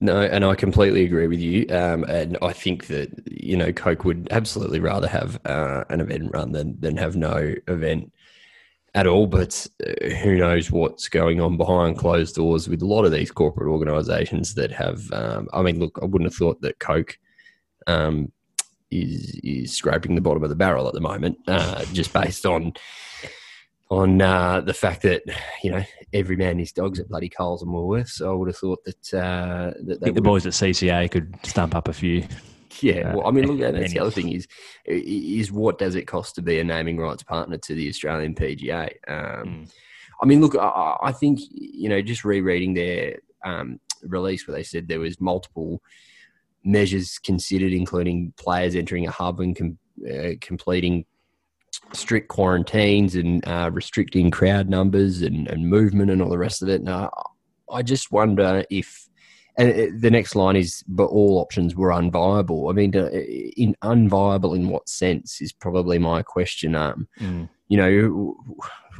No, 0.00 0.20
and 0.20 0.44
I 0.44 0.54
completely 0.54 1.04
agree 1.04 1.28
with 1.28 1.40
you. 1.40 1.66
Um, 1.70 2.04
and 2.04 2.36
I 2.42 2.52
think 2.52 2.88
that 2.88 3.10
you 3.26 3.56
know 3.56 3.72
Coke 3.72 4.04
would 4.04 4.28
absolutely 4.30 4.80
rather 4.80 5.08
have 5.08 5.40
uh, 5.46 5.84
an 5.88 6.00
event 6.00 6.30
run 6.32 6.52
than 6.52 6.78
than 6.78 6.98
have 6.98 7.16
no 7.16 7.54
event 7.68 8.12
at 8.94 9.06
all. 9.06 9.26
But 9.26 9.66
uh, 9.86 10.10
who 10.16 10.36
knows 10.36 10.70
what's 10.70 11.08
going 11.08 11.40
on 11.40 11.56
behind 11.56 11.96
closed 11.96 12.34
doors 12.34 12.68
with 12.68 12.82
a 12.82 12.86
lot 12.86 13.06
of 13.06 13.12
these 13.12 13.30
corporate 13.30 13.68
organisations 13.70 14.54
that 14.54 14.70
have. 14.72 15.10
Um, 15.12 15.48
I 15.54 15.62
mean, 15.62 15.78
look, 15.78 15.98
I 16.02 16.04
wouldn't 16.04 16.30
have 16.30 16.36
thought 16.36 16.60
that 16.60 16.80
Coke 16.80 17.18
um, 17.86 18.30
is 18.90 19.40
is 19.42 19.72
scraping 19.72 20.16
the 20.16 20.20
bottom 20.20 20.42
of 20.42 20.50
the 20.50 20.56
barrel 20.56 20.86
at 20.86 20.92
the 20.94 21.00
moment, 21.00 21.38
uh, 21.46 21.84
just 21.92 22.12
based 22.12 22.44
on 22.44 22.74
on 23.90 24.22
uh, 24.22 24.60
the 24.60 24.72
fact 24.74 25.02
that 25.02 25.22
you 25.62 25.70
know 25.70 25.82
every 26.12 26.36
man 26.36 26.58
his 26.58 26.72
dogs 26.72 26.98
at 27.00 27.08
bloody 27.08 27.28
Coles 27.28 27.62
and 27.62 27.70
Woolworths. 27.70 28.10
So 28.10 28.30
I 28.30 28.34
would 28.34 28.48
have 28.48 28.56
thought 28.56 28.84
that 28.84 29.14
uh, 29.14 29.72
that 29.84 29.96
I 29.96 29.98
they 29.98 30.04
think 30.06 30.14
the 30.14 30.22
boys 30.22 30.46
at 30.46 30.52
CCA 30.52 31.10
could 31.10 31.36
stump 31.42 31.74
up 31.74 31.88
a 31.88 31.92
few. 31.92 32.24
yeah. 32.80 33.10
uh, 33.10 33.16
Well, 33.16 33.26
I 33.26 33.30
mean, 33.32 33.46
look, 33.46 33.58
that's 33.58 33.92
the 33.92 34.00
other 34.00 34.10
thing 34.10 34.32
is 34.32 34.46
is 34.86 35.52
what 35.52 35.78
does 35.78 35.94
it 35.96 36.06
cost 36.06 36.36
to 36.36 36.42
be 36.42 36.60
a 36.60 36.64
naming 36.64 36.98
rights 36.98 37.22
partner 37.22 37.58
to 37.58 37.74
the 37.74 37.88
Australian 37.88 38.34
PGA? 38.34 38.90
Um, 39.08 39.46
Mm. 39.46 39.70
I 40.22 40.26
mean, 40.26 40.42
look, 40.42 40.54
I, 40.54 40.96
I 41.02 41.12
think 41.12 41.40
you 41.50 41.88
know, 41.88 42.02
just 42.02 42.26
rereading 42.26 42.74
their 42.74 43.20
um, 43.42 43.80
release 44.02 44.46
where 44.46 44.54
they 44.54 44.62
said 44.62 44.86
there 44.86 45.00
was 45.00 45.18
multiple 45.18 45.80
measures 46.62 47.18
considered, 47.18 47.72
including 47.72 48.34
players 48.36 48.74
entering 48.74 49.06
a 49.06 49.10
hub 49.10 49.40
and 49.40 49.56
com- 49.56 49.78
uh, 50.06 50.32
completing 50.42 51.06
strict 51.92 52.28
quarantines 52.28 53.14
and 53.14 53.46
uh, 53.46 53.70
restricting 53.72 54.30
crowd 54.30 54.68
numbers 54.68 55.22
and, 55.22 55.48
and 55.48 55.68
movement 55.68 56.10
and 56.10 56.22
all 56.22 56.30
the 56.30 56.38
rest 56.38 56.62
of 56.62 56.68
it. 56.68 56.80
And 56.80 56.88
I, 56.88 57.08
I 57.70 57.82
just 57.82 58.12
wonder 58.12 58.64
if. 58.70 59.06
And 59.58 60.00
the 60.00 60.10
next 60.10 60.36
line 60.36 60.56
is, 60.56 60.82
but 60.86 61.06
all 61.06 61.38
options 61.38 61.74
were 61.74 61.88
unviable. 61.90 62.70
I 62.70 62.72
mean, 62.72 62.96
uh, 62.96 63.10
in 63.10 63.76
unviable 63.82 64.56
in 64.56 64.68
what 64.68 64.88
sense 64.88 65.42
is 65.42 65.52
probably 65.52 65.98
my 65.98 66.22
question. 66.22 66.74
Um, 66.74 67.08
Mm. 67.20 67.48
you 67.68 67.76
know, 67.76 68.36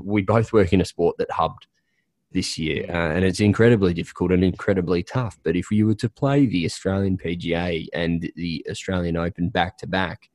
we 0.02 0.22
both 0.22 0.52
work 0.52 0.72
in 0.72 0.80
a 0.80 0.84
sport 0.84 1.16
that 1.18 1.30
hubbed 1.30 1.66
this 2.32 2.58
year, 2.58 2.84
uh, 2.88 3.14
and 3.14 3.24
it's 3.24 3.40
incredibly 3.40 3.94
difficult 3.94 4.32
and 4.32 4.44
incredibly 4.44 5.02
tough. 5.02 5.38
But 5.42 5.56
if 5.56 5.70
you 5.70 5.86
were 5.86 5.94
to 5.94 6.08
play 6.10 6.46
the 6.46 6.64
Australian 6.66 7.16
PGA 7.16 7.86
and 7.94 8.30
the 8.36 8.66
Australian 8.68 9.16
Open 9.16 9.48
back 9.48 9.78
to 9.78 9.86
back, 9.86 10.28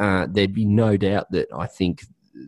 uh, 0.00 0.26
there'd 0.28 0.54
be 0.54 0.64
no 0.64 0.96
doubt 0.96 1.30
that 1.30 1.46
I 1.54 1.66
think 1.66 2.04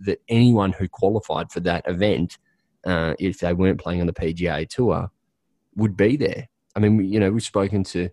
that 0.06 0.20
anyone 0.28 0.72
who 0.72 0.88
qualified 0.88 1.52
for 1.52 1.60
that 1.60 1.84
event, 1.86 2.38
uh, 2.84 3.14
if 3.18 3.38
they 3.38 3.52
weren't 3.52 3.80
playing 3.80 4.00
on 4.00 4.06
the 4.06 4.12
PGA 4.12 4.68
Tour, 4.68 5.10
would 5.76 5.96
be 5.96 6.16
there. 6.16 6.48
I 6.74 6.80
mean, 6.80 7.04
you 7.04 7.20
know, 7.20 7.30
we've 7.30 7.42
spoken 7.42 7.84
to 7.84 8.08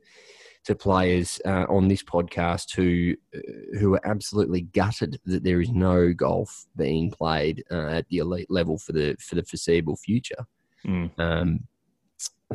to 0.66 0.76
players 0.76 1.40
uh, 1.46 1.66
on 1.70 1.88
this 1.88 2.04
podcast 2.04 2.76
who 2.76 3.16
uh, 3.34 3.80
who 3.80 3.96
are 3.96 4.06
absolutely 4.06 4.62
gutted 4.62 5.18
that 5.26 5.44
there 5.44 5.62
is 5.62 5.70
no 5.70 6.14
golf 6.14 6.66
being 6.76 7.10
played 7.10 7.64
uh, 7.72 7.88
at 7.88 8.08
the 8.10 8.18
elite 8.18 8.52
level 8.52 8.78
for 8.78 8.92
the 8.92 9.16
for 9.22 9.36
the 9.36 9.44
foreseeable 9.44 9.96
future. 9.96 10.46
Mm. 10.86 11.12
Um, 11.18 11.60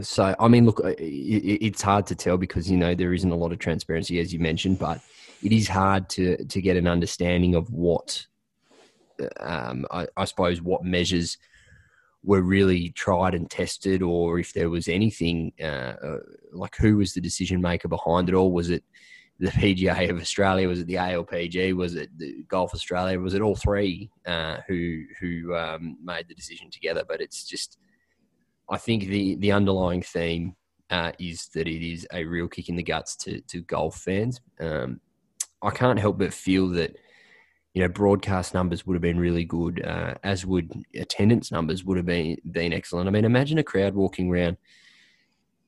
so, 0.00 0.34
I 0.38 0.48
mean, 0.48 0.66
look, 0.66 0.80
it's 0.84 1.82
hard 1.82 2.06
to 2.06 2.14
tell 2.14 2.36
because 2.36 2.70
you 2.70 2.76
know 2.76 2.94
there 2.94 3.14
isn't 3.14 3.30
a 3.30 3.36
lot 3.36 3.52
of 3.52 3.58
transparency, 3.58 4.18
as 4.18 4.32
you 4.32 4.40
mentioned, 4.40 4.78
but 4.78 5.00
it 5.42 5.52
is 5.52 5.68
hard 5.68 6.08
to 6.10 6.44
to 6.44 6.60
get 6.60 6.76
an 6.76 6.86
understanding 6.86 7.54
of 7.54 7.70
what, 7.72 8.26
um, 9.40 9.86
I, 9.90 10.06
I 10.16 10.24
suppose, 10.24 10.60
what 10.60 10.84
measures 10.84 11.38
were 12.24 12.40
really 12.40 12.88
tried 12.90 13.34
and 13.34 13.50
tested, 13.50 14.02
or 14.02 14.38
if 14.38 14.52
there 14.52 14.70
was 14.70 14.88
anything 14.88 15.52
uh, 15.60 15.94
uh, 16.02 16.18
like 16.52 16.74
who 16.76 16.96
was 16.96 17.12
the 17.12 17.20
decision 17.20 17.60
maker 17.60 17.88
behind 17.88 18.28
it 18.28 18.34
all? 18.34 18.50
Was 18.50 18.70
it 18.70 18.82
the 19.38 19.50
PGA 19.50 20.10
of 20.10 20.20
Australia? 20.20 20.68
Was 20.68 20.80
it 20.80 20.86
the 20.86 20.94
ALPG? 20.94 21.74
Was 21.74 21.94
it 21.94 22.10
the 22.18 22.44
Golf 22.48 22.74
Australia? 22.74 23.20
Was 23.20 23.34
it 23.34 23.42
all 23.42 23.56
three 23.56 24.10
uh, 24.26 24.58
who 24.66 25.02
who 25.20 25.54
um, 25.54 25.98
made 26.02 26.26
the 26.28 26.34
decision 26.34 26.70
together? 26.70 27.04
But 27.06 27.20
it's 27.20 27.44
just, 27.44 27.78
I 28.70 28.78
think 28.78 29.04
the 29.04 29.36
the 29.36 29.52
underlying 29.52 30.02
theme 30.02 30.56
uh, 30.90 31.12
is 31.18 31.48
that 31.54 31.68
it 31.68 31.86
is 31.86 32.06
a 32.12 32.24
real 32.24 32.48
kick 32.48 32.68
in 32.68 32.76
the 32.76 32.82
guts 32.82 33.16
to 33.16 33.40
to 33.42 33.62
golf 33.62 33.96
fans. 33.96 34.40
Um, 34.60 35.00
I 35.62 35.70
can't 35.70 35.98
help 35.98 36.18
but 36.18 36.32
feel 36.32 36.68
that 36.70 36.96
you 37.74 37.82
know 37.82 37.88
broadcast 37.88 38.54
numbers 38.54 38.86
would 38.86 38.94
have 38.94 39.02
been 39.02 39.18
really 39.18 39.44
good, 39.44 39.84
uh, 39.84 40.14
as 40.22 40.46
would 40.46 40.72
attendance 40.94 41.50
numbers 41.50 41.84
would 41.84 41.96
have 41.96 42.06
been 42.06 42.36
been 42.50 42.72
excellent. 42.72 43.08
I 43.08 43.10
mean, 43.10 43.24
imagine 43.24 43.58
a 43.58 43.64
crowd 43.64 43.94
walking 43.94 44.30
around. 44.30 44.56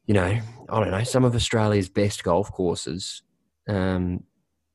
You 0.07 0.15
know, 0.15 0.25
I 0.69 0.81
don't 0.81 0.91
know 0.91 1.03
some 1.03 1.25
of 1.25 1.35
Australia's 1.35 1.89
best 1.89 2.23
golf 2.23 2.53
courses 2.53 3.23
um, 3.69 4.23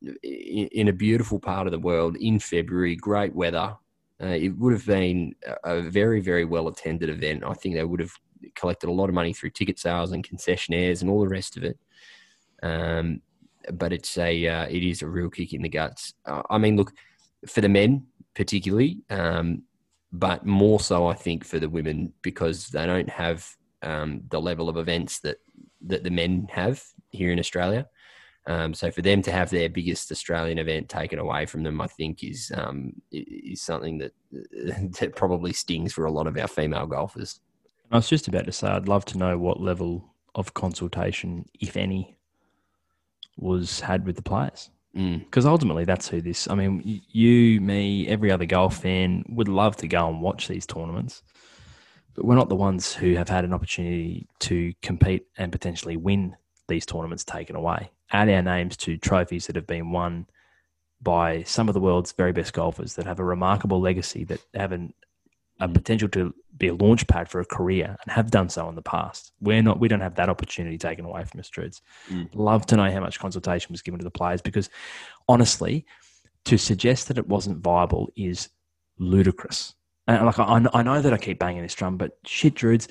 in, 0.01 0.67
in 0.71 0.87
a 0.89 0.93
beautiful 0.93 1.39
part 1.39 1.67
of 1.67 1.71
the 1.71 1.79
world 1.79 2.17
in 2.17 2.39
February, 2.39 2.95
great 2.95 3.33
weather. 3.33 3.75
Uh, 4.21 4.27
it 4.27 4.49
would 4.49 4.73
have 4.73 4.85
been 4.85 5.33
a 5.63 5.81
very, 5.81 6.21
very 6.21 6.45
well 6.45 6.67
attended 6.67 7.09
event. 7.09 7.43
I 7.43 7.53
think 7.53 7.75
they 7.75 7.83
would 7.83 7.99
have 7.99 8.13
collected 8.55 8.89
a 8.89 8.93
lot 8.93 9.09
of 9.09 9.15
money 9.15 9.33
through 9.33 9.51
ticket 9.51 9.79
sales 9.79 10.11
and 10.11 10.27
concessionaires 10.27 11.01
and 11.01 11.09
all 11.09 11.21
the 11.21 11.27
rest 11.27 11.57
of 11.57 11.63
it. 11.63 11.77
Um, 12.61 13.21
but 13.73 13.93
it's 13.93 14.17
a 14.17 14.47
uh, 14.47 14.67
it 14.67 14.83
is 14.83 15.01
a 15.01 15.07
real 15.07 15.29
kick 15.29 15.53
in 15.53 15.61
the 15.61 15.69
guts. 15.69 16.13
Uh, 16.25 16.41
I 16.49 16.57
mean, 16.57 16.77
look 16.77 16.91
for 17.47 17.61
the 17.61 17.69
men 17.69 18.05
particularly, 18.35 19.01
um, 19.09 19.63
but 20.11 20.45
more 20.45 20.79
so 20.79 21.07
I 21.07 21.13
think 21.13 21.43
for 21.45 21.59
the 21.59 21.69
women 21.69 22.13
because 22.21 22.67
they 22.67 22.85
don't 22.85 23.09
have 23.09 23.47
um, 23.81 24.21
the 24.29 24.41
level 24.41 24.69
of 24.69 24.77
events 24.77 25.19
that 25.19 25.37
that 25.87 26.03
the 26.03 26.11
men 26.11 26.47
have 26.51 26.83
here 27.09 27.31
in 27.31 27.39
Australia. 27.39 27.87
Um, 28.47 28.73
so 28.73 28.89
for 28.89 29.01
them 29.01 29.21
to 29.23 29.31
have 29.31 29.49
their 29.51 29.69
biggest 29.69 30.11
Australian 30.11 30.57
event 30.57 30.89
taken 30.89 31.19
away 31.19 31.45
from 31.45 31.63
them, 31.63 31.79
I 31.79 31.87
think 31.87 32.23
is 32.23 32.51
um, 32.55 32.93
is 33.11 33.61
something 33.61 33.99
that 33.99 34.13
that 34.31 35.13
probably 35.15 35.53
stings 35.53 35.93
for 35.93 36.05
a 36.05 36.11
lot 36.11 36.27
of 36.27 36.37
our 36.37 36.47
female 36.47 36.87
golfers. 36.87 37.39
I 37.91 37.97
was 37.97 38.09
just 38.09 38.27
about 38.27 38.45
to 38.45 38.51
say, 38.51 38.67
I'd 38.67 38.87
love 38.87 39.05
to 39.05 39.17
know 39.17 39.37
what 39.37 39.59
level 39.59 40.13
of 40.33 40.53
consultation, 40.53 41.47
if 41.59 41.75
any, 41.75 42.15
was 43.37 43.81
had 43.81 44.05
with 44.05 44.15
the 44.15 44.21
players. 44.21 44.69
Mm. 44.95 45.19
Because 45.19 45.45
ultimately, 45.45 45.85
that's 45.85 46.07
who 46.07 46.21
this. 46.21 46.49
I 46.49 46.55
mean, 46.55 47.01
you, 47.11 47.61
me, 47.61 48.07
every 48.07 48.31
other 48.31 48.45
golf 48.45 48.77
fan 48.77 49.23
would 49.29 49.47
love 49.47 49.75
to 49.77 49.87
go 49.87 50.07
and 50.07 50.21
watch 50.21 50.47
these 50.47 50.65
tournaments, 50.65 51.21
but 52.15 52.25
we're 52.25 52.35
not 52.35 52.49
the 52.49 52.55
ones 52.55 52.93
who 52.93 53.15
have 53.15 53.29
had 53.29 53.45
an 53.45 53.53
opportunity 53.53 54.27
to 54.39 54.73
compete 54.81 55.27
and 55.37 55.51
potentially 55.51 55.95
win 55.95 56.35
these 56.67 56.85
tournaments 56.85 57.23
taken 57.23 57.55
away. 57.55 57.91
Add 58.11 58.29
our 58.29 58.41
names 58.41 58.77
to 58.77 58.97
trophies 58.97 59.47
that 59.47 59.55
have 59.55 59.67
been 59.67 59.91
won 59.91 60.27
by 61.01 61.43
some 61.43 61.67
of 61.67 61.73
the 61.73 61.79
world's 61.79 62.11
very 62.11 62.31
best 62.31 62.53
golfers 62.53 62.95
that 62.95 63.05
have 63.05 63.19
a 63.19 63.23
remarkable 63.23 63.79
legacy 63.79 64.23
that 64.25 64.39
have 64.53 64.71
an, 64.71 64.93
a 65.59 65.67
mm. 65.67 65.73
potential 65.73 66.07
to 66.09 66.33
be 66.57 66.67
a 66.67 66.75
launch 66.75 67.07
pad 67.07 67.27
for 67.27 67.39
a 67.39 67.45
career 67.45 67.97
and 68.03 68.11
have 68.11 68.29
done 68.29 68.49
so 68.49 68.69
in 68.69 68.75
the 68.75 68.81
past. 68.81 69.31
We're 69.41 69.63
not. 69.63 69.79
We 69.79 69.87
don't 69.87 70.01
have 70.01 70.15
that 70.15 70.29
opportunity 70.29 70.77
taken 70.77 71.05
away 71.05 71.23
from 71.25 71.39
us, 71.39 71.49
Druids. 71.49 71.81
Mm. 72.09 72.29
Love 72.33 72.65
to 72.67 72.75
know 72.77 72.91
how 72.91 72.99
much 72.99 73.19
consultation 73.19 73.73
was 73.73 73.81
given 73.81 73.99
to 73.99 74.03
the 74.03 74.11
players 74.11 74.41
because, 74.41 74.69
honestly, 75.27 75.85
to 76.45 76.57
suggest 76.57 77.07
that 77.07 77.17
it 77.17 77.27
wasn't 77.27 77.63
viable 77.63 78.11
is 78.15 78.49
ludicrous. 78.99 79.73
And 80.07 80.25
like 80.25 80.39
I, 80.39 80.65
I 80.73 80.83
know 80.83 81.01
that 81.01 81.13
I 81.13 81.17
keep 81.17 81.39
banging 81.39 81.63
this 81.63 81.75
drum, 81.75 81.97
but 81.97 82.17
shit, 82.25 82.55
Druids, 82.55 82.87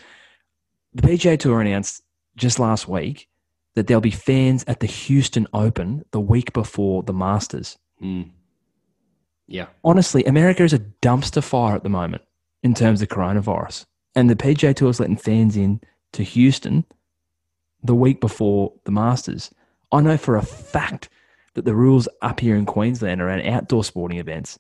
the 0.95 1.03
PGA 1.03 1.39
Tour 1.39 1.61
announced 1.61 2.03
just 2.37 2.59
last 2.59 2.89
week 2.89 3.29
that 3.75 3.87
there'll 3.87 4.01
be 4.01 4.11
fans 4.11 4.65
at 4.67 4.81
the 4.81 4.87
Houston 4.87 5.47
Open 5.53 6.05
the 6.11 6.21
week 6.21 6.53
before 6.53 7.03
the 7.03 7.13
Masters. 7.13 7.79
Mm. 8.03 8.31
Yeah, 9.47 9.67
Honestly, 9.83 10.25
America 10.25 10.63
is 10.63 10.73
a 10.73 10.79
dumpster 10.79 11.43
fire 11.43 11.75
at 11.75 11.83
the 11.83 11.89
moment 11.89 12.23
in 12.63 12.73
terms 12.73 13.03
of 13.03 13.09
coronavirus, 13.09 13.85
and 14.15 14.31
the 14.31 14.37
PGA 14.37 14.75
Tour 14.75 14.91
is 14.91 15.01
letting 15.01 15.17
fans 15.17 15.57
in 15.57 15.81
to 16.13 16.23
Houston 16.23 16.85
the 17.83 17.95
week 17.95 18.21
before 18.21 18.73
the 18.85 18.93
Masters. 18.93 19.53
I 19.91 20.01
know 20.03 20.17
for 20.17 20.37
a 20.37 20.43
fact 20.43 21.09
that 21.55 21.65
the 21.65 21.75
rules 21.75 22.09
up 22.23 22.41
here 22.41 22.55
in 22.55 22.67
Queensland 22.67 23.21
around 23.21 23.43
outdoor 23.43 23.83
sporting 23.83 24.19
events 24.19 24.59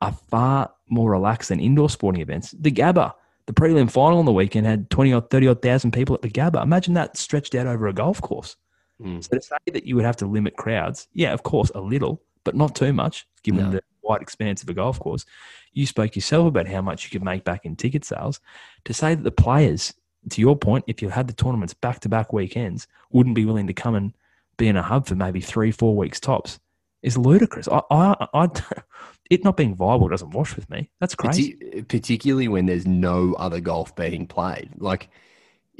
are 0.00 0.12
far 0.28 0.72
more 0.88 1.10
relaxed 1.10 1.50
than 1.50 1.60
indoor 1.60 1.88
sporting 1.88 2.20
events. 2.20 2.52
The 2.58 2.72
Gabba, 2.72 3.14
the 3.52 3.60
prelim 3.60 3.90
final 3.90 4.18
on 4.18 4.24
the 4.24 4.32
weekend 4.32 4.66
had 4.66 4.88
20 4.90 5.12
or 5.12 5.20
30 5.20 5.48
odd 5.48 5.62
thousand 5.62 5.92
people 5.92 6.14
at 6.14 6.22
the 6.22 6.30
Gabba. 6.30 6.62
Imagine 6.62 6.94
that 6.94 7.16
stretched 7.16 7.54
out 7.54 7.66
over 7.66 7.86
a 7.86 7.92
golf 7.92 8.20
course. 8.20 8.56
Mm. 9.00 9.22
So 9.22 9.36
to 9.36 9.42
say 9.42 9.56
that 9.72 9.84
you 9.84 9.96
would 9.96 10.04
have 10.04 10.16
to 10.18 10.26
limit 10.26 10.56
crowds, 10.56 11.08
yeah, 11.12 11.32
of 11.32 11.42
course, 11.42 11.70
a 11.74 11.80
little, 11.80 12.22
but 12.44 12.54
not 12.54 12.74
too 12.74 12.92
much, 12.92 13.26
given 13.42 13.64
No. 13.64 13.70
the 13.72 13.82
wide 14.02 14.22
expanse 14.22 14.62
of 14.62 14.68
a 14.68 14.74
golf 14.74 14.98
course. 14.98 15.24
You 15.72 15.86
spoke 15.86 16.16
yourself 16.16 16.46
about 16.46 16.68
how 16.68 16.82
much 16.82 17.04
you 17.04 17.10
could 17.10 17.24
make 17.24 17.44
back 17.44 17.64
in 17.64 17.76
ticket 17.76 18.04
sales. 18.04 18.40
To 18.84 18.94
say 18.94 19.14
that 19.14 19.24
the 19.24 19.30
players, 19.30 19.92
to 20.30 20.40
your 20.40 20.56
point, 20.56 20.84
if 20.86 21.02
you 21.02 21.08
had 21.08 21.26
the 21.26 21.34
tournaments 21.34 21.74
back 21.74 22.00
to 22.00 22.08
back 22.08 22.32
weekends, 22.32 22.86
wouldn't 23.10 23.36
be 23.36 23.44
willing 23.44 23.66
to 23.66 23.72
come 23.74 23.94
and 23.94 24.12
be 24.56 24.68
in 24.68 24.76
a 24.76 24.82
hub 24.82 25.06
for 25.06 25.14
maybe 25.14 25.40
three, 25.40 25.70
four 25.72 25.96
weeks 25.96 26.20
tops 26.20 26.58
is 27.02 27.16
ludicrous. 27.16 27.68
I, 27.68 27.80
I, 27.90 28.26
I, 28.34 28.48
it 29.30 29.44
not 29.44 29.56
being 29.56 29.74
viable 29.74 30.08
doesn't 30.08 30.30
wash 30.30 30.56
with 30.56 30.68
me. 30.70 30.90
That's 31.00 31.14
crazy. 31.14 31.54
Parti- 31.54 31.82
particularly 31.82 32.48
when 32.48 32.66
there's 32.66 32.86
no 32.86 33.34
other 33.34 33.60
golf 33.60 33.94
being 33.96 34.26
played. 34.26 34.70
Like 34.78 35.08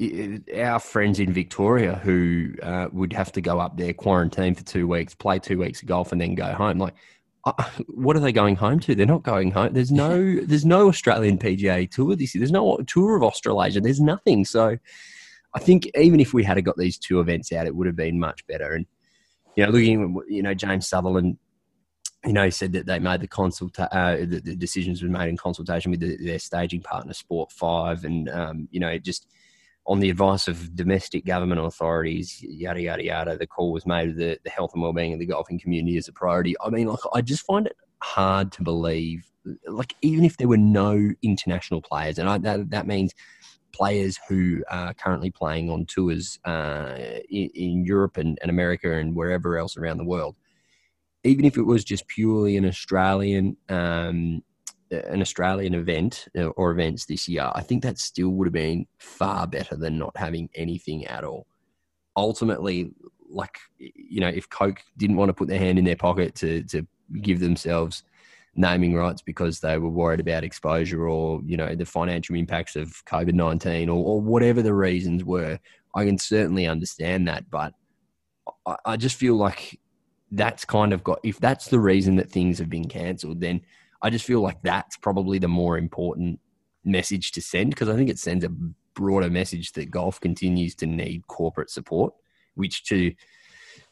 i- 0.01 0.41
i- 0.55 0.61
our 0.63 0.79
friends 0.79 1.21
in 1.21 1.33
Victoria 1.33 1.97
who 2.03 2.55
uh, 2.63 2.89
would 2.93 3.13
have 3.13 3.33
to 3.33 3.41
go 3.41 3.61
up 3.61 3.77
there, 3.77 3.93
quarantine 3.93 4.55
for 4.55 4.65
two 4.65 4.87
weeks, 4.89 5.15
play 5.15 5.39
two 5.39 5.59
weeks 5.59 5.83
of 5.83 5.89
golf, 5.89 6.13
and 6.13 6.21
then 6.21 6.35
go 6.35 6.53
home. 6.53 6.79
Like, 6.79 6.95
uh, 7.45 7.53
what 7.89 8.17
are 8.17 8.21
they 8.21 8.33
going 8.33 8.57
home 8.57 8.81
to? 8.81 8.95
They're 8.95 9.07
not 9.07 9.23
going 9.23 9.51
home. 9.51 9.73
There's 9.75 9.93
no, 9.93 10.37
there's 10.45 10.65
no 10.67 10.89
Australian 10.89 11.39
PGA 11.39 11.91
tour 11.91 12.17
this 12.17 12.35
year. 12.35 12.41
There's 12.41 12.53
no 12.53 12.79
tour 12.87 13.17
of 13.17 13.23
Australasia. 13.23 13.81
There's 13.81 14.01
nothing. 14.01 14.45
So, 14.45 14.79
I 15.55 15.59
think 15.59 15.91
even 15.95 16.19
if 16.19 16.33
we 16.33 16.43
had 16.45 16.65
got 16.65 16.79
these 16.79 16.97
two 16.97 17.21
events 17.21 17.53
out, 17.53 17.67
it 17.67 17.77
would 17.77 17.87
have 17.87 17.95
been 17.95 18.19
much 18.19 18.47
better. 18.47 18.73
And 18.73 18.87
you 19.57 19.65
know, 19.65 19.73
looking, 19.73 20.21
you 20.29 20.43
know, 20.43 20.55
James 20.55 20.89
Sutherland 20.89 21.39
you 22.25 22.33
know, 22.33 22.51
said 22.51 22.73
that 22.73 22.87
they 22.87 22.99
made 22.99 23.21
the 23.21 23.27
consult, 23.27 23.79
uh, 23.79 24.17
the, 24.17 24.41
the 24.45 24.55
decisions 24.55 25.03
were 25.03 25.09
made 25.09 25.29
in 25.29 25.37
consultation 25.37 25.91
with 25.91 26.01
the, 26.01 26.17
their 26.25 26.39
staging 26.39 26.81
partner, 26.81 27.13
Sport 27.13 27.51
Five, 27.51 28.05
and 28.05 28.29
um, 28.29 28.69
you 28.71 28.79
know, 28.79 28.97
just 28.99 29.27
on 29.87 29.99
the 29.99 30.11
advice 30.11 30.47
of 30.47 30.77
domestic 30.77 31.25
government 31.25 31.61
authorities, 31.61 32.41
yada 32.41 32.81
yada 32.81 33.05
yada. 33.05 33.37
The 33.37 33.47
call 33.47 33.73
was 33.73 33.87
made 33.87 34.17
the, 34.17 34.39
the 34.45 34.51
health 34.51 34.71
and 34.75 34.83
well-being 34.83 35.13
of 35.15 35.19
the 35.19 35.27
golfing 35.27 35.59
community 35.59 35.97
as 35.97 36.07
a 36.07 36.13
priority. 36.13 36.55
I 36.65 36.71
mean, 36.71 36.87
like, 36.87 37.01
I 37.13 37.23
just 37.23 37.45
find 37.45 37.67
it 37.67 37.77
hard 38.01 38.53
to 38.53 38.63
believe, 38.63 39.29
like, 39.67 39.95
even 40.03 40.25
if 40.25 40.37
there 40.37 40.49
were 40.49 40.57
no 40.57 41.11
international 41.23 41.83
players, 41.83 42.19
and 42.19 42.29
I, 42.29 42.39
that 42.39 42.71
that 42.71 42.87
means 42.87 43.15
players 43.73 44.19
who 44.29 44.63
are 44.71 44.95
currently 44.95 45.31
playing 45.31 45.71
on 45.71 45.87
tours 45.87 46.39
uh, 46.45 46.95
in, 47.31 47.51
in 47.55 47.85
Europe 47.85 48.17
and, 48.17 48.39
and 48.43 48.51
America 48.51 48.93
and 48.93 49.15
wherever 49.15 49.57
else 49.59 49.77
around 49.77 49.99
the 49.99 50.05
world 50.05 50.37
even 51.25 51.45
if 51.45 51.57
it 51.57 51.63
was 51.63 51.85
just 51.85 52.07
purely 52.09 52.57
an 52.57 52.65
Australian 52.65 53.57
um, 53.69 54.43
an 54.91 55.23
Australian 55.23 55.75
event 55.75 56.29
uh, 56.37 56.49
or 56.49 56.71
events 56.71 57.07
this 57.07 57.27
year, 57.27 57.51
I 57.55 57.63
think 57.63 57.83
that 57.83 57.99
still 57.99 58.29
would 58.31 58.47
have 58.47 58.53
been 58.53 58.87
far 58.99 59.47
better 59.47 59.75
than 59.75 59.99
not 59.99 60.15
having 60.17 60.51
anything 60.55 61.07
at 61.07 61.25
all. 61.25 61.47
Ultimately, 62.15 62.91
like 63.31 63.57
you 63.79 64.21
know, 64.21 64.29
if 64.29 64.51
Coke 64.51 64.81
didn't 64.99 65.17
want 65.17 65.31
to 65.31 65.35
put 65.35 65.49
their 65.49 65.59
hand 65.59 65.79
in 65.79 65.85
their 65.85 65.97
pocket 65.97 66.35
to 66.37 66.63
to 66.65 66.87
give 67.21 67.41
themselves 67.41 68.05
naming 68.55 68.95
rights 68.95 69.23
because 69.23 69.61
they 69.61 69.79
were 69.79 69.89
worried 69.89 70.21
about 70.21 70.45
exposure 70.45 71.09
or 71.09 71.41
you 71.45 71.57
know 71.57 71.75
the 71.75 71.87
financial 71.87 72.37
impacts 72.37 72.77
of 72.77 73.05
COVID 73.07 73.35
nineteen 73.35 73.89
or, 73.89 74.05
or 74.05 74.21
whatever 74.21 74.63
the 74.63 74.75
reasons 74.75 75.25
were, 75.25 75.59
I 75.95 76.05
can 76.05 76.19
certainly 76.19 76.67
understand 76.67 77.29
that, 77.29 77.51
but 77.51 77.73
I, 78.67 78.77
I 78.85 78.97
just 78.97 79.17
feel 79.17 79.37
like 79.37 79.79
that's 80.33 80.65
kind 80.65 80.93
of 80.93 81.05
got 81.05 81.21
if 81.23 81.39
that's 81.39 81.67
the 81.67 81.79
reason 81.79 82.17
that 82.17 82.31
things 82.31 82.59
have 82.59 82.71
been 82.71 82.89
cancelled 82.89 83.41
then 83.41 83.61
i 84.01 84.11
just 84.11 84.25
feel 84.25 84.41
like 84.41 84.61
that's 84.63 84.97
probably 84.97 85.39
the 85.39 85.47
more 85.47 85.79
important 85.79 86.41
message 86.85 87.33
to 87.33 87.41
send 87.43 87.71
because 87.71 87.89
i 87.89 87.95
think 87.95 88.09
it 88.09 88.19
sends 88.19 88.45
a 88.45 88.53
broader 88.95 89.31
message 89.31 89.73
that 89.73 89.91
golf 89.91 90.19
continues 90.21 90.75
to 90.75 90.87
need 90.87 91.27
corporate 91.29 91.71
support 91.71 92.13
which 92.55 92.85
to 92.85 93.13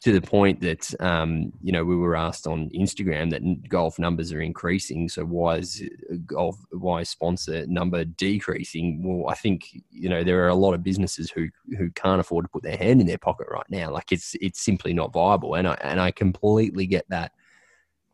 to 0.01 0.11
the 0.11 0.21
point 0.21 0.59
that 0.61 0.99
um, 0.99 1.53
you 1.61 1.71
know 1.71 1.85
we 1.85 1.95
were 1.95 2.15
asked 2.15 2.47
on 2.47 2.69
Instagram 2.71 3.29
that 3.29 3.69
golf 3.69 3.99
numbers 3.99 4.33
are 4.33 4.41
increasing. 4.41 5.07
So 5.07 5.23
why 5.23 5.57
is 5.57 5.83
golf 6.25 6.57
why 6.71 7.01
is 7.01 7.09
sponsor 7.09 7.67
number 7.67 8.03
decreasing? 8.03 9.03
Well, 9.03 9.31
I 9.31 9.35
think 9.35 9.69
you 9.91 10.09
know 10.09 10.23
there 10.23 10.43
are 10.43 10.49
a 10.49 10.55
lot 10.55 10.73
of 10.73 10.83
businesses 10.83 11.29
who 11.29 11.49
who 11.77 11.91
can't 11.91 12.19
afford 12.19 12.45
to 12.45 12.49
put 12.49 12.63
their 12.63 12.77
hand 12.77 12.99
in 12.99 13.07
their 13.07 13.19
pocket 13.19 13.47
right 13.51 13.69
now. 13.69 13.91
Like 13.91 14.11
it's 14.11 14.35
it's 14.41 14.61
simply 14.61 14.93
not 14.93 15.13
viable, 15.13 15.53
and 15.53 15.67
I 15.67 15.77
and 15.81 16.01
I 16.01 16.09
completely 16.11 16.87
get 16.87 17.05
that. 17.09 17.33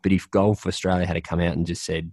But 0.03 0.11
if 0.11 0.29
Golf 0.29 0.67
Australia 0.67 1.07
had 1.07 1.13
to 1.13 1.21
come 1.21 1.39
out 1.39 1.55
and 1.55 1.65
just 1.65 1.85
said 1.85 2.11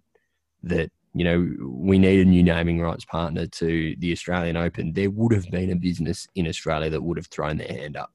that 0.62 0.93
you 1.14 1.25
know 1.25 1.53
we 1.66 1.99
need 1.99 2.20
a 2.20 2.25
new 2.25 2.45
naming 2.45 2.81
rights 2.81 3.05
partner 3.05 3.47
to 3.47 3.97
the 3.99 4.12
Australian 4.12 4.57
Open, 4.57 4.93
there 4.93 5.11
would 5.11 5.33
have 5.33 5.51
been 5.51 5.70
a 5.70 5.77
business 5.77 6.29
in 6.37 6.47
Australia 6.47 6.91
that 6.91 7.03
would 7.03 7.16
have 7.16 7.27
thrown 7.27 7.57
their 7.57 7.66
hand 7.66 7.97
up. 7.97 8.12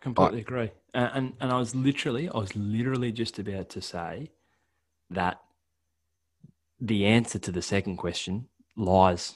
I 0.00 0.02
completely 0.02 0.40
agree. 0.40 0.70
And, 0.94 1.10
and 1.14 1.32
and 1.40 1.52
I 1.52 1.58
was 1.58 1.74
literally, 1.74 2.28
I 2.28 2.38
was 2.38 2.56
literally 2.56 3.12
just 3.12 3.38
about 3.38 3.68
to 3.70 3.82
say 3.82 4.30
that 5.10 5.40
the 6.80 7.04
answer 7.06 7.38
to 7.38 7.52
the 7.52 7.62
second 7.62 7.96
question 7.96 8.46
lies 8.76 9.34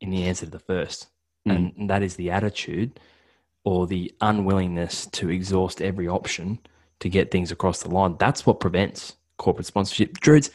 in 0.00 0.10
the 0.10 0.24
answer 0.24 0.46
to 0.46 0.50
the 0.50 0.58
first, 0.58 1.08
Mm. 1.48 1.74
and 1.78 1.88
that 1.90 2.02
is 2.02 2.16
the 2.16 2.30
attitude 2.30 3.00
or 3.64 3.86
the 3.86 4.12
unwillingness 4.20 5.06
to 5.06 5.30
exhaust 5.30 5.80
every 5.80 6.06
option 6.06 6.58
to 6.98 7.08
get 7.08 7.30
things 7.30 7.50
across 7.50 7.82
the 7.82 7.88
line. 7.88 8.16
That's 8.18 8.44
what 8.44 8.60
prevents 8.60 9.16
corporate 9.38 9.66
sponsorship. 9.66 10.20
Druids, 10.20 10.50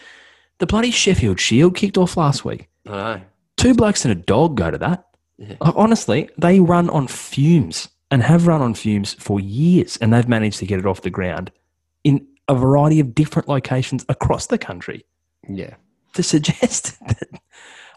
the 0.60 0.68
bloody 0.68 0.92
Sheffield 0.92 1.40
Shield 1.40 1.76
kicked 1.76 1.98
off 1.98 2.18
last 2.18 2.46
week. 2.46 2.70
I 2.86 2.92
know. 2.92 3.22
Two 3.58 3.74
blokes 3.74 4.06
and 4.06 4.12
a 4.12 4.16
dog 4.16 4.58
go 4.58 4.70
to 4.70 4.78
that. 4.78 5.08
Yeah. 5.40 5.56
Honestly, 5.62 6.30
they 6.38 6.60
run 6.60 6.88
on 6.92 7.08
fumes 7.08 7.88
and 8.16 8.24
have 8.24 8.48
run 8.48 8.62
on 8.62 8.74
fumes 8.74 9.14
for 9.16 9.42
years, 9.42 9.98
and 9.98 10.14
they've 10.14 10.30
managed 10.30 10.58
to 10.60 10.66
get 10.66 10.80
it 10.80 10.86
off 10.86 11.02
the 11.02 11.10
ground 11.10 11.52
in 12.06 12.26
a 12.48 12.56
variety 12.56 13.02
of 13.02 13.14
different 13.14 13.50
locations 13.50 14.06
across 14.08 14.48
the 14.48 14.58
country. 14.58 15.04
Yeah. 15.50 15.74
To 16.14 16.24
suggest 16.24 16.98
that, 17.06 17.42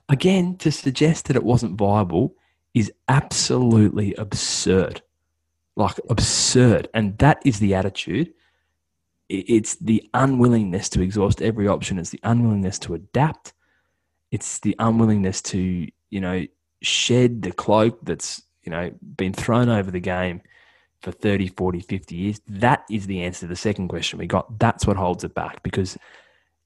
again, 0.08 0.56
to 0.56 0.72
suggest 0.72 1.26
that 1.26 1.36
it 1.36 1.44
wasn't 1.44 1.78
viable 1.78 2.34
is 2.74 2.90
absolutely 3.06 4.12
absurd. 4.14 5.02
Like, 5.76 6.00
absurd. 6.10 6.88
And 6.92 7.16
that 7.18 7.40
is 7.44 7.60
the 7.60 7.76
attitude. 7.76 8.34
It's 9.28 9.76
the 9.76 10.02
unwillingness 10.14 10.88
to 10.88 11.00
exhaust 11.00 11.40
every 11.42 11.68
option, 11.68 11.96
it's 11.96 12.10
the 12.10 12.20
unwillingness 12.24 12.80
to 12.80 12.94
adapt, 12.94 13.52
it's 14.32 14.58
the 14.58 14.74
unwillingness 14.80 15.42
to, 15.42 15.86
you 16.10 16.20
know, 16.20 16.44
shed 16.82 17.42
the 17.42 17.52
cloak 17.52 18.00
that's 18.02 18.42
you 18.68 18.70
know 18.70 18.92
been 19.16 19.32
thrown 19.32 19.70
over 19.70 19.90
the 19.90 19.98
game 19.98 20.42
for 21.00 21.10
30 21.10 21.48
40 21.48 21.80
50 21.80 22.14
years. 22.14 22.40
That 22.46 22.84
is 22.90 23.06
the 23.06 23.22
answer 23.22 23.40
to 23.40 23.46
the 23.46 23.56
second 23.56 23.88
question 23.88 24.18
we 24.18 24.26
got. 24.26 24.58
That's 24.58 24.86
what 24.86 24.98
holds 24.98 25.24
it 25.24 25.34
back 25.34 25.62
because 25.62 25.96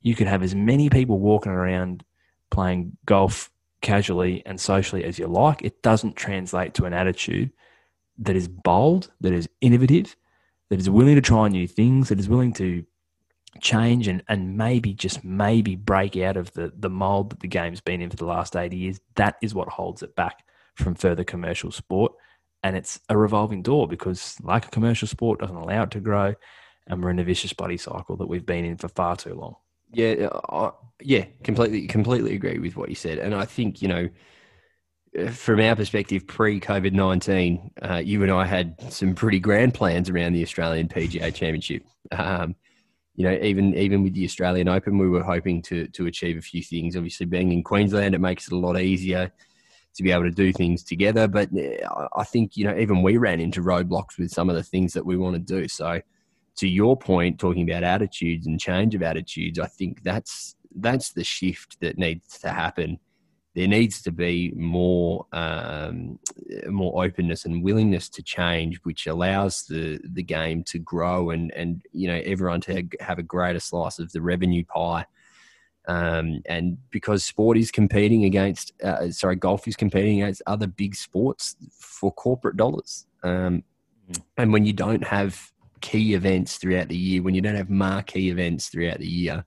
you 0.00 0.16
could 0.16 0.26
have 0.26 0.42
as 0.42 0.52
many 0.52 0.90
people 0.90 1.20
walking 1.20 1.52
around 1.52 2.04
playing 2.50 2.96
golf 3.06 3.50
casually 3.82 4.42
and 4.46 4.60
socially 4.60 5.04
as 5.04 5.16
you 5.16 5.28
like. 5.28 5.62
It 5.62 5.80
doesn't 5.82 6.16
translate 6.16 6.74
to 6.74 6.86
an 6.86 6.92
attitude 6.92 7.52
that 8.18 8.34
is 8.34 8.48
bold 8.48 9.12
that 9.20 9.32
is 9.32 9.48
innovative 9.60 10.16
that 10.70 10.80
is 10.80 10.90
willing 10.90 11.14
to 11.14 11.20
try 11.20 11.46
new 11.46 11.68
things 11.68 12.08
that 12.08 12.18
is 12.18 12.28
willing 12.28 12.52
to 12.54 12.84
change 13.60 14.08
and, 14.08 14.24
and 14.28 14.56
maybe 14.56 14.92
just 14.92 15.22
maybe 15.22 15.76
break 15.76 16.16
out 16.16 16.36
of 16.36 16.52
the, 16.54 16.72
the 16.76 16.90
mold 16.90 17.30
that 17.30 17.40
the 17.40 17.48
game's 17.48 17.80
been 17.80 18.00
in 18.00 18.10
for 18.10 18.16
the 18.16 18.24
last 18.24 18.56
80 18.56 18.76
years. 18.76 19.00
That 19.14 19.36
is 19.40 19.54
what 19.54 19.68
holds 19.68 20.02
it 20.02 20.16
back 20.16 20.44
from 20.74 20.94
further 20.94 21.24
commercial 21.24 21.70
sport. 21.70 22.12
And 22.62 22.76
it's 22.76 23.00
a 23.08 23.16
revolving 23.16 23.62
door 23.62 23.88
because, 23.88 24.36
like 24.42 24.66
a 24.66 24.70
commercial 24.70 25.08
sport, 25.08 25.40
doesn't 25.40 25.56
allow 25.56 25.82
it 25.82 25.90
to 25.92 26.00
grow. 26.00 26.34
And 26.86 27.02
we're 27.02 27.10
in 27.10 27.18
a 27.18 27.24
vicious 27.24 27.52
bloody 27.52 27.76
cycle 27.76 28.16
that 28.16 28.28
we've 28.28 28.46
been 28.46 28.64
in 28.64 28.76
for 28.76 28.88
far 28.88 29.16
too 29.16 29.34
long. 29.34 29.56
Yeah, 29.92 30.28
uh, 30.48 30.70
yeah, 31.02 31.26
completely, 31.44 31.86
completely 31.86 32.34
agree 32.34 32.58
with 32.58 32.76
what 32.76 32.88
you 32.88 32.94
said, 32.94 33.18
and 33.18 33.34
I 33.34 33.44
think 33.44 33.82
you 33.82 33.88
know, 33.88 34.08
uh, 35.18 35.28
from 35.28 35.60
our 35.60 35.76
perspective, 35.76 36.26
pre 36.26 36.60
COVID 36.60 36.92
nineteen, 36.92 37.70
uh, 37.82 38.00
you 38.02 38.22
and 38.22 38.32
I 38.32 38.46
had 38.46 38.90
some 38.90 39.14
pretty 39.14 39.38
grand 39.38 39.74
plans 39.74 40.08
around 40.08 40.32
the 40.32 40.42
Australian 40.42 40.88
PGA 40.88 41.34
Championship. 41.34 41.84
Um, 42.10 42.56
you 43.16 43.26
know, 43.26 43.38
even 43.42 43.74
even 43.74 44.02
with 44.02 44.14
the 44.14 44.24
Australian 44.24 44.68
Open, 44.68 44.96
we 44.96 45.10
were 45.10 45.22
hoping 45.22 45.60
to 45.62 45.88
to 45.88 46.06
achieve 46.06 46.38
a 46.38 46.42
few 46.42 46.62
things. 46.62 46.96
Obviously, 46.96 47.26
being 47.26 47.52
in 47.52 47.62
Queensland, 47.62 48.14
it 48.14 48.20
makes 48.20 48.46
it 48.46 48.54
a 48.54 48.58
lot 48.58 48.80
easier 48.80 49.30
to 49.94 50.02
be 50.02 50.10
able 50.10 50.24
to 50.24 50.30
do 50.30 50.52
things 50.52 50.82
together. 50.82 51.28
But 51.28 51.50
uh, 51.56 52.08
I- 52.16 52.24
think 52.24 52.56
you 52.56 52.64
know, 52.64 52.76
even 52.76 53.02
we 53.02 53.16
ran 53.16 53.40
into 53.40 53.60
roadblocks 53.60 54.18
with 54.18 54.30
some 54.30 54.48
of 54.48 54.56
the 54.56 54.62
things 54.62 54.92
that 54.94 55.04
we 55.04 55.16
want 55.16 55.34
to 55.34 55.40
do. 55.40 55.68
So 55.68 56.00
to 56.56 56.68
your 56.68 56.96
point, 56.96 57.38
talking 57.38 57.68
about 57.68 57.82
attitudes 57.82 58.46
and 58.46 58.60
change 58.60 58.94
of 58.94 59.02
attitudes, 59.02 59.58
I 59.58 59.66
think 59.66 60.02
that's 60.02 60.56
that's 60.76 61.12
the 61.12 61.24
shift 61.24 61.80
that 61.80 61.98
needs 61.98 62.38
to 62.40 62.50
happen. 62.50 62.98
There 63.54 63.68
needs 63.68 64.00
to 64.02 64.10
be 64.12 64.52
more 64.56 65.26
um, 65.32 66.18
more 66.68 67.04
openness 67.04 67.44
and 67.44 67.62
willingness 67.62 68.08
to 68.10 68.22
change, 68.22 68.78
which 68.84 69.06
allows 69.06 69.64
the 69.66 70.00
the 70.12 70.22
game 70.22 70.64
to 70.64 70.78
grow 70.78 71.30
and 71.30 71.52
and 71.52 71.82
you 71.92 72.08
know 72.08 72.20
everyone 72.24 72.62
to 72.62 72.88
have 73.00 73.18
a 73.18 73.22
greater 73.22 73.60
slice 73.60 73.98
of 73.98 74.10
the 74.12 74.22
revenue 74.22 74.64
pie. 74.64 75.04
Um, 75.88 76.42
and 76.46 76.78
because 76.90 77.24
sport 77.24 77.58
is 77.58 77.70
competing 77.70 78.24
against, 78.24 78.72
uh, 78.82 79.10
sorry, 79.10 79.36
golf 79.36 79.66
is 79.66 79.76
competing 79.76 80.22
against 80.22 80.42
other 80.46 80.66
big 80.66 80.94
sports 80.94 81.56
for 81.72 82.12
corporate 82.12 82.56
dollars. 82.56 83.06
Um, 83.24 83.64
and 84.36 84.52
when 84.52 84.64
you 84.64 84.72
don't 84.72 85.04
have 85.04 85.52
key 85.80 86.14
events 86.14 86.56
throughout 86.56 86.88
the 86.88 86.96
year, 86.96 87.22
when 87.22 87.34
you 87.34 87.40
don't 87.40 87.56
have 87.56 87.70
marquee 87.70 88.30
events 88.30 88.68
throughout 88.68 88.98
the 88.98 89.08
year, 89.08 89.44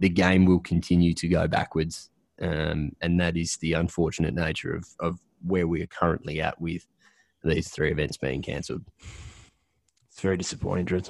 the 0.00 0.08
game 0.08 0.44
will 0.44 0.60
continue 0.60 1.14
to 1.14 1.28
go 1.28 1.46
backwards. 1.46 2.10
Um, 2.40 2.92
and 3.00 3.20
that 3.20 3.36
is 3.36 3.56
the 3.58 3.74
unfortunate 3.74 4.34
nature 4.34 4.74
of, 4.74 4.84
of 5.00 5.18
where 5.44 5.66
we 5.66 5.82
are 5.82 5.86
currently 5.86 6.40
at 6.40 6.60
with 6.60 6.86
these 7.44 7.68
three 7.68 7.90
events 7.90 8.16
being 8.16 8.42
cancelled. 8.42 8.84
It's 10.10 10.20
very 10.20 10.36
disappointing, 10.36 10.86
Drew. 10.86 11.02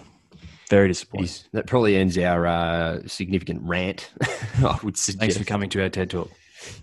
Very 0.70 0.88
disappointing. 0.88 1.24
Is- 1.24 1.48
That 1.52 1.66
probably 1.66 1.96
ends 1.96 2.16
our 2.18 2.46
uh, 2.46 3.00
significant 3.06 3.62
rant. 3.62 4.10
I 4.58 4.78
would 4.82 4.96
suggest. 4.96 5.20
Thanks 5.20 5.36
for 5.38 5.44
coming 5.44 5.68
to 5.70 5.82
our 5.82 5.88
TED 5.88 6.10
Talk. 6.10 6.30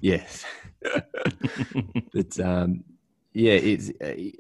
Yes. 0.02 0.44
but 2.14 2.40
um, 2.40 2.84
yeah, 3.34 3.54
it's. 3.54 3.92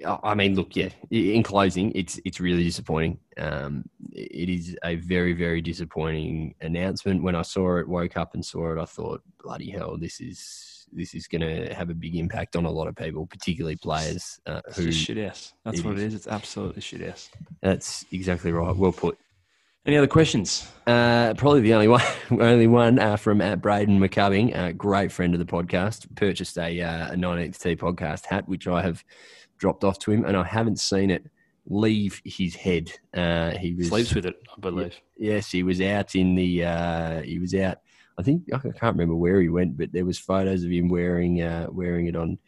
Uh, 0.05 0.17
I 0.23 0.35
mean, 0.35 0.55
look, 0.55 0.75
yeah. 0.75 0.89
In 1.11 1.43
closing, 1.43 1.91
it's 1.95 2.19
it's 2.25 2.39
really 2.39 2.63
disappointing. 2.63 3.19
Um, 3.37 3.85
it 4.13 4.49
is 4.49 4.77
a 4.83 4.95
very 4.95 5.33
very 5.33 5.61
disappointing 5.61 6.55
announcement. 6.61 7.23
When 7.23 7.35
I 7.35 7.41
saw 7.41 7.77
it, 7.77 7.87
woke 7.87 8.15
up 8.17 8.33
and 8.35 8.45
saw 8.45 8.71
it, 8.73 8.79
I 8.81 8.85
thought, 8.85 9.21
bloody 9.43 9.69
hell, 9.71 9.97
this 9.97 10.21
is 10.21 10.87
this 10.93 11.13
is 11.13 11.27
going 11.27 11.41
to 11.41 11.73
have 11.73 11.89
a 11.89 11.93
big 11.95 12.15
impact 12.15 12.55
on 12.55 12.63
a 12.65 12.71
lot 12.71 12.87
of 12.87 12.95
people, 12.95 13.25
particularly 13.25 13.75
players 13.75 14.39
uh, 14.45 14.61
It's 14.67 14.77
who. 14.77 14.85
just 14.85 14.99
shit 14.99 15.17
ass. 15.17 15.53
That's 15.65 15.79
it 15.79 15.85
what 15.85 15.95
is. 15.95 16.03
it 16.03 16.07
is. 16.07 16.13
It's 16.13 16.27
absolutely 16.27 16.81
shit 16.81 17.01
ass. 17.01 17.29
That's 17.61 18.05
exactly 18.11 18.51
right. 18.53 18.73
Well 18.75 18.91
put. 18.93 19.17
Any 19.85 19.97
other 19.97 20.07
questions? 20.07 20.67
Uh, 20.87 21.35
probably 21.35 21.61
the 21.61 21.75
only 21.75 21.87
one, 21.89 22.01
only 22.31 22.65
one 22.65 22.97
uh, 22.97 23.17
from 23.17 23.39
at 23.39 23.61
Braden 23.61 23.99
McCubbing, 23.99 24.57
a 24.57 24.73
great 24.73 25.11
friend 25.11 25.35
of 25.35 25.39
the 25.39 25.45
podcast. 25.45 26.13
Purchased 26.15 26.57
a, 26.57 26.81
uh, 26.81 27.13
a 27.13 27.15
19th 27.15 27.59
T 27.59 27.75
podcast 27.75 28.25
hat, 28.25 28.47
which 28.49 28.67
I 28.67 28.81
have 28.81 29.03
dropped 29.59 29.83
off 29.83 29.99
to 29.99 30.11
him, 30.11 30.25
and 30.25 30.35
I 30.35 30.43
haven't 30.43 30.79
seen 30.79 31.11
it 31.11 31.29
leave 31.67 32.19
his 32.25 32.55
head. 32.55 32.91
Uh, 33.13 33.51
he 33.51 33.75
was 33.75 33.89
Sleeps 33.89 34.15
with 34.15 34.25
it, 34.25 34.41
I 34.55 34.59
believe. 34.59 34.99
Yes, 35.17 35.51
he 35.51 35.61
was 35.61 35.79
out 35.81 36.15
in 36.15 36.33
the. 36.33 36.65
Uh, 36.65 37.21
he 37.21 37.37
was 37.37 37.53
out. 37.53 37.77
I 38.17 38.23
think 38.23 38.43
I 38.53 38.57
can't 38.57 38.75
remember 38.81 39.15
where 39.15 39.39
he 39.39 39.49
went, 39.49 39.77
but 39.77 39.91
there 39.91 40.05
was 40.05 40.17
photos 40.17 40.63
of 40.63 40.71
him 40.71 40.87
wearing 40.87 41.43
uh, 41.43 41.67
wearing 41.69 42.07
it 42.07 42.15
on 42.15 42.39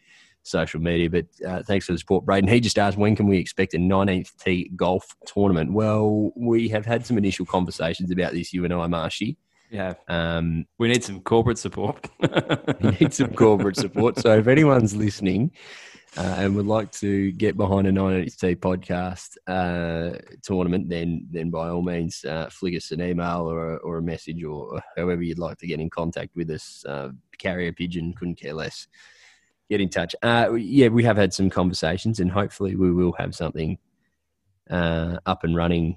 social 0.48 0.80
media. 0.80 1.08
But 1.10 1.26
uh, 1.46 1.62
thanks 1.62 1.86
for 1.86 1.92
the 1.92 1.98
support, 1.98 2.24
Braden. 2.24 2.48
He 2.48 2.60
just 2.60 2.78
asked 2.78 2.96
when 2.98 3.14
can 3.16 3.26
we 3.28 3.38
expect 3.38 3.74
a 3.74 3.78
19th 3.78 4.36
T 4.42 4.70
golf 4.76 5.14
tournament. 5.26 5.72
Well, 5.72 6.32
we 6.36 6.68
have 6.70 6.86
had 6.86 7.06
some 7.06 7.18
initial 7.18 7.46
conversations 7.46 8.10
about 8.10 8.32
this. 8.32 8.52
You 8.52 8.64
and 8.64 8.72
I, 8.74 8.86
Marshy. 8.86 9.36
Yeah. 9.70 9.94
Um, 10.08 10.66
We 10.78 10.88
need 10.88 11.04
some 11.04 11.20
corporate 11.20 11.58
support. 11.58 12.08
we 12.80 12.90
need 13.00 13.12
some 13.12 13.34
corporate 13.34 13.76
support. 13.76 14.18
So 14.18 14.38
if 14.38 14.46
anyone's 14.46 14.96
listening 14.96 15.50
uh, 16.16 16.36
and 16.38 16.56
would 16.56 16.66
like 16.66 16.90
to 16.92 17.32
get 17.32 17.58
behind 17.58 17.86
a 17.86 17.92
980 17.92 18.56
podcast 18.56 19.36
uh, 19.46 20.16
tournament, 20.42 20.88
then 20.88 21.26
then 21.30 21.50
by 21.50 21.68
all 21.68 21.82
means, 21.82 22.24
uh, 22.24 22.48
flick 22.50 22.74
us 22.76 22.92
an 22.92 23.02
email 23.02 23.42
or, 23.50 23.74
a- 23.74 23.76
or 23.78 23.98
a 23.98 24.02
message 24.02 24.42
or 24.42 24.80
however 24.96 25.22
you'd 25.22 25.38
like 25.38 25.58
to 25.58 25.66
get 25.66 25.80
in 25.80 25.90
contact 25.90 26.34
with 26.34 26.50
us. 26.50 26.82
Uh, 26.88 27.10
carrier 27.38 27.72
pigeon, 27.72 28.14
couldn't 28.14 28.40
care 28.40 28.54
less. 28.54 28.88
Get 29.70 29.80
in 29.80 29.88
touch. 29.88 30.14
Uh, 30.22 30.54
yeah, 30.54 30.88
we 30.88 31.04
have 31.04 31.16
had 31.16 31.34
some 31.34 31.50
conversations, 31.50 32.20
and 32.20 32.30
hopefully 32.30 32.74
we 32.74 32.92
will 32.92 33.12
have 33.18 33.34
something 33.34 33.78
uh, 34.70 35.18
up 35.26 35.44
and 35.44 35.54
running. 35.54 35.96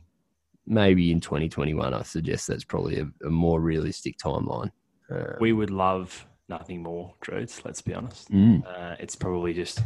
Maybe 0.67 1.11
in 1.11 1.19
2021, 1.19 1.93
I 1.93 2.03
suggest 2.03 2.47
that's 2.47 2.63
probably 2.63 2.99
a, 2.99 3.07
a 3.25 3.29
more 3.29 3.59
realistic 3.59 4.17
timeline. 4.17 4.71
Uh, 5.09 5.33
we 5.39 5.53
would 5.53 5.71
love 5.71 6.25
nothing 6.47 6.83
more, 6.83 7.13
Druids, 7.21 7.61
let's 7.65 7.81
be 7.81 7.93
honest. 7.93 8.29
mm. 8.29 8.63
Uh, 8.65 8.95
it's 8.99 9.15
probably 9.15 9.53
just, 9.53 9.81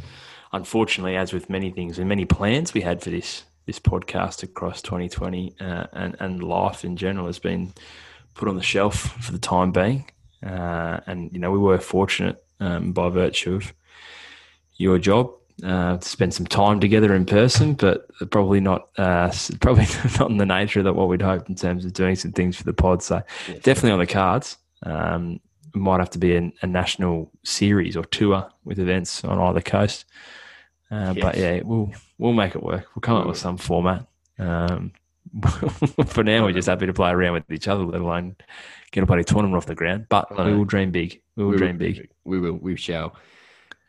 unfortunately, 0.51 1.15
as 1.15 1.31
with 1.31 1.49
many 1.49 1.71
things 1.71 1.97
and 1.97 2.09
many 2.09 2.25
plans 2.25 2.73
we 2.73 2.81
had 2.81 3.01
for 3.01 3.09
this 3.09 3.43
this 3.65 3.79
podcast 3.79 4.43
across 4.43 4.81
2020 4.83 5.55
uh, 5.59 5.87
and 5.93 6.15
and 6.19 6.43
life 6.43 6.85
in 6.85 6.95
general 6.95 7.25
has 7.25 7.39
been 7.39 7.73
put 8.35 8.47
on 8.47 8.55
the 8.55 8.63
shelf 8.63 8.95
for 9.23 9.31
the 9.31 9.39
time 9.39 9.71
being. 9.71 10.05
Uh, 10.45 10.99
and 11.07 11.31
you 11.33 11.39
know 11.39 11.51
we 11.51 11.57
were 11.57 11.79
fortunate 11.79 12.44
um, 12.59 12.91
by 12.91 13.09
virtue 13.09 13.55
of 13.55 13.73
your 14.77 14.97
job 14.99 15.31
uh, 15.63 15.97
to 15.97 16.07
spend 16.07 16.33
some 16.33 16.45
time 16.45 16.79
together 16.79 17.13
in 17.15 17.25
person, 17.25 17.73
but 17.73 18.07
probably 18.29 18.59
not 18.59 18.89
uh, 18.97 19.31
probably 19.61 19.85
not 20.19 20.29
in 20.29 20.37
the 20.37 20.45
nature 20.45 20.83
that 20.83 20.93
what 20.93 21.07
we'd 21.07 21.21
hoped 21.21 21.49
in 21.49 21.55
terms 21.55 21.85
of 21.85 21.93
doing 21.93 22.15
some 22.15 22.31
things 22.31 22.55
for 22.57 22.63
the 22.63 22.73
pod. 22.73 23.01
So 23.01 23.21
definitely 23.63 23.91
on 23.91 23.99
the 23.99 24.07
cards. 24.07 24.57
Um, 24.83 25.39
might 25.73 25.99
have 25.99 26.09
to 26.11 26.19
be 26.19 26.35
a, 26.35 26.51
a 26.61 26.67
national 26.67 27.29
series 27.43 27.97
or 27.97 28.05
tour 28.05 28.49
with 28.63 28.79
events 28.79 29.23
on 29.25 29.39
either 29.39 29.61
coast. 29.61 30.05
Uh, 30.89 31.13
But 31.13 31.37
yeah, 31.37 31.61
we'll 31.63 31.91
we'll 32.17 32.33
make 32.33 32.55
it 32.55 32.63
work. 32.63 32.87
We'll 32.95 33.01
come 33.01 33.17
up 33.17 33.27
with 33.27 33.37
some 33.37 33.57
format. 33.57 34.05
Um, 34.39 34.93
for 36.05 36.23
now, 36.23 36.43
we're 36.43 36.53
just 36.53 36.67
happy 36.67 36.85
to 36.85 36.93
play 36.93 37.11
around 37.11 37.33
with 37.33 37.51
each 37.51 37.67
other, 37.67 37.83
let 37.83 37.99
alone 38.01 38.35
get 38.91 39.03
a 39.03 39.05
bloody 39.05 39.23
tournament 39.23 39.57
off 39.57 39.65
the 39.65 39.75
ground. 39.75 40.05
But 40.09 40.29
we 40.45 40.53
will 40.55 40.65
dream 40.65 40.91
big. 40.91 41.21
We 41.35 41.45
will 41.45 41.57
dream 41.57 41.77
big. 41.77 42.09
We 42.23 42.39
will. 42.39 42.53
We 42.53 42.75
shall. 42.75 43.15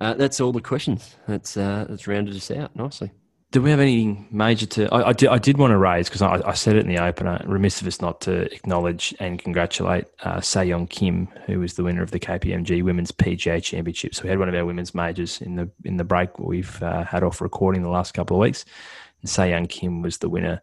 Uh, 0.01 0.15
that's 0.15 0.41
all 0.41 0.53
the 0.53 0.61
questions. 0.61 1.17
That's 1.27 1.57
uh, 1.57 1.87
that's 1.89 2.07
rounded 2.07 2.37
us 2.37 2.51
out 2.51 2.75
nicely. 2.77 3.13
Do 3.53 3.63
we 3.63 3.71
have 3.71 3.81
anything 3.81 4.27
major 4.31 4.67
to? 4.67 4.93
I, 4.93 5.09
I, 5.09 5.13
did, 5.13 5.29
I 5.29 5.39
did 5.39 5.57
want 5.57 5.71
to 5.71 5.79
raise 5.79 6.09
because 6.09 6.21
I, 6.21 6.43
I 6.45 6.53
said 6.53 6.77
it 6.77 6.81
in 6.81 6.89
the 6.89 7.03
opener. 7.03 7.41
Remiss 7.47 7.81
of 7.81 7.87
us 7.87 8.01
not 8.01 8.21
to 8.23 8.53
acknowledge 8.53 9.15
and 9.21 9.39
congratulate 9.39 10.07
uh, 10.25 10.41
Sei 10.41 10.65
Young 10.65 10.87
Kim, 10.89 11.29
who 11.47 11.61
was 11.61 11.75
the 11.75 11.85
winner 11.85 12.03
of 12.03 12.11
the 12.11 12.19
KPMG 12.19 12.83
Women's 12.83 13.13
PGA 13.13 13.63
Championship. 13.63 14.15
So 14.15 14.25
we 14.25 14.31
had 14.31 14.41
one 14.41 14.49
of 14.49 14.55
our 14.55 14.67
women's 14.67 14.95
majors 14.95 15.41
in 15.41 15.57
the 15.57 15.71
in 15.85 15.97
the 15.97 16.05
break 16.05 16.39
we've 16.39 16.83
uh, 16.83 17.05
had 17.05 17.23
off 17.23 17.41
recording 17.41 17.83
the 17.83 17.89
last 17.89 18.15
couple 18.15 18.37
of 18.37 18.41
weeks. 18.41 18.65
And 19.23 19.31
Sei 19.31 19.51
Young 19.51 19.67
Kim 19.67 20.03
was 20.03 20.19
the 20.19 20.29
winner 20.29 20.61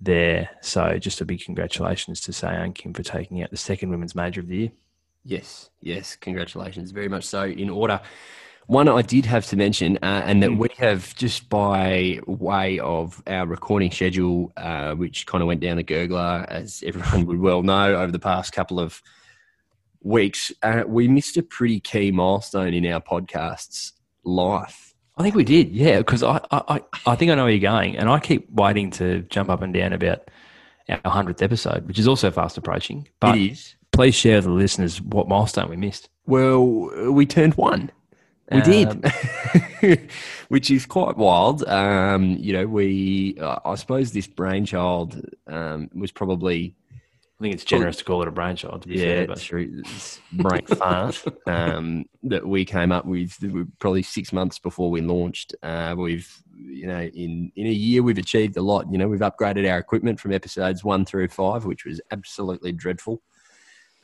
there. 0.00 0.50
So 0.60 0.98
just 0.98 1.20
a 1.20 1.24
big 1.24 1.40
congratulations 1.40 2.20
to 2.22 2.32
Sei 2.32 2.52
Young 2.52 2.72
Kim 2.72 2.92
for 2.92 3.04
taking 3.04 3.42
out 3.42 3.50
the 3.50 3.56
second 3.56 3.90
women's 3.90 4.16
major 4.16 4.40
of 4.40 4.48
the 4.48 4.56
year. 4.56 4.72
Yes, 5.28 5.70
yes. 5.80 6.14
Congratulations, 6.14 6.92
very 6.92 7.08
much 7.08 7.24
so. 7.24 7.44
In 7.46 7.68
order, 7.68 8.00
one 8.68 8.88
I 8.88 9.02
did 9.02 9.26
have 9.26 9.44
to 9.46 9.56
mention, 9.56 9.98
uh, 10.02 10.22
and 10.24 10.40
that 10.42 10.56
we 10.56 10.68
have 10.78 11.14
just 11.16 11.48
by 11.48 12.20
way 12.26 12.78
of 12.78 13.22
our 13.26 13.44
recording 13.46 13.90
schedule, 13.90 14.52
uh, 14.56 14.94
which 14.94 15.26
kind 15.26 15.42
of 15.42 15.48
went 15.48 15.60
down 15.60 15.76
the 15.78 15.84
gurgler, 15.84 16.46
as 16.46 16.82
everyone 16.86 17.26
would 17.26 17.40
well 17.40 17.62
know, 17.62 17.96
over 17.96 18.12
the 18.12 18.20
past 18.20 18.52
couple 18.52 18.78
of 18.78 19.02
weeks, 20.02 20.52
uh, 20.62 20.84
we 20.86 21.08
missed 21.08 21.36
a 21.36 21.42
pretty 21.42 21.80
key 21.80 22.10
milestone 22.10 22.72
in 22.74 22.86
our 22.86 23.00
podcast's 23.00 23.92
life. 24.24 24.94
I 25.16 25.22
think 25.22 25.34
we 25.34 25.44
did, 25.44 25.72
yeah, 25.72 25.98
because 25.98 26.22
I, 26.22 26.40
I, 26.50 26.82
I- 27.06 27.16
think 27.16 27.30
I 27.30 27.34
know 27.34 27.44
where 27.44 27.52
you're 27.52 27.60
going, 27.70 27.96
and 27.96 28.08
I 28.08 28.20
keep 28.20 28.50
waiting 28.50 28.90
to 28.92 29.22
jump 29.22 29.48
up 29.48 29.62
and 29.62 29.72
down 29.72 29.92
about 29.92 30.28
our 30.88 31.10
hundredth 31.10 31.42
episode, 31.42 31.88
which 31.88 31.98
is 31.98 32.06
also 32.06 32.30
fast 32.30 32.58
approaching. 32.58 33.08
But 33.18 33.36
it 33.36 33.52
is. 33.52 33.75
Please 33.96 34.14
share 34.14 34.36
with 34.36 34.44
the 34.44 34.50
listeners 34.50 35.00
what 35.00 35.26
milestone 35.26 35.70
we 35.70 35.76
missed. 35.76 36.10
Well, 36.26 37.12
we 37.12 37.24
turned 37.24 37.54
one. 37.54 37.90
We 38.52 38.60
did. 38.60 39.04
Um, 39.82 40.08
which 40.48 40.70
is 40.70 40.86
quite 40.86 41.16
wild. 41.16 41.66
Um, 41.66 42.36
you 42.38 42.52
know, 42.52 42.66
we, 42.66 43.38
uh, 43.40 43.58
I 43.64 43.74
suppose 43.74 44.12
this 44.12 44.26
brainchild 44.26 45.20
um, 45.48 45.90
was 45.94 46.12
probably, 46.12 46.76
I 46.92 47.42
think 47.42 47.54
it's 47.54 47.64
generous 47.64 47.96
to 47.96 48.04
call 48.04 48.22
it 48.22 48.28
a 48.28 48.30
brainchild. 48.30 48.82
To 48.82 48.88
be 48.88 48.96
yeah, 48.96 49.26
fair, 49.34 49.66
this 49.66 50.20
brain 50.30 50.66
fart 50.66 51.24
um, 51.46 52.04
that 52.22 52.46
we 52.46 52.64
came 52.64 52.92
up 52.92 53.06
with 53.06 53.34
probably 53.78 54.02
six 54.02 54.32
months 54.32 54.58
before 54.58 54.90
we 54.90 55.00
launched. 55.00 55.54
Uh, 55.62 55.94
we've, 55.96 56.30
you 56.54 56.86
know, 56.86 57.00
in, 57.00 57.50
in 57.56 57.66
a 57.66 57.70
year, 57.70 58.02
we've 58.02 58.18
achieved 58.18 58.56
a 58.58 58.62
lot. 58.62 58.90
You 58.92 58.98
know, 58.98 59.08
we've 59.08 59.20
upgraded 59.20 59.68
our 59.68 59.78
equipment 59.78 60.20
from 60.20 60.32
episodes 60.32 60.84
one 60.84 61.04
through 61.04 61.28
five, 61.28 61.64
which 61.64 61.84
was 61.84 62.00
absolutely 62.12 62.72
dreadful. 62.72 63.22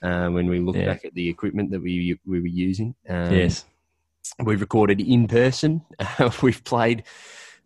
Uh, 0.03 0.29
when 0.31 0.47
we 0.49 0.59
look 0.59 0.77
Yeah. 0.77 0.87
back 0.87 1.05
at 1.05 1.15
the 1.15 1.29
equipment 1.29 1.71
that 1.71 1.81
we 1.81 2.19
we 2.27 2.41
were 2.41 2.47
using, 2.47 2.95
um, 3.09 3.33
yes, 3.33 3.65
We've 4.43 4.61
recorded 4.61 5.01
in 5.01 5.29
person. 5.29 5.83
we've 6.43 6.63
played, 6.65 7.05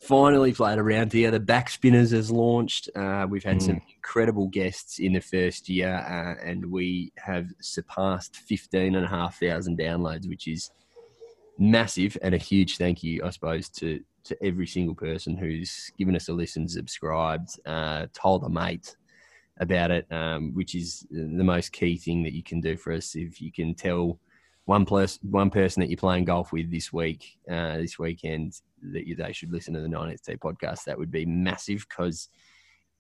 finally 0.01 0.53
played 0.53 0.79
around 0.79 1.11
together. 1.11 1.39
Backspinners 1.39 2.13
has 2.13 2.31
launched. 2.31 2.89
Uh, 2.97 3.27
we've 3.29 3.45
had 3.45 3.63
some 3.63 3.81
incredible 3.95 4.49
guests 4.49 4.99
in 4.99 5.13
the 5.13 5.21
first 5.21 5.69
year, 5.69 5.95
uh, 5.95 6.43
and 6.45 6.71
we 6.71 7.13
have 7.17 7.47
surpassed 7.61 8.37
15,500 8.37 9.79
downloads, 9.79 10.29
which 10.29 10.49
is 10.49 10.71
massive. 11.59 12.17
And 12.23 12.35
a 12.35 12.39
huge 12.39 12.79
thank 12.79 13.03
you, 13.03 13.23
I 13.25 13.31
suppose, 13.31 13.69
to, 13.71 14.01
to 14.25 14.37
every 14.45 14.67
single 14.67 14.95
person 14.95 15.37
who's 15.37 15.91
given 15.99 16.17
us 16.17 16.29
a 16.29 16.33
listen, 16.33 16.69
subscribed, 16.69 17.51
uh, 17.65 18.07
told 18.13 18.45
a 18.45 18.49
mate 18.49 18.97
about 19.59 19.91
it, 19.91 20.07
um, 20.11 20.53
which 20.55 20.75
is 20.75 21.07
the 21.11 21.45
most 21.45 21.73
key 21.73 21.97
thing 21.97 22.23
that 22.23 22.35
you 22.35 22.43
can 22.43 22.61
do 22.61 22.77
for 22.77 22.93
us. 22.93 23.15
If 23.15 23.41
you 23.41 23.51
can 23.51 23.75
tell 23.75 24.19
one 24.67 24.85
plus 24.85 25.19
one 25.23 25.51
person 25.51 25.81
that 25.81 25.89
you're 25.89 25.97
playing 25.97 26.25
golf 26.25 26.53
with 26.53 26.71
this 26.71 26.93
week, 26.93 27.39
uh, 27.51 27.77
this 27.79 27.99
weekend, 27.99 28.61
that 28.93 29.07
you, 29.07 29.15
they 29.15 29.33
should 29.33 29.53
listen 29.53 29.75
to 29.75 29.81
the 29.81 29.89
9XT 29.89 30.39
podcast. 30.39 30.85
That 30.85 30.99
would 30.99 31.11
be 31.11 31.25
massive 31.25 31.87
because 31.89 32.29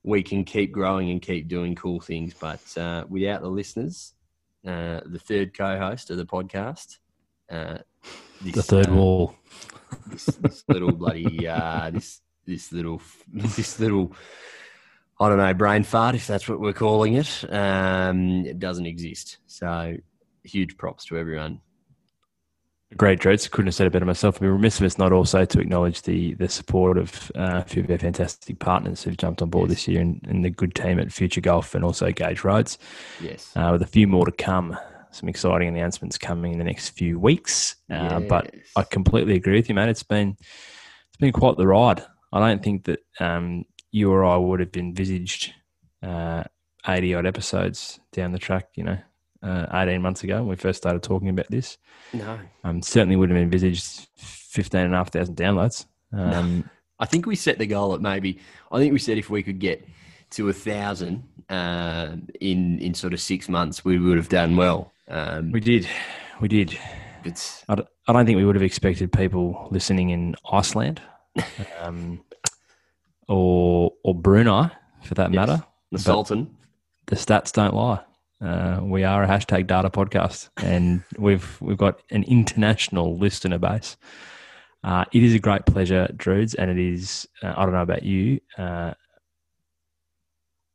we 0.02 0.22
can 0.22 0.44
keep 0.44 0.72
growing 0.72 1.10
and 1.10 1.20
keep 1.20 1.48
doing 1.48 1.74
cool 1.74 2.00
things. 2.00 2.34
But 2.38 2.62
uh, 2.78 3.04
without 3.08 3.42
the 3.42 3.48
listeners, 3.48 4.14
uh, 4.66 5.00
the 5.04 5.18
third 5.18 5.56
co-host 5.56 6.10
of 6.10 6.16
the 6.16 6.26
podcast. 6.26 6.98
Uh, 7.50 7.78
this, 8.40 8.54
The 8.54 8.62
third 8.62 8.88
uh, 8.88 8.94
wall. 8.94 9.36
This, 10.08 10.26
this 10.26 10.64
little 10.68 10.92
bloody 10.92 11.46
uh, 11.46 11.90
this 11.90 12.20
this 12.44 12.72
little 12.72 13.00
this 13.32 13.78
little 13.78 14.14
I 15.18 15.28
don't 15.28 15.38
know 15.38 15.54
brain 15.54 15.82
fart 15.82 16.14
if 16.14 16.26
that's 16.26 16.48
what 16.48 16.60
we're 16.60 16.72
calling 16.74 17.14
it. 17.14 17.44
Um, 17.52 18.44
it 18.44 18.58
doesn't 18.58 18.86
exist. 18.86 19.38
So 19.46 19.94
huge 20.44 20.76
props 20.76 21.04
to 21.06 21.18
everyone. 21.18 21.60
Great, 22.96 23.18
Dreads. 23.18 23.48
Couldn't 23.48 23.66
have 23.66 23.74
said 23.74 23.88
it 23.88 23.92
better 23.92 24.04
myself. 24.04 24.36
I'd 24.36 24.42
be 24.42 24.46
remiss 24.48 24.78
of 24.78 24.86
us 24.86 24.96
not 24.96 25.12
also 25.12 25.44
to 25.44 25.60
acknowledge 25.60 26.02
the 26.02 26.34
the 26.34 26.48
support 26.48 26.96
of 26.98 27.32
uh, 27.34 27.62
a 27.64 27.64
few 27.64 27.82
of 27.82 27.90
our 27.90 27.98
fantastic 27.98 28.58
partners 28.60 29.02
who've 29.02 29.16
jumped 29.16 29.42
on 29.42 29.50
board 29.50 29.68
Yes. 29.70 29.78
this 29.78 29.88
year 29.88 30.00
and, 30.00 30.20
and 30.28 30.44
the 30.44 30.50
good 30.50 30.74
team 30.74 31.00
at 31.00 31.10
Future 31.12 31.40
Golf 31.40 31.74
and 31.74 31.84
also 31.84 32.12
Gage 32.12 32.44
Roads. 32.44 32.78
Yes. 33.20 33.52
uh, 33.56 33.70
with 33.72 33.82
a 33.82 33.86
few 33.86 34.06
more 34.06 34.24
to 34.24 34.32
come. 34.32 34.76
Some 35.10 35.28
exciting 35.28 35.66
announcements 35.68 36.16
coming 36.18 36.52
in 36.52 36.58
the 36.58 36.64
next 36.64 36.90
few 36.90 37.18
weeks. 37.18 37.76
Uh, 37.90 38.20
But 38.20 38.54
I 38.76 38.82
completely 38.82 39.34
agree 39.34 39.56
with 39.56 39.68
you, 39.68 39.74
man. 39.74 39.88
It's 39.88 40.02
been 40.04 40.36
it's 40.38 41.16
been 41.18 41.32
quite 41.32 41.56
the 41.56 41.66
ride. 41.66 42.02
I 42.32 42.38
don't 42.38 42.62
think 42.62 42.84
that 42.84 43.00
um, 43.18 43.64
you 43.96 44.12
or 44.12 44.24
I 44.24 44.36
would 44.36 44.60
have 44.60 44.76
envisaged 44.76 45.54
uh, 46.02 46.44
eighty 46.86 47.14
odd 47.14 47.24
episodes 47.26 47.98
down 48.12 48.32
the 48.32 48.38
track. 48.38 48.68
You 48.74 48.84
know, 48.84 48.98
uh, 49.42 49.66
eighteen 49.72 50.02
months 50.02 50.22
ago 50.22 50.38
when 50.40 50.48
we 50.48 50.56
first 50.56 50.76
started 50.76 51.02
talking 51.02 51.30
about 51.30 51.50
this. 51.50 51.78
no. 52.12 52.38
Um, 52.62 52.82
certainly 52.82 53.16
would 53.16 53.30
have 53.30 53.38
envisaged 53.38 54.08
fifteen 54.16 54.82
and 54.82 54.94
a 54.94 54.98
half 54.98 55.10
thousand 55.12 55.36
downloads. 55.36 55.86
Um, 56.12 56.68
I 56.98 57.06
think 57.06 57.26
we 57.26 57.36
set 57.36 57.58
the 57.58 57.66
goal 57.66 57.94
at 57.94 58.00
maybe. 58.00 58.38
I 58.70 58.78
think 58.78 58.92
we 58.92 58.98
said 58.98 59.18
if 59.18 59.30
we 59.30 59.42
could 59.42 59.58
get 59.58 59.86
to 60.30 60.48
a 60.48 60.52
thousand 60.52 61.22
uh, 61.48 62.16
in 62.40 62.78
in 62.80 62.92
sort 62.94 63.14
of 63.14 63.20
six 63.20 63.48
months, 63.48 63.84
we 63.84 63.98
would 63.98 64.16
have 64.18 64.28
done 64.28 64.56
well. 64.56 64.92
Um, 65.08 65.52
we 65.52 65.60
did, 65.60 65.88
we 66.40 66.48
did. 66.48 66.76
it's 67.24 67.64
I, 67.68 67.76
d- 67.76 67.84
I 68.08 68.12
don't 68.12 68.26
think 68.26 68.36
we 68.36 68.44
would 68.44 68.56
have 68.56 68.62
expected 68.62 69.12
people 69.12 69.68
listening 69.70 70.10
in 70.10 70.34
Iceland 70.52 71.00
um, 71.80 72.20
or 73.28 73.92
or 74.04 74.14
Brunei, 74.14 74.70
for 75.02 75.14
that 75.14 75.32
Yes. 75.32 75.48
matter. 75.48 75.62
the 75.90 75.98
But 75.98 76.00
Sultan. 76.00 76.56
the 77.06 77.16
stats 77.16 77.52
don't 77.52 77.74
lie. 77.74 78.00
Uh, 78.40 78.80
we 78.82 79.02
are 79.04 79.22
a 79.22 79.26
hashtag 79.28 79.66
data 79.66 79.88
podcast, 79.90 80.50
and 80.62 81.02
we've 81.18 81.58
we've 81.60 81.78
got 81.78 82.00
an 82.10 82.22
international 82.24 83.16
listener 83.16 83.58
base. 83.58 83.96
Uh, 84.84 85.04
it 85.12 85.22
is 85.22 85.34
a 85.34 85.38
great 85.38 85.64
pleasure, 85.66 86.06
Druids, 86.16 86.54
and 86.54 86.70
it 86.70 86.78
is. 86.78 87.26
Uh, 87.42 87.54
I 87.56 87.64
don't 87.64 87.72
know 87.72 87.82
about 87.82 88.02
you, 88.02 88.40
uh, 88.58 88.92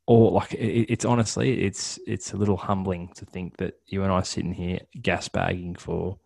or 0.06 0.32
like 0.32 0.52
it, 0.54 0.86
it's 0.90 1.04
honestly, 1.04 1.62
it's 1.62 1.98
it's 2.06 2.32
a 2.32 2.36
little 2.36 2.56
humbling 2.56 3.08
to 3.16 3.24
think 3.24 3.56
that 3.58 3.74
you 3.86 4.02
and 4.02 4.12
I 4.12 4.22
sitting 4.22 4.52
here 4.52 4.80
gas 5.00 5.28
bagging 5.28 5.76
for 5.76 6.18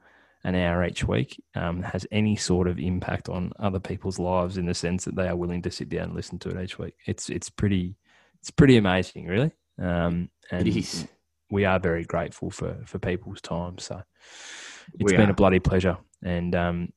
an 0.46 0.54
hour 0.54 0.84
each 0.86 1.02
week 1.06 1.42
um, 1.56 1.82
has 1.82 2.06
any 2.12 2.36
sort 2.36 2.68
of 2.68 2.78
impact 2.78 3.28
on 3.28 3.52
other 3.58 3.80
people's 3.80 4.18
lives 4.18 4.56
in 4.56 4.64
the 4.66 4.74
sense 4.74 5.04
that 5.04 5.16
they 5.16 5.26
are 5.28 5.34
willing 5.36 5.60
to 5.62 5.70
sit 5.70 5.88
down 5.88 6.04
and 6.04 6.14
listen 6.14 6.38
to 6.38 6.48
it 6.50 6.62
each 6.62 6.78
week. 6.78 6.94
It's 7.06 7.28
it's 7.28 7.50
pretty 7.50 7.96
it's 8.40 8.50
pretty 8.52 8.76
amazing, 8.76 9.26
really. 9.26 9.50
Um, 9.78 10.30
and 10.52 10.68
It 10.68 10.76
is. 10.76 11.06
we 11.50 11.64
are 11.64 11.80
very 11.80 12.04
grateful 12.04 12.50
for 12.50 12.78
for 12.86 12.98
people's 13.00 13.40
time. 13.40 13.78
So 13.78 14.00
it's 14.94 15.12
We 15.12 15.16
been 15.16 15.28
are. 15.28 15.32
a 15.32 15.34
bloody 15.34 15.58
pleasure, 15.58 15.98
and 16.22 16.54
um, 16.54 16.92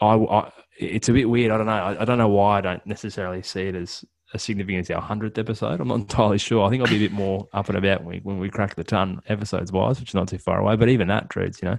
I, 0.00 0.14
I 0.14 0.52
it's 0.78 1.08
a 1.08 1.12
bit 1.12 1.28
weird. 1.28 1.50
I 1.50 1.56
don't 1.56 1.66
know. 1.66 1.72
I, 1.72 2.02
I 2.02 2.04
don't 2.04 2.18
know 2.18 2.28
why 2.28 2.58
I 2.58 2.60
don't 2.60 2.86
necessarily 2.86 3.42
see 3.42 3.62
it 3.62 3.74
as 3.74 4.04
a 4.32 4.38
significant 4.38 4.88
as 4.88 4.94
our 4.94 5.02
hundredth 5.02 5.38
episode. 5.38 5.80
I'm 5.80 5.88
not 5.88 5.94
entirely 6.06 6.38
sure. 6.38 6.64
I 6.64 6.70
think 6.70 6.82
I'll 6.82 6.88
be 6.88 6.96
a 6.96 7.08
bit 7.08 7.12
more 7.12 7.48
up 7.52 7.68
and 7.68 7.76
about 7.78 8.04
when 8.04 8.14
we 8.14 8.20
when 8.20 8.38
we 8.38 8.48
crack 8.48 8.76
the 8.76 8.84
ton 8.84 9.20
episodes 9.28 9.72
wise, 9.72 9.98
which 9.98 10.10
is 10.10 10.14
not 10.14 10.28
too 10.28 10.38
far 10.38 10.60
away. 10.60 10.76
But 10.76 10.88
even 10.88 11.08
that, 11.08 11.28
Drews, 11.28 11.58
you 11.62 11.68
know, 11.70 11.78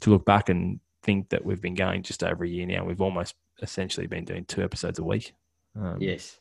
to 0.00 0.10
look 0.10 0.24
back 0.24 0.48
and 0.48 0.80
think 1.02 1.28
that 1.30 1.44
we've 1.44 1.60
been 1.60 1.74
going 1.74 2.02
just 2.02 2.22
over 2.24 2.44
a 2.44 2.48
year 2.48 2.66
now. 2.66 2.84
We've 2.84 3.00
almost 3.00 3.34
essentially 3.62 4.06
been 4.06 4.24
doing 4.24 4.44
two 4.44 4.62
episodes 4.62 4.98
a 4.98 5.04
week. 5.04 5.34
Um, 5.78 5.98
Yes, 6.00 6.38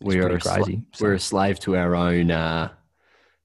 we 0.00 0.18
are 0.18 0.28
pretty 0.28 0.36
a 0.36 0.38
sla- 0.38 0.54
crazy. 0.64 0.82
So- 0.94 1.04
we're 1.04 1.14
a 1.14 1.20
slave 1.20 1.60
to 1.60 1.76
our 1.76 1.94
own 1.94 2.30
uh, 2.30 2.70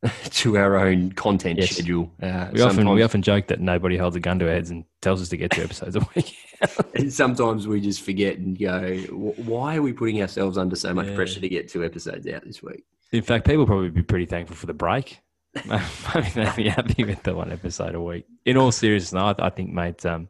to 0.31 0.57
our 0.57 0.77
own 0.77 1.11
content 1.11 1.59
Yes. 1.59 1.71
schedule. 1.71 2.11
Uh, 2.21 2.49
we 2.53 2.61
often 2.61 2.89
we 2.89 3.03
often 3.03 3.21
joke 3.21 3.47
that 3.47 3.59
nobody 3.59 3.97
holds 3.97 4.15
a 4.15 4.19
gun 4.19 4.39
to 4.39 4.45
our 4.45 4.51
heads 4.51 4.69
and 4.69 4.85
tells 5.01 5.21
us 5.21 5.29
to 5.29 5.37
get 5.37 5.51
two 5.51 5.63
episodes 5.63 5.95
a 5.95 6.07
week. 6.15 6.35
And 6.93 7.13
sometimes 7.13 7.69
we 7.69 7.79
just 7.79 8.01
forget 8.01 8.37
and 8.37 8.59
go, 8.59 8.97
why 9.45 9.77
are 9.77 9.81
we 9.81 9.93
putting 9.93 10.21
ourselves 10.21 10.57
under 10.57 10.75
so 10.75 10.93
much 10.93 11.07
Yeah. 11.07 11.15
pressure 11.15 11.39
to 11.39 11.47
get 11.47 11.69
two 11.69 11.85
episodes 11.85 12.27
out 12.27 12.43
this 12.43 12.61
week? 12.61 12.83
In 13.13 13.21
fact, 13.21 13.45
people 13.45 13.59
will 13.59 13.65
probably 13.65 13.89
be 13.91 14.03
pretty 14.03 14.25
thankful 14.25 14.57
for 14.57 14.65
the 14.65 14.73
break. 14.73 15.21
Maybe 15.65 16.29
they'd 16.35 16.55
be 16.55 16.69
happy 16.69 17.03
with 17.03 17.23
the 17.23 17.35
one 17.35 17.51
episode 17.51 17.95
a 17.95 18.01
week. 18.01 18.25
In 18.45 18.57
all 18.57 18.71
seriousness, 18.71 19.19
I, 19.19 19.35
I 19.45 19.49
think, 19.49 19.71
mate, 19.71 20.05
um, 20.05 20.27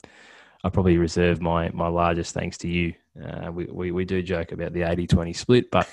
I 0.64 0.70
probably 0.70 0.98
reserve 0.98 1.42
my 1.42 1.70
my 1.70 1.88
largest 1.88 2.34
thanks 2.34 2.58
to 2.60 2.68
you. 2.68 2.94
Uh, 3.22 3.52
we, 3.52 3.66
we 3.66 3.92
we 3.92 4.06
do 4.06 4.22
joke 4.22 4.52
about 4.52 4.74
the 4.74 4.82
80-20 4.82 5.36
split, 5.36 5.72
but 5.72 5.88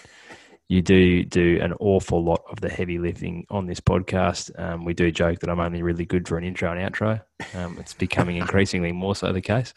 you 0.69 0.83
do 0.83 1.23
do 1.23 1.61
an 1.63 1.73
awful 1.75 2.23
lot 2.25 2.43
of 2.51 2.61
the 2.61 2.69
heavy 2.69 2.99
lifting 2.99 3.47
on 3.51 3.67
this 3.67 3.81
podcast. 3.81 4.51
Um, 4.61 4.85
we 4.85 4.95
do 4.95 5.11
joke 5.11 5.41
that 5.41 5.51
I'm 5.51 5.61
only 5.61 5.83
really 5.83 6.05
good 6.05 6.27
for 6.27 6.39
an 6.39 6.45
intro 6.45 6.73
and 6.73 6.95
outro. 6.95 7.23
Um, 7.55 7.79
it's 7.79 7.95
becoming 7.95 8.37
increasingly 8.37 8.93
more 8.93 9.15
so 9.15 9.33
the 9.33 9.41
case 9.41 9.73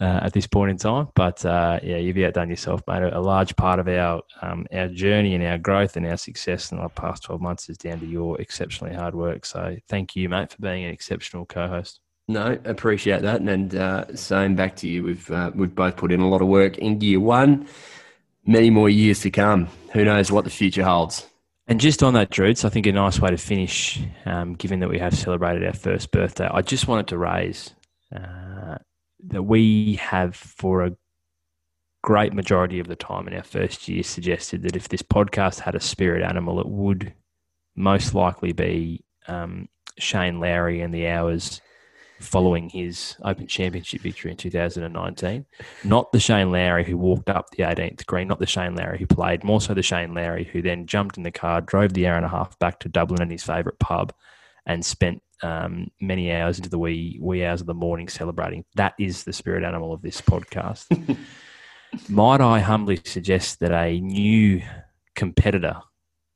uh, 0.00 0.20
at 0.22 0.32
this 0.32 0.46
point 0.46 0.70
in 0.70 0.76
time. 0.76 1.08
But 1.14 1.44
uh, 1.44 1.80
yeah, 1.82 1.96
you've 1.96 2.16
outdone 2.18 2.50
yourself, 2.50 2.82
mate. 2.88 3.02
A, 3.02 3.20
large 3.20 3.54
part 3.56 3.78
of 3.78 3.88
our 3.88 4.22
um, 4.42 4.66
our 4.72 4.88
journey 4.88 5.34
and 5.34 5.44
our 5.44 5.58
growth 5.58 5.96
and 5.96 6.06
our 6.06 6.16
success 6.16 6.72
in 6.72 6.78
the 6.78 6.88
past 6.88 7.24
12 7.24 7.40
months 7.40 7.68
is 7.68 7.78
down 7.78 8.00
to 8.00 8.06
your 8.06 8.40
exceptionally 8.40 8.94
hard 8.94 9.14
work. 9.14 9.44
So 9.44 9.76
thank 9.88 10.16
you, 10.16 10.28
mate, 10.28 10.52
for 10.52 10.62
being 10.62 10.84
an 10.84 10.90
exceptional 10.90 11.44
co-host. 11.46 12.00
No, 12.28 12.58
appreciate 12.64 13.22
that, 13.22 13.40
and, 13.40 13.48
and 13.48 13.74
uh, 13.74 14.16
same 14.16 14.54
back 14.54 14.76
to 14.76 14.88
you. 14.88 15.02
We've 15.02 15.30
uh, 15.30 15.50
we've 15.54 15.74
both 15.74 15.96
put 15.96 16.12
in 16.12 16.20
a 16.20 16.28
lot 16.28 16.42
of 16.42 16.48
work 16.48 16.78
in 16.78 17.00
year 17.00 17.20
one. 17.20 17.66
Many 18.46 18.70
more 18.70 18.88
years 18.88 19.20
to 19.20 19.30
come. 19.30 19.68
Who 19.92 20.04
knows 20.04 20.32
what 20.32 20.44
the 20.44 20.50
future 20.50 20.82
holds? 20.82 21.26
And 21.66 21.78
just 21.78 22.02
on 22.02 22.14
that, 22.14 22.30
Druids, 22.30 22.64
I 22.64 22.68
think 22.68 22.86
a 22.86 22.92
nice 22.92 23.20
way 23.20 23.30
to 23.30 23.36
finish, 23.36 24.00
um, 24.24 24.54
given 24.54 24.80
that 24.80 24.88
we 24.88 24.98
have 24.98 25.14
celebrated 25.14 25.64
our 25.64 25.72
first 25.72 26.10
birthday, 26.10 26.48
I 26.50 26.62
just 26.62 26.88
wanted 26.88 27.06
to 27.08 27.18
raise 27.18 27.74
uh, 28.12 28.78
that 29.28 29.42
we 29.42 29.94
have, 29.96 30.36
for 30.36 30.84
a 30.84 30.96
great 32.02 32.32
majority 32.32 32.80
of 32.80 32.88
the 32.88 32.96
time 32.96 33.28
in 33.28 33.34
our 33.34 33.42
first 33.42 33.88
year, 33.88 34.02
suggested 34.02 34.62
that 34.62 34.76
if 34.76 34.88
this 34.88 35.02
podcast 35.02 35.60
had 35.60 35.74
a 35.74 35.80
spirit 35.80 36.22
animal, 36.22 36.60
it 36.60 36.68
would 36.68 37.14
most 37.76 38.14
likely 38.14 38.52
be 38.52 39.04
um, 39.28 39.68
Shane 39.98 40.40
Lowry 40.40 40.80
and 40.80 40.92
the 40.94 41.08
hours 41.08 41.60
following 42.20 42.68
his 42.68 43.16
Open 43.24 43.46
Championship 43.46 44.02
victory 44.02 44.30
in 44.30 44.36
2019. 44.36 45.46
Not 45.84 46.12
the 46.12 46.20
Shane 46.20 46.52
Lowry 46.52 46.84
who 46.84 46.96
walked 46.96 47.30
up 47.30 47.50
the 47.50 47.62
18th 47.62 48.04
green, 48.06 48.28
not 48.28 48.38
the 48.38 48.46
Shane 48.46 48.74
Lowry 48.74 48.98
who 48.98 49.06
played, 49.06 49.42
more 49.42 49.60
so 49.60 49.74
the 49.74 49.82
Shane 49.82 50.14
Lowry 50.14 50.44
who 50.44 50.62
then 50.62 50.86
jumped 50.86 51.16
in 51.16 51.22
the 51.22 51.30
car, 51.30 51.60
drove 51.60 51.94
the 51.94 52.06
hour 52.06 52.16
and 52.16 52.26
a 52.26 52.28
half 52.28 52.58
back 52.58 52.78
to 52.80 52.88
Dublin 52.88 53.22
and 53.22 53.32
his 53.32 53.42
favourite 53.42 53.78
pub, 53.78 54.12
and 54.66 54.84
spent 54.84 55.22
um, 55.42 55.90
many 56.00 56.32
hours 56.32 56.58
into 56.58 56.70
the 56.70 56.78
wee 56.78 57.18
wee 57.20 57.44
hours 57.44 57.60
of 57.60 57.66
the 57.66 57.74
morning 57.74 58.08
celebrating. 58.08 58.64
That 58.74 58.94
is 58.98 59.24
the 59.24 59.32
spirit 59.32 59.64
animal 59.64 59.92
of 59.92 60.02
this 60.02 60.20
podcast. 60.20 60.86
Might 62.08 62.40
I 62.40 62.60
humbly 62.60 63.00
suggest 63.04 63.60
that 63.60 63.72
a 63.72 64.00
new 64.00 64.62
competitor 65.14 65.80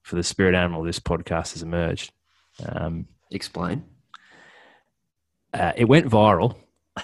for 0.02 0.16
the 0.16 0.22
spirit 0.22 0.54
animal 0.54 0.80
of 0.80 0.86
this 0.86 0.98
podcast 0.98 1.52
has 1.52 1.62
emerged? 1.62 2.12
Um, 2.64 3.06
Explain. 3.30 3.84
uh, 5.52 5.72
it 5.76 5.84
went 5.86 6.06
viral 6.06 6.56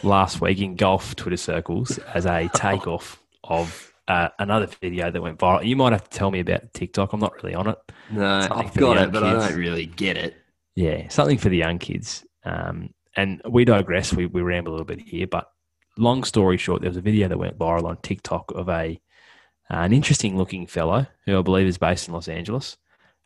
last 0.03 0.41
week 0.41 0.61
in 0.61 0.77
golf 0.77 1.17
Twitter 1.17 1.37
circles 1.37 1.99
as 1.99 2.27
a 2.27 2.49
takeoff 2.55 3.23
of 3.45 3.93
uh, 4.09 4.29
another 4.39 4.67
video 4.67 5.11
that 5.11 5.23
went 5.23 5.39
viral. 5.39 5.65
You 5.65 5.77
might 5.77 5.93
have 5.93 6.09
to 6.09 6.19
tell 6.19 6.31
me 6.31 6.41
about 6.41 6.73
TikTok. 6.75 7.13
I'm 7.13 7.21
not 7.21 7.41
really 7.43 7.55
on 7.55 7.69
it. 7.69 7.79
No, 8.11 8.49
I've 8.51 8.75
got 8.75 8.97
it, 8.97 9.13
but 9.13 9.23
I 9.23 9.35
don't 9.35 9.57
really 9.57 9.87
get 9.87 10.17
it. 10.17 10.37
Yeah, 10.81 11.09
something 11.09 11.37
for 11.37 11.51
the 11.51 11.59
young 11.59 11.79
kids. 11.79 12.25
Um, 12.45 12.95
and 13.17 13.43
we 13.49 13.65
digress. 13.67 14.15
We, 14.15 14.25
we 14.27 14.41
ramble 14.41 14.73
a 14.73 14.75
little 14.75 14.87
bit 14.87 15.01
here, 15.01 15.27
but 15.27 15.51
long 15.99 16.25
story 16.25 16.57
short, 16.57 16.81
there 16.81 16.89
was 16.91 16.97
a 16.97 17.03
video 17.03 17.29
that 17.29 17.39
went 17.39 17.59
viral 17.59 17.85
on 17.85 17.99
TikTok 17.99 18.51
of 18.55 18.69
a 18.69 18.99
uh, 19.71 19.77
an 19.85 19.93
interesting 19.93 20.37
looking 20.39 20.67
fellow 20.67 21.07
who 21.27 21.39
I 21.39 21.43
believe 21.43 21.67
is 21.67 21.77
based 21.79 22.09
in 22.09 22.15
Los 22.15 22.29
Angeles, 22.29 22.79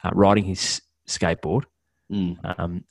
uh, 0.03 0.11
riding 0.13 0.45
his 0.45 0.83
skateboard 1.07 1.65
Mm. 2.13 2.37
um, 2.59 2.85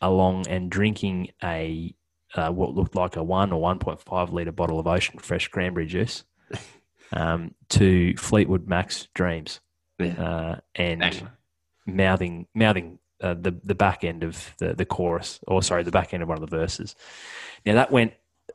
along 0.00 0.46
and 0.46 0.70
drinking 0.70 1.30
a 1.42 1.94
uh, 2.34 2.50
what 2.50 2.74
looked 2.74 2.94
like 2.94 3.16
a 3.16 3.22
one 3.22 3.52
or 3.52 3.60
one 3.60 3.78
point 3.78 4.00
five 4.00 4.32
liter 4.32 4.52
bottle 4.52 4.78
of 4.78 4.86
Ocean 4.86 5.18
Fresh 5.18 5.48
cranberry 5.48 5.86
juice 5.86 6.24
um, 7.12 7.54
to 7.70 8.16
Fleetwood 8.16 8.66
Mac's 8.68 9.08
Dreams, 9.14 9.60
Yeah. 9.98 10.12
uh, 10.22 10.60
and 10.74 11.28
mouthing 11.86 12.46
mouthing 12.54 12.98
uh, 13.20 13.34
the 13.34 13.58
the 13.64 13.74
back 13.74 14.04
end 14.04 14.22
of 14.22 14.54
the 14.58 14.74
the 14.74 14.84
chorus, 14.84 15.40
or 15.46 15.62
sorry, 15.62 15.82
the 15.82 15.90
back 15.90 16.12
end 16.12 16.22
of 16.22 16.28
one 16.28 16.42
of 16.42 16.48
the 16.48 16.56
verses. 16.56 16.94
Now 17.64 17.74
that 17.74 17.90
went 17.90 18.12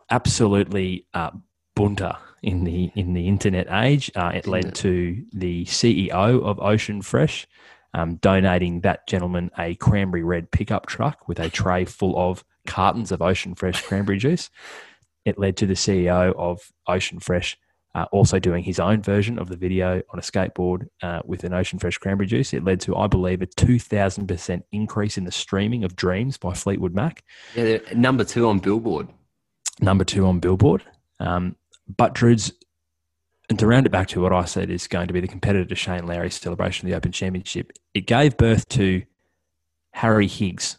absolutely 0.09 1.07
uh, 1.13 1.31
bunter 1.75 2.17
in 2.43 2.63
the 2.63 2.91
in 2.95 3.13
the 3.13 3.27
internet 3.27 3.67
age. 3.71 4.11
Uh, 4.15 4.31
it 4.33 4.47
led 4.47 4.75
to 4.75 5.23
the 5.33 5.65
CEO 5.65 6.43
of 6.43 6.59
Ocean 6.59 7.01
Fresh 7.01 7.47
um, 7.93 8.15
donating 8.15 8.81
that 8.81 9.07
gentleman 9.07 9.51
a 9.57 9.75
cranberry 9.75 10.23
red 10.23 10.51
pickup 10.51 10.85
truck 10.85 11.27
with 11.27 11.39
a 11.39 11.49
tray 11.49 11.85
full 11.85 12.17
of 12.17 12.43
cartons 12.65 13.11
of 13.11 13.21
Ocean 13.21 13.55
Fresh 13.55 13.81
cranberry 13.83 14.17
juice. 14.17 14.49
It 15.25 15.37
led 15.37 15.57
to 15.57 15.65
the 15.65 15.73
CEO 15.73 16.33
of 16.35 16.71
Ocean 16.87 17.19
Fresh 17.19 17.57
uh, 17.93 18.05
also 18.11 18.39
doing 18.39 18.63
his 18.63 18.79
own 18.79 19.01
version 19.01 19.37
of 19.37 19.49
the 19.49 19.57
video 19.57 20.01
on 20.09 20.19
a 20.19 20.21
skateboard 20.21 20.87
uh, 21.01 21.21
with 21.25 21.43
an 21.43 21.53
Ocean 21.53 21.77
Fresh 21.77 21.97
cranberry 21.97 22.27
juice. 22.27 22.53
It 22.53 22.63
led 22.63 22.79
to, 22.81 22.95
I 22.95 23.07
believe, 23.07 23.41
a 23.41 23.47
2,000% 23.47 24.63
increase 24.71 25.17
in 25.17 25.25
the 25.25 25.31
streaming 25.31 25.83
of 25.83 25.95
Dreams 25.95 26.37
by 26.37 26.53
Fleetwood 26.53 26.93
Mac. 26.93 27.23
Yeah, 27.55 27.79
number 27.93 28.23
two 28.23 28.47
on 28.47 28.59
Billboard. 28.59 29.09
Number 29.81 30.05
two 30.05 30.25
on 30.25 30.39
Billboard. 30.39 30.83
Um, 31.19 31.55
but 31.97 32.13
Drudes, 32.13 32.53
and 33.49 33.59
to 33.59 33.67
round 33.67 33.85
it 33.85 33.91
back 33.91 34.07
to 34.09 34.21
what 34.21 34.31
I 34.31 34.45
said 34.45 34.69
is 34.69 34.87
going 34.87 35.07
to 35.07 35.13
be 35.13 35.19
the 35.19 35.27
competitor 35.27 35.65
to 35.65 35.75
Shane 35.75 36.07
Lowry's 36.07 36.35
celebration 36.35 36.87
of 36.87 36.91
the 36.91 36.95
Open 36.95 37.11
Championship, 37.11 37.73
it 37.93 38.07
gave 38.07 38.37
birth 38.37 38.69
to 38.69 39.03
Harry 39.91 40.27
Higgs 40.27 40.77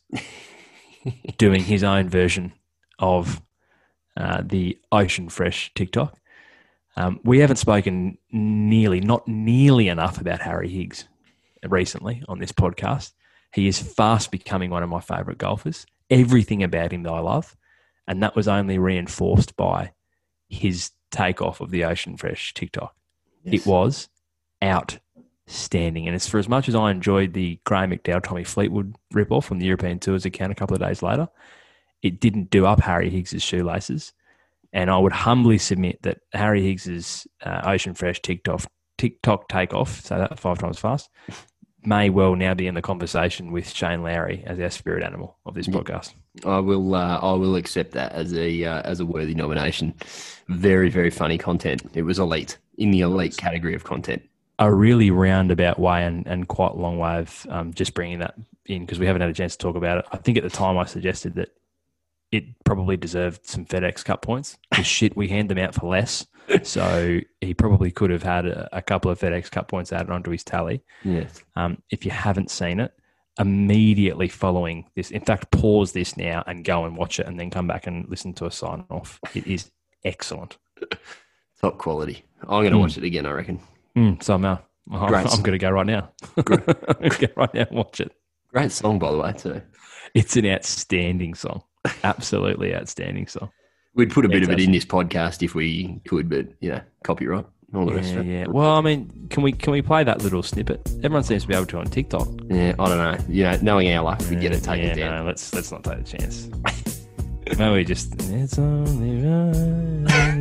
doing 1.36 1.62
his 1.62 1.84
own 1.84 2.08
version 2.08 2.52
of 2.98 3.42
uh, 4.16 4.42
the 4.44 4.78
Ocean 4.90 5.28
Fresh 5.28 5.72
TikTok. 5.74 6.18
Um, 6.96 7.20
we 7.24 7.38
haven't 7.38 7.56
spoken 7.56 8.18
nearly, 8.30 9.00
not 9.00 9.26
nearly 9.26 9.88
enough 9.88 10.20
about 10.20 10.40
Harry 10.40 10.68
Higgs 10.68 11.08
recently 11.66 12.22
on 12.28 12.38
this 12.38 12.52
podcast. 12.52 13.12
He 13.54 13.66
is 13.66 13.80
fast 13.80 14.30
becoming 14.30 14.70
one 14.70 14.82
of 14.82 14.88
my 14.88 15.00
favourite 15.00 15.38
golfers. 15.38 15.86
Everything 16.10 16.62
about 16.62 16.92
him 16.92 17.02
that 17.04 17.12
I 17.12 17.20
love. 17.20 17.56
And 18.06 18.22
that 18.22 18.36
was 18.36 18.48
only 18.48 18.78
reinforced 18.78 19.56
by 19.56 19.92
his 20.48 20.90
takeoff 21.10 21.60
of 21.60 21.70
the 21.70 21.84
Ocean 21.84 22.16
Fresh 22.16 22.54
TikTok. 22.54 22.94
Yes. 23.44 23.62
It 23.62 23.66
was 23.66 24.08
outstanding. 24.62 26.06
And 26.06 26.14
it's 26.14 26.28
for 26.28 26.38
as 26.38 26.48
much 26.48 26.68
as 26.68 26.74
I 26.74 26.90
enjoyed 26.90 27.32
the 27.32 27.60
Graeme 27.64 27.90
McDowell 27.90 28.22
Tommy 28.22 28.44
Fleetwood 28.44 28.96
ripoff 29.14 29.44
from 29.44 29.58
the 29.58 29.66
European 29.66 29.98
Tours 29.98 30.24
account 30.24 30.52
a 30.52 30.56
couple 30.56 30.74
of 30.74 30.82
days 30.82 31.02
later, 31.02 31.28
it 32.02 32.20
didn't 32.20 32.50
do 32.50 32.66
up 32.66 32.80
Harry 32.80 33.10
Higgs's 33.10 33.42
shoelaces. 33.42 34.12
And 34.72 34.90
I 34.90 34.98
would 34.98 35.12
humbly 35.12 35.58
submit 35.58 36.02
that 36.02 36.20
Harry 36.32 36.62
Higgs's 36.62 37.26
uh, 37.42 37.62
Ocean 37.64 37.94
Fresh 37.94 38.22
TikTok 38.22 38.64
TikTok 38.98 39.48
takeoff, 39.48 40.00
say 40.00 40.16
that 40.16 40.38
five 40.38 40.58
times 40.58 40.78
fast, 40.78 41.10
may 41.84 42.10
well 42.10 42.36
now 42.36 42.54
be 42.54 42.66
in 42.66 42.74
the 42.74 42.82
conversation 42.82 43.50
with 43.50 43.68
Shane 43.68 44.02
Lowry 44.02 44.44
as 44.46 44.60
our 44.60 44.70
spirit 44.70 45.02
animal 45.02 45.38
of 45.44 45.54
this 45.54 45.66
podcast. 45.66 46.14
I 46.44 46.60
will. 46.60 46.94
Uh, 46.94 47.18
I 47.18 47.32
will 47.32 47.56
accept 47.56 47.92
that 47.92 48.12
as 48.12 48.32
a 48.34 48.64
uh, 48.64 48.82
as 48.82 49.00
a 49.00 49.06
worthy 49.06 49.34
nomination. 49.34 49.94
Very 50.48 50.88
very 50.88 51.10
funny 51.10 51.38
content. 51.38 51.82
It 51.94 52.02
was 52.02 52.18
elite 52.18 52.58
in 52.78 52.90
the 52.90 53.00
elite 53.00 53.36
category 53.36 53.74
of 53.74 53.84
content. 53.84 54.22
A 54.58 54.72
really 54.72 55.10
roundabout 55.10 55.78
way 55.78 56.04
and, 56.04 56.26
and 56.26 56.46
quite 56.46 56.72
a 56.72 56.76
long 56.76 56.98
way 56.98 57.18
of 57.18 57.46
um, 57.50 57.74
just 57.74 57.94
bringing 57.94 58.20
that 58.20 58.34
in 58.66 58.82
because 58.82 58.98
we 59.00 59.06
haven't 59.06 59.22
had 59.22 59.30
a 59.30 59.34
chance 59.34 59.56
to 59.56 59.58
talk 59.58 59.76
about 59.76 59.98
it. 59.98 60.04
I 60.12 60.18
think 60.18 60.38
at 60.38 60.44
the 60.44 60.50
time 60.50 60.78
I 60.78 60.84
suggested 60.84 61.34
that 61.34 61.48
it 62.32 62.44
probably 62.64 62.96
deserved 62.96 63.46
some 63.46 63.66
FedEx 63.66 64.04
Cup 64.04 64.22
points. 64.22 64.58
Shit, 64.82 65.16
we 65.16 65.28
hand 65.28 65.50
them 65.50 65.58
out 65.58 65.74
for 65.74 65.86
less. 65.86 66.26
So 66.64 67.20
he 67.40 67.54
probably 67.54 67.90
could 67.90 68.10
have 68.10 68.24
had 68.24 68.46
a, 68.46 68.68
a, 68.76 68.82
couple 68.82 69.10
of 69.10 69.20
FedEx 69.20 69.50
Cup 69.50 69.68
points 69.68 69.92
added 69.92 70.10
onto 70.10 70.30
his 70.30 70.42
tally. 70.42 70.82
Yes. 71.04 71.42
Um, 71.54 71.80
if 71.90 72.04
you 72.04 72.10
haven't 72.10 72.50
seen 72.50 72.80
it, 72.80 72.92
immediately 73.38 74.28
following 74.28 74.86
this, 74.96 75.10
in 75.10 75.20
fact, 75.20 75.50
pause 75.50 75.92
this 75.92 76.16
now 76.16 76.42
and 76.46 76.64
go 76.64 76.84
and 76.84 76.96
watch 76.96 77.20
it, 77.20 77.26
and 77.26 77.38
then 77.38 77.48
come 77.48 77.66
back 77.66 77.86
and 77.86 78.08
listen 78.08 78.34
to 78.34 78.46
a 78.46 78.50
sign 78.50 78.84
off. 78.90 79.20
It 79.34 79.46
is 79.46 79.70
excellent. 80.04 80.58
Top 81.60 81.78
quality. 81.78 82.24
I'm 82.42 82.62
going 82.62 82.72
to 82.72 82.78
mm. 82.78 82.80
watch 82.80 82.98
it 82.98 83.04
again. 83.04 83.24
I 83.24 83.30
reckon. 83.30 83.60
Mm, 83.96 84.22
so 84.22 84.34
am 84.34 84.44
I. 84.44 84.58
I'm, 84.90 85.14
I'm 85.14 85.42
going 85.42 85.52
to 85.52 85.58
go 85.58 85.70
right 85.70 85.86
now. 85.86 86.10
Go 86.44 86.56
right 87.36 87.54
now 87.54 87.66
and 87.68 87.78
watch 87.78 88.00
it. 88.00 88.12
Great 88.48 88.72
song, 88.72 88.98
by 88.98 89.12
the 89.12 89.18
way, 89.18 89.32
too. 89.32 89.62
It's 90.12 90.36
an 90.36 90.46
outstanding 90.46 91.34
song. 91.34 91.62
Absolutely 92.04 92.74
outstanding 92.74 93.26
song. 93.26 93.50
We'd 93.94 94.10
put 94.10 94.24
a 94.24 94.28
bit 94.28 94.42
of 94.42 94.50
it 94.50 94.60
in 94.60 94.72
this 94.72 94.84
podcast 94.84 95.42
if 95.42 95.54
we 95.54 96.00
could, 96.06 96.28
but 96.28 96.46
you 96.60 96.70
know, 96.70 96.80
copyright. 97.04 97.44
All 97.74 97.86
the 97.86 97.92
yeah, 97.92 97.96
rest 97.98 98.12
of 98.14 98.18
it. 98.18 98.26
Yeah. 98.26 98.44
Well, 98.48 98.72
I 98.72 98.80
mean, 98.80 99.28
can 99.30 99.42
we 99.42 99.52
can 99.52 99.72
we 99.72 99.82
play 99.82 100.04
that 100.04 100.22
little 100.22 100.42
snippet? 100.42 100.86
Everyone 100.98 101.22
seems 101.22 101.42
to 101.42 101.48
be 101.48 101.54
able 101.54 101.66
to 101.66 101.78
on 101.78 101.86
TikTok. 101.86 102.28
Yeah, 102.48 102.74
I 102.78 102.88
don't 102.88 102.98
know. 102.98 103.24
You 103.28 103.44
know, 103.44 103.58
knowing 103.62 103.92
our 103.92 104.04
luck, 104.04 104.20
we 104.28 104.36
get 104.36 104.52
it 104.52 104.62
taken 104.62 104.88
yeah, 104.88 104.94
down. 104.94 105.18
No, 105.20 105.26
let's 105.26 105.54
let's 105.54 105.72
not 105.72 105.82
take 105.84 106.04
the 106.04 106.18
chance. 106.18 106.48
Maybe 107.58 107.84
just 107.84 108.14
it's 108.30 108.58
only 108.58 109.26
right. 109.26 110.32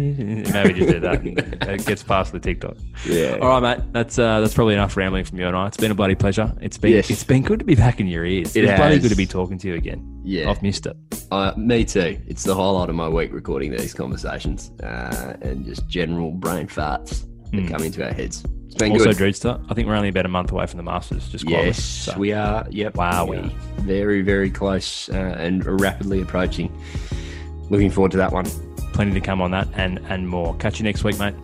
Maybe 0.53 0.73
just 0.73 0.91
do 0.91 0.99
that. 0.99 1.21
it 1.69 1.85
gets 1.85 2.03
past 2.03 2.31
the 2.31 2.39
TikTok. 2.39 2.77
Yeah. 3.05 3.37
All 3.41 3.59
right, 3.59 3.77
mate. 3.77 3.93
That's 3.93 4.19
uh, 4.19 4.39
that's 4.39 4.53
probably 4.53 4.75
enough 4.75 4.95
rambling 4.95 5.25
from 5.25 5.39
you 5.39 5.47
and 5.47 5.55
I. 5.55 5.67
It's 5.67 5.77
been 5.77 5.91
a 5.91 5.95
bloody 5.95 6.15
pleasure. 6.15 6.53
It's 6.61 6.77
been 6.77 6.93
yes. 6.93 7.09
it's 7.09 7.23
been 7.23 7.41
good 7.41 7.59
to 7.59 7.65
be 7.65 7.75
back 7.75 7.99
in 7.99 8.07
your 8.07 8.25
ears. 8.25 8.55
It 8.55 8.63
it's 8.63 8.71
has. 8.71 8.79
bloody 8.79 8.99
good 8.99 9.09
to 9.09 9.15
be 9.15 9.25
talking 9.25 9.57
to 9.59 9.67
you 9.67 9.75
again. 9.75 10.21
Yeah. 10.23 10.49
I've 10.49 10.61
missed 10.61 10.85
it. 10.85 10.95
Uh, 11.31 11.53
me 11.57 11.85
too. 11.85 12.19
It's 12.27 12.43
the 12.43 12.53
highlight 12.55 12.89
of 12.89 12.95
my 12.95 13.09
week 13.09 13.33
recording 13.33 13.71
these 13.71 13.93
conversations 13.93 14.71
uh, 14.83 15.37
and 15.41 15.65
just 15.65 15.87
general 15.87 16.31
brain 16.31 16.67
farts 16.67 17.25
that 17.51 17.57
mm. 17.57 17.69
come 17.69 17.83
into 17.83 18.05
our 18.05 18.13
heads. 18.13 18.43
It's 18.67 18.75
been 18.75 18.93
also, 18.93 19.13
good. 19.13 19.35
I 19.69 19.73
think 19.73 19.87
we're 19.87 19.95
only 19.95 20.09
about 20.09 20.25
a 20.25 20.29
month 20.29 20.51
away 20.51 20.65
from 20.65 20.77
the 20.77 20.83
Masters. 20.83 21.27
Just 21.27 21.47
yes, 21.49 21.83
so. 21.83 22.17
we 22.17 22.31
are. 22.31 22.65
Yep. 22.69 22.95
Wow, 22.95 23.25
we 23.25 23.37
are 23.37 23.51
very 23.79 24.21
very 24.21 24.49
close 24.49 25.09
uh, 25.09 25.35
and 25.37 25.65
rapidly 25.81 26.21
approaching. 26.21 26.71
Looking 27.69 27.89
forward 27.89 28.11
to 28.11 28.17
that 28.17 28.31
one. 28.31 28.45
Plenty 28.93 29.13
to 29.13 29.21
come 29.21 29.41
on 29.41 29.51
that 29.51 29.67
and 29.73 29.99
and 30.07 30.27
more. 30.27 30.55
Catch 30.55 30.79
you 30.79 30.83
next 30.83 31.03
week, 31.03 31.19
mate. 31.19 31.35